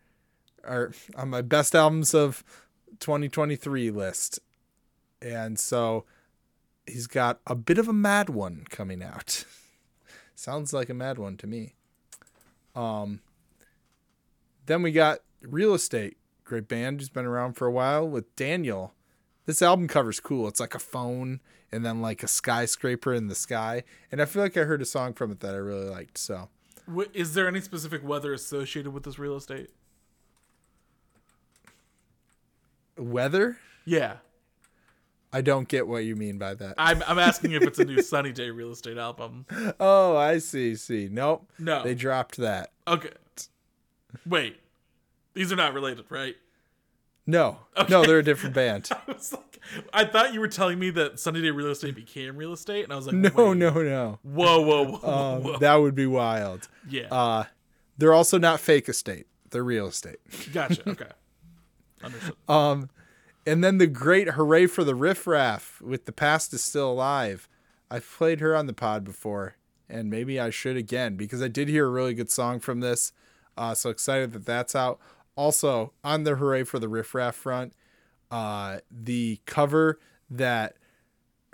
or 0.64 0.92
on 1.14 1.28
my 1.28 1.42
best 1.42 1.74
albums 1.74 2.14
of 2.14 2.42
2023 2.98 3.90
list. 3.90 4.40
And 5.22 5.58
so 5.58 6.04
he's 6.90 7.06
got 7.06 7.40
a 7.46 7.54
bit 7.54 7.78
of 7.78 7.88
a 7.88 7.92
mad 7.92 8.28
one 8.30 8.64
coming 8.70 9.02
out. 9.02 9.44
Sounds 10.34 10.72
like 10.72 10.88
a 10.88 10.94
mad 10.94 11.18
one 11.18 11.36
to 11.38 11.46
me. 11.46 11.74
Um 12.74 13.20
then 14.66 14.82
we 14.82 14.92
got 14.92 15.20
Real 15.42 15.74
Estate, 15.74 16.16
great 16.44 16.68
band 16.68 17.00
who's 17.00 17.08
been 17.08 17.24
around 17.24 17.54
for 17.54 17.66
a 17.66 17.72
while 17.72 18.08
with 18.08 18.34
Daniel. 18.36 18.94
This 19.46 19.62
album 19.62 19.88
cover's 19.88 20.20
cool. 20.20 20.46
It's 20.48 20.60
like 20.60 20.74
a 20.74 20.78
phone 20.78 21.40
and 21.72 21.84
then 21.84 22.00
like 22.00 22.22
a 22.22 22.28
skyscraper 22.28 23.12
in 23.14 23.26
the 23.28 23.34
sky. 23.34 23.82
And 24.12 24.20
I 24.22 24.26
feel 24.26 24.42
like 24.42 24.56
I 24.56 24.64
heard 24.64 24.82
a 24.82 24.86
song 24.86 25.12
from 25.14 25.32
it 25.32 25.40
that 25.40 25.54
I 25.54 25.58
really 25.58 25.88
liked. 25.88 26.18
So 26.18 26.48
Is 27.14 27.34
there 27.34 27.48
any 27.48 27.60
specific 27.60 28.04
weather 28.06 28.32
associated 28.32 28.92
with 28.92 29.02
this 29.04 29.18
real 29.18 29.36
estate? 29.36 29.70
weather, 32.96 33.58
Yeah. 33.86 34.16
I 35.32 35.40
don't 35.42 35.68
get 35.68 35.86
what 35.86 36.04
you 36.04 36.16
mean 36.16 36.38
by 36.38 36.54
that. 36.54 36.74
I'm, 36.76 37.02
I'm 37.06 37.18
asking 37.18 37.52
if 37.52 37.62
it's 37.62 37.78
a 37.78 37.84
new 37.84 38.02
Sunny 38.02 38.32
Day 38.32 38.50
real 38.50 38.72
estate 38.72 38.98
album. 38.98 39.46
Oh, 39.78 40.16
I 40.16 40.38
see. 40.38 40.74
See, 40.74 41.08
nope. 41.10 41.48
No. 41.58 41.82
they 41.84 41.94
dropped 41.94 42.36
that. 42.38 42.72
Okay. 42.88 43.10
Wait. 44.26 44.56
These 45.34 45.52
are 45.52 45.56
not 45.56 45.72
related, 45.74 46.06
right? 46.08 46.36
No, 47.26 47.58
no, 47.88 48.04
they're 48.04 48.18
a 48.18 48.24
different 48.24 48.56
band. 48.56 48.88
I 49.08 49.12
was 49.12 49.32
like, 49.32 49.60
I 49.92 50.04
thought 50.04 50.34
you 50.34 50.40
were 50.40 50.48
telling 50.48 50.80
me 50.80 50.90
that 50.90 51.20
Sunny 51.20 51.40
Day 51.40 51.50
real 51.50 51.68
estate 51.68 51.94
became 51.94 52.36
real 52.36 52.52
estate, 52.52 52.82
and 52.82 52.92
I 52.92 52.96
was 52.96 53.06
like, 53.06 53.14
No, 53.14 53.30
wait. 53.50 53.56
no, 53.58 53.70
no. 53.70 54.18
Whoa, 54.22 54.60
whoa, 54.62 54.84
whoa, 54.84 54.98
whoa, 54.98 55.34
Um, 55.36 55.42
whoa. 55.44 55.58
that 55.58 55.76
would 55.76 55.94
be 55.94 56.06
wild. 56.06 56.66
yeah. 56.88 57.06
Uh, 57.12 57.44
they're 57.98 58.14
also 58.14 58.36
not 58.38 58.58
fake 58.58 58.88
estate. 58.88 59.26
They're 59.50 59.62
real 59.62 59.86
estate. 59.86 60.16
gotcha. 60.52 60.88
Okay. 60.88 61.04
Understood. 62.02 62.34
Um, 62.48 62.90
and 63.46 63.64
then 63.64 63.78
the 63.78 63.86
great 63.86 64.30
hooray 64.30 64.66
for 64.66 64.84
the 64.84 64.94
riffraff 64.94 65.80
with 65.80 66.04
the 66.04 66.12
past 66.12 66.52
is 66.52 66.62
still 66.62 66.92
alive. 66.92 67.48
I've 67.90 68.08
played 68.08 68.40
her 68.40 68.54
on 68.54 68.66
the 68.66 68.72
pod 68.72 69.04
before, 69.04 69.56
and 69.88 70.10
maybe 70.10 70.38
I 70.38 70.50
should 70.50 70.76
again 70.76 71.16
because 71.16 71.42
I 71.42 71.48
did 71.48 71.68
hear 71.68 71.86
a 71.86 71.90
really 71.90 72.14
good 72.14 72.30
song 72.30 72.60
from 72.60 72.80
this. 72.80 73.12
Uh, 73.56 73.74
so 73.74 73.90
excited 73.90 74.32
that 74.32 74.46
that's 74.46 74.74
out. 74.74 75.00
Also 75.36 75.92
on 76.04 76.24
the 76.24 76.36
hooray 76.36 76.64
for 76.64 76.78
the 76.78 76.88
riffraff 76.88 77.34
front, 77.34 77.72
uh, 78.30 78.78
the 78.90 79.40
cover 79.46 79.98
that 80.28 80.76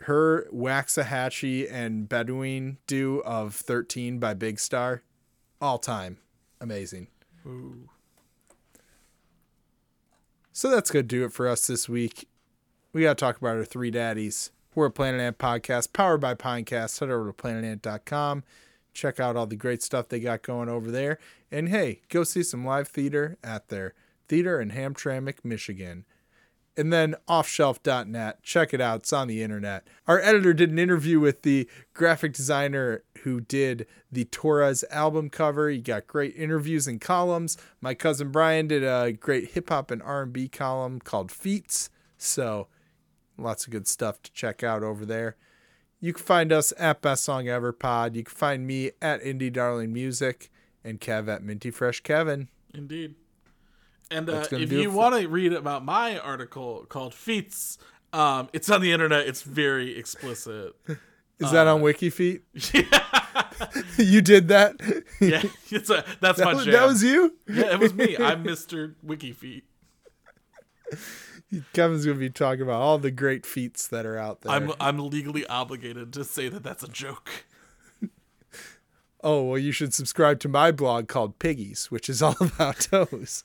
her 0.01 0.47
Waxahatchee 0.53 1.73
and 1.73 2.09
Bedouine 2.09 2.77
do 2.87 3.21
of 3.21 3.55
13 3.55 4.19
by 4.19 4.35
Big 4.35 4.59
Star, 4.59 5.03
all 5.61 5.79
time 5.79 6.19
amazing. 6.61 7.09
Ooh. 7.47 7.89
So 10.57 10.71
that's 10.71 10.91
going 10.91 11.03
to 11.03 11.07
do 11.07 11.23
it 11.27 11.35
for 11.35 11.49
us 11.49 11.67
this 11.67 11.87
week. 11.87 12.31
We 12.95 13.03
got 13.03 13.19
to 13.19 13.23
talk 13.23 13.37
about 13.37 13.59
our 13.59 13.65
three 13.67 13.91
daddies. 13.91 14.53
We're 14.75 14.87
a 14.87 14.91
Planet 14.91 15.21
Ant 15.21 15.37
podcast 15.37 15.93
powered 15.93 16.23
by 16.23 16.35
Pinecast. 16.35 16.99
Head 16.99 17.11
over 17.11 17.27
to 17.27 17.33
planetant.com. 17.35 18.43
Check 18.95 19.21
out 19.21 19.37
all 19.37 19.47
the 19.47 19.55
great 19.55 19.83
stuff 19.83 20.09
they 20.09 20.19
got 20.19 20.41
going 20.41 20.71
over 20.71 20.91
there. 20.91 21.19
And 21.53 21.69
hey, 21.69 22.01
go 22.09 22.25
see 22.25 22.43
some 22.43 22.65
live 22.65 22.89
theater 22.89 23.37
at 23.45 23.69
their 23.69 23.93
theater 24.29 24.59
in 24.59 24.71
Hamtramck, 24.71 25.45
Michigan. 25.45 26.07
And 26.77 26.93
then 26.93 27.15
offshelf.net. 27.27 28.43
Check 28.43 28.75
it 28.75 28.81
out. 28.81 29.01
It's 29.01 29.13
on 29.13 29.29
the 29.29 29.43
internet. 29.43 29.87
Our 30.07 30.21
editor 30.21 30.53
did 30.53 30.71
an 30.71 30.79
interview 30.79 31.19
with 31.19 31.43
the 31.43 31.69
graphic 31.95 32.35
designer 32.35 33.03
who 33.23 33.41
did 33.41 33.87
the 34.13 34.27
Torres 34.27 34.85
album 34.91 35.31
cover. 35.31 35.71
You 35.71 35.81
got 35.81 36.07
great 36.07 36.35
interviews 36.37 36.87
and 36.87 37.01
columns. 37.01 37.57
My 37.81 37.95
cousin 37.95 38.31
Brian 38.31 38.69
did 38.69 38.85
a 38.85 39.13
great 39.13 39.53
hip 39.53 39.71
hop 39.71 39.91
and 39.91 40.03
R&B 40.03 40.49
column 40.49 41.01
called 41.01 41.33
Feats. 41.33 41.89
So 42.19 42.69
lots 43.39 43.65
of 43.65 43.73
good 43.73 43.89
stuff 43.89 44.23
to 44.23 44.33
check 44.33 44.63
out 44.63 44.83
over 44.83 45.07
there. 45.07 45.37
You 45.99 46.13
can 46.13 46.25
find 46.25 46.53
us 46.53 46.75
at 46.79 47.01
Best 47.01 47.25
Song 47.25 47.49
Ever 47.49 47.73
Pod. 47.73 48.17
You 48.17 48.25
can 48.25 48.35
find 48.35 48.67
me 48.67 48.91
at 49.01 49.23
Indie 49.23 49.53
Darling 49.53 49.93
Music 49.95 50.51
and 50.85 51.01
Kev 51.01 51.27
at 51.29 51.43
Minty 51.43 51.71
Fresh 51.71 52.01
Kevin. 52.01 52.49
Indeed. 52.75 53.15
And 54.11 54.31
uh, 54.31 54.47
if 54.53 54.73
you 54.73 54.91
for- 54.91 54.97
want 54.97 55.21
to 55.21 55.29
read 55.29 55.53
about 55.53 55.85
my 55.85 56.19
article 56.19 56.87
called 56.89 57.15
Feats, 57.15 57.79
um, 58.13 58.49
it's 58.53 58.71
on 58.71 58.81
the 58.81 58.93
internet. 58.93 59.27
It's 59.27 59.43
very 59.43 59.97
explicit. 59.99 60.75
Is 61.39 61.51
that 61.51 61.67
on 61.67 61.83
WikiFeet? 61.83 62.41
you 63.99 64.23
did 64.23 64.49
that? 64.49 64.81
Yeah, 65.21 65.43
it's 65.71 65.91
a, 65.91 66.03
that's 66.21 66.39
that, 66.39 66.45
my 66.45 66.55
was, 66.55 66.65
jam. 66.65 66.73
that 66.73 66.87
was 66.87 67.03
you? 67.03 67.35
yeah, 67.47 67.75
it 67.75 67.79
was 67.79 67.93
me. 67.93 68.17
I'm 68.17 68.43
Mr. 68.43 68.95
WikiFeet. 69.07 69.63
Kevin's 71.73 72.05
going 72.05 72.17
to 72.17 72.21
be 72.21 72.31
talking 72.31 72.63
about 72.63 72.81
all 72.81 72.99
the 72.99 73.11
great 73.11 73.45
feats 73.45 73.87
that 73.89 74.07
are 74.07 74.17
out 74.17 74.43
there. 74.43 74.53
I'm 74.53 74.73
I'm 74.81 74.99
legally 74.99 75.47
obligated 75.47 76.13
to 76.15 76.25
say 76.25 76.49
that 76.49 76.63
that's 76.63 76.83
a 76.83 76.89
joke. 76.89 77.46
Oh, 79.29 79.43
well, 79.43 79.59
you 79.59 79.73
should 79.73 79.93
subscribe 79.93 80.39
to 80.41 80.49
my 80.49 80.71
blog 80.71 81.09
called 81.09 81.39
Piggies, 81.41 81.91
which 81.91 82.09
is 82.09 82.23
all 82.27 82.37
about 82.41 82.79
toes. 82.81 83.43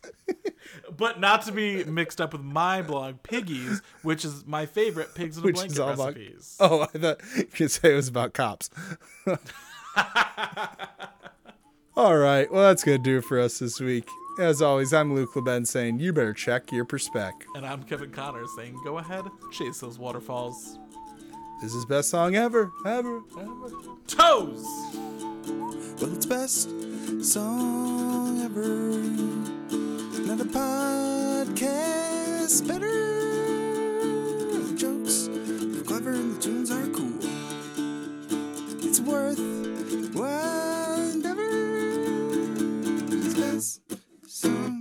But 0.95 1.19
not 1.19 1.41
to 1.43 1.51
be 1.51 1.83
mixed 1.85 2.21
up 2.21 2.33
with 2.33 2.43
my 2.43 2.81
blog, 2.83 3.23
Piggies, 3.23 3.81
which 4.03 4.23
is 4.23 4.45
my 4.45 4.65
favorite 4.67 5.15
pigs 5.15 5.37
in 5.37 5.43
a 5.43 5.45
Which 5.47 5.55
blanket 5.55 5.71
is 5.73 5.79
all 5.79 5.89
about- 5.93 6.15
recipes. 6.15 6.57
Oh, 6.59 6.81
I 6.81 6.97
thought 6.97 7.21
you 7.35 7.45
could 7.45 7.71
say 7.71 7.93
it 7.93 7.95
was 7.95 8.07
about 8.07 8.33
cops. 8.33 8.69
All 11.97 12.15
right. 12.17 12.49
Well, 12.51 12.63
that's 12.63 12.83
to 12.83 12.97
do 12.97 13.17
it 13.17 13.25
for 13.25 13.39
us 13.39 13.59
this 13.59 13.79
week. 13.79 14.07
As 14.39 14.61
always, 14.61 14.93
I'm 14.93 15.13
Luke 15.13 15.33
LeBen 15.35 15.67
saying 15.67 15.99
you 15.99 16.13
better 16.13 16.33
check 16.33 16.71
your 16.71 16.85
perspec. 16.85 17.33
And 17.55 17.65
I'm 17.65 17.83
Kevin 17.83 18.11
Connor 18.11 18.45
saying, 18.55 18.79
go 18.85 18.97
ahead, 18.99 19.25
chase 19.51 19.79
those 19.81 19.99
waterfalls. 19.99 20.79
This 21.61 21.75
is 21.75 21.85
best 21.85 22.09
song 22.09 22.35
ever, 22.35 22.71
ever, 22.87 23.21
ever. 23.39 23.69
Toes! 24.07 24.65
Well, 26.01 26.11
it's 26.11 26.25
best 26.25 26.71
song 27.23 28.41
ever. 28.41 28.97
Not 30.25 30.41
a 30.41 30.45
podcast 30.45 32.67
better. 32.67 32.89
The 34.51 34.73
jokes 34.75 35.27
are 35.27 35.83
clever 35.83 36.13
and 36.13 36.35
the 36.35 36.41
tunes 36.41 36.71
are 36.71 36.87
cool. 36.87 37.19
It's 38.83 38.99
worth 38.99 39.37
while 40.15 41.11
endeavor. 41.11 41.47
It's 43.13 43.35
best 43.35 43.81
song 44.25 44.80